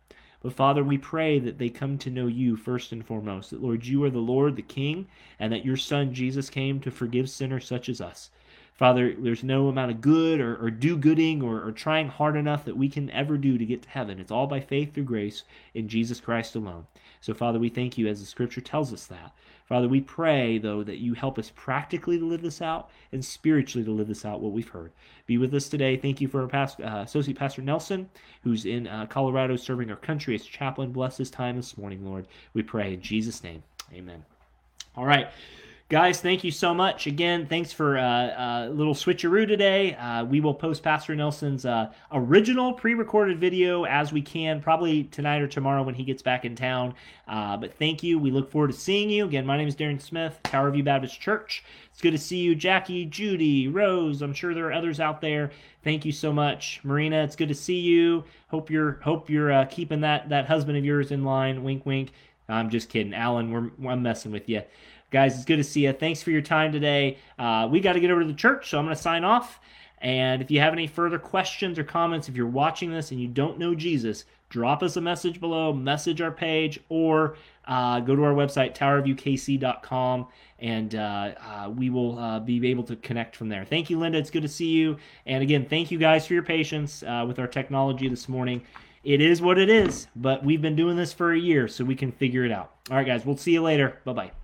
But 0.42 0.54
Father, 0.54 0.82
we 0.82 0.98
pray 0.98 1.38
that 1.38 1.58
they 1.58 1.68
come 1.68 1.96
to 1.98 2.10
know 2.10 2.26
you 2.26 2.56
first 2.56 2.90
and 2.90 3.06
foremost, 3.06 3.50
that 3.50 3.62
Lord, 3.62 3.86
you 3.86 4.02
are 4.02 4.10
the 4.10 4.18
Lord, 4.18 4.56
the 4.56 4.62
King, 4.62 5.06
and 5.38 5.52
that 5.52 5.64
your 5.64 5.76
Son 5.76 6.12
Jesus 6.12 6.50
came 6.50 6.80
to 6.80 6.90
forgive 6.90 7.30
sinners 7.30 7.68
such 7.68 7.88
as 7.88 8.00
us. 8.00 8.30
Father, 8.74 9.14
there's 9.16 9.44
no 9.44 9.68
amount 9.68 9.92
of 9.92 10.00
good 10.00 10.40
or, 10.40 10.56
or 10.56 10.72
do 10.72 10.96
gooding 10.96 11.40
or, 11.40 11.64
or 11.64 11.70
trying 11.70 12.08
hard 12.08 12.36
enough 12.36 12.64
that 12.64 12.76
we 12.76 12.88
can 12.88 13.08
ever 13.10 13.38
do 13.38 13.56
to 13.56 13.64
get 13.64 13.82
to 13.82 13.88
heaven. 13.88 14.18
It's 14.18 14.32
all 14.32 14.48
by 14.48 14.58
faith 14.58 14.92
through 14.92 15.04
grace 15.04 15.44
in 15.72 15.86
Jesus 15.86 16.18
Christ 16.18 16.56
alone. 16.56 16.88
So, 17.20 17.32
Father, 17.32 17.60
we 17.60 17.68
thank 17.68 17.96
you 17.96 18.08
as 18.08 18.18
the 18.18 18.26
scripture 18.26 18.60
tells 18.60 18.92
us 18.92 19.06
that. 19.06 19.32
Father, 19.66 19.88
we 19.88 20.00
pray, 20.00 20.58
though, 20.58 20.82
that 20.82 20.98
you 20.98 21.14
help 21.14 21.38
us 21.38 21.52
practically 21.54 22.18
to 22.18 22.24
live 22.24 22.42
this 22.42 22.60
out 22.60 22.90
and 23.12 23.24
spiritually 23.24 23.84
to 23.84 23.92
live 23.92 24.08
this 24.08 24.24
out, 24.24 24.40
what 24.40 24.52
we've 24.52 24.68
heard. 24.68 24.92
Be 25.26 25.38
with 25.38 25.54
us 25.54 25.68
today. 25.68 25.96
Thank 25.96 26.20
you 26.20 26.28
for 26.28 26.42
our 26.42 26.48
past, 26.48 26.80
uh, 26.80 27.02
Associate 27.04 27.36
Pastor 27.36 27.62
Nelson, 27.62 28.08
who's 28.42 28.66
in 28.66 28.86
uh, 28.86 29.06
Colorado 29.06 29.56
serving 29.56 29.90
our 29.90 29.96
country 29.96 30.34
as 30.34 30.44
chaplain. 30.44 30.92
Bless 30.92 31.16
his 31.16 31.30
time 31.30 31.56
this 31.56 31.78
morning, 31.78 32.04
Lord. 32.04 32.26
We 32.54 32.62
pray 32.62 32.94
in 32.94 33.00
Jesus' 33.00 33.42
name. 33.42 33.62
Amen. 33.92 34.24
All 34.96 35.06
right. 35.06 35.28
Guys, 35.92 36.22
thank 36.22 36.42
you 36.42 36.50
so 36.50 36.72
much. 36.72 37.06
Again, 37.06 37.46
thanks 37.46 37.70
for 37.70 37.98
uh, 37.98 38.02
a 38.02 38.40
uh, 38.40 38.68
little 38.68 38.94
switcheroo 38.94 39.46
today. 39.46 39.94
Uh, 39.96 40.24
we 40.24 40.40
will 40.40 40.54
post 40.54 40.82
Pastor 40.82 41.14
Nelson's 41.14 41.66
uh, 41.66 41.92
original 42.10 42.72
pre 42.72 42.94
recorded 42.94 43.38
video 43.38 43.84
as 43.84 44.10
we 44.10 44.22
can, 44.22 44.62
probably 44.62 45.04
tonight 45.04 45.42
or 45.42 45.46
tomorrow 45.46 45.82
when 45.82 45.94
he 45.94 46.02
gets 46.02 46.22
back 46.22 46.46
in 46.46 46.56
town. 46.56 46.94
Uh, 47.28 47.58
but 47.58 47.74
thank 47.74 48.02
you. 48.02 48.18
We 48.18 48.30
look 48.30 48.50
forward 48.50 48.68
to 48.68 48.72
seeing 48.72 49.10
you. 49.10 49.26
Again, 49.26 49.44
my 49.44 49.58
name 49.58 49.68
is 49.68 49.76
Darren 49.76 50.00
Smith, 50.00 50.40
Tower 50.44 50.70
View 50.70 50.82
Baptist 50.82 51.20
Church. 51.20 51.62
It's 51.90 52.00
good 52.00 52.12
to 52.12 52.18
see 52.18 52.38
you, 52.38 52.54
Jackie, 52.54 53.04
Judy, 53.04 53.68
Rose. 53.68 54.22
I'm 54.22 54.32
sure 54.32 54.54
there 54.54 54.68
are 54.68 54.72
others 54.72 54.98
out 54.98 55.20
there. 55.20 55.50
Thank 55.84 56.06
you 56.06 56.12
so 56.12 56.32
much, 56.32 56.80
Marina. 56.84 57.22
It's 57.22 57.36
good 57.36 57.50
to 57.50 57.54
see 57.54 57.80
you. 57.80 58.24
Hope 58.48 58.70
you're 58.70 58.92
hope 59.02 59.28
you're 59.28 59.52
uh, 59.52 59.66
keeping 59.66 60.00
that 60.00 60.30
that 60.30 60.46
husband 60.46 60.78
of 60.78 60.86
yours 60.86 61.12
in 61.12 61.22
line. 61.22 61.62
Wink, 61.62 61.84
wink. 61.84 62.12
I'm 62.48 62.70
just 62.70 62.88
kidding, 62.88 63.12
Alan. 63.12 63.50
We're 63.50 63.90
I'm 63.90 64.02
messing 64.02 64.32
with 64.32 64.48
you. 64.48 64.62
Guys, 65.12 65.36
it's 65.36 65.44
good 65.44 65.58
to 65.58 65.64
see 65.64 65.84
you. 65.84 65.92
Thanks 65.92 66.22
for 66.22 66.30
your 66.30 66.40
time 66.40 66.72
today. 66.72 67.18
Uh, 67.38 67.68
we 67.70 67.80
got 67.80 67.92
to 67.92 68.00
get 68.00 68.10
over 68.10 68.22
to 68.22 68.26
the 68.26 68.32
church, 68.32 68.70
so 68.70 68.78
I'm 68.78 68.86
going 68.86 68.96
to 68.96 69.02
sign 69.02 69.24
off. 69.24 69.60
And 69.98 70.40
if 70.40 70.50
you 70.50 70.58
have 70.58 70.72
any 70.72 70.86
further 70.86 71.18
questions 71.18 71.78
or 71.78 71.84
comments, 71.84 72.30
if 72.30 72.34
you're 72.34 72.46
watching 72.46 72.90
this 72.90 73.10
and 73.10 73.20
you 73.20 73.28
don't 73.28 73.58
know 73.58 73.74
Jesus, 73.74 74.24
drop 74.48 74.82
us 74.82 74.96
a 74.96 75.02
message 75.02 75.38
below, 75.38 75.72
message 75.74 76.22
our 76.22 76.32
page, 76.32 76.80
or 76.88 77.36
uh, 77.66 78.00
go 78.00 78.16
to 78.16 78.24
our 78.24 78.32
website, 78.32 78.74
towerviewkc.com, 78.74 80.26
and 80.60 80.94
uh, 80.94 81.34
uh, 81.38 81.70
we 81.70 81.90
will 81.90 82.18
uh, 82.18 82.40
be 82.40 82.66
able 82.70 82.84
to 82.84 82.96
connect 82.96 83.36
from 83.36 83.50
there. 83.50 83.66
Thank 83.66 83.90
you, 83.90 83.98
Linda. 83.98 84.16
It's 84.16 84.30
good 84.30 84.42
to 84.42 84.48
see 84.48 84.70
you. 84.70 84.96
And 85.26 85.42
again, 85.42 85.66
thank 85.66 85.90
you 85.90 85.98
guys 85.98 86.26
for 86.26 86.32
your 86.32 86.42
patience 86.42 87.02
uh, 87.02 87.26
with 87.28 87.38
our 87.38 87.46
technology 87.46 88.08
this 88.08 88.30
morning. 88.30 88.62
It 89.04 89.20
is 89.20 89.42
what 89.42 89.58
it 89.58 89.68
is, 89.68 90.06
but 90.16 90.42
we've 90.42 90.62
been 90.62 90.76
doing 90.76 90.96
this 90.96 91.12
for 91.12 91.32
a 91.32 91.38
year, 91.38 91.68
so 91.68 91.84
we 91.84 91.96
can 91.96 92.12
figure 92.12 92.46
it 92.46 92.52
out. 92.52 92.72
All 92.90 92.96
right, 92.96 93.06
guys, 93.06 93.26
we'll 93.26 93.36
see 93.36 93.52
you 93.52 93.62
later. 93.62 93.98
Bye 94.04 94.12
bye. 94.14 94.41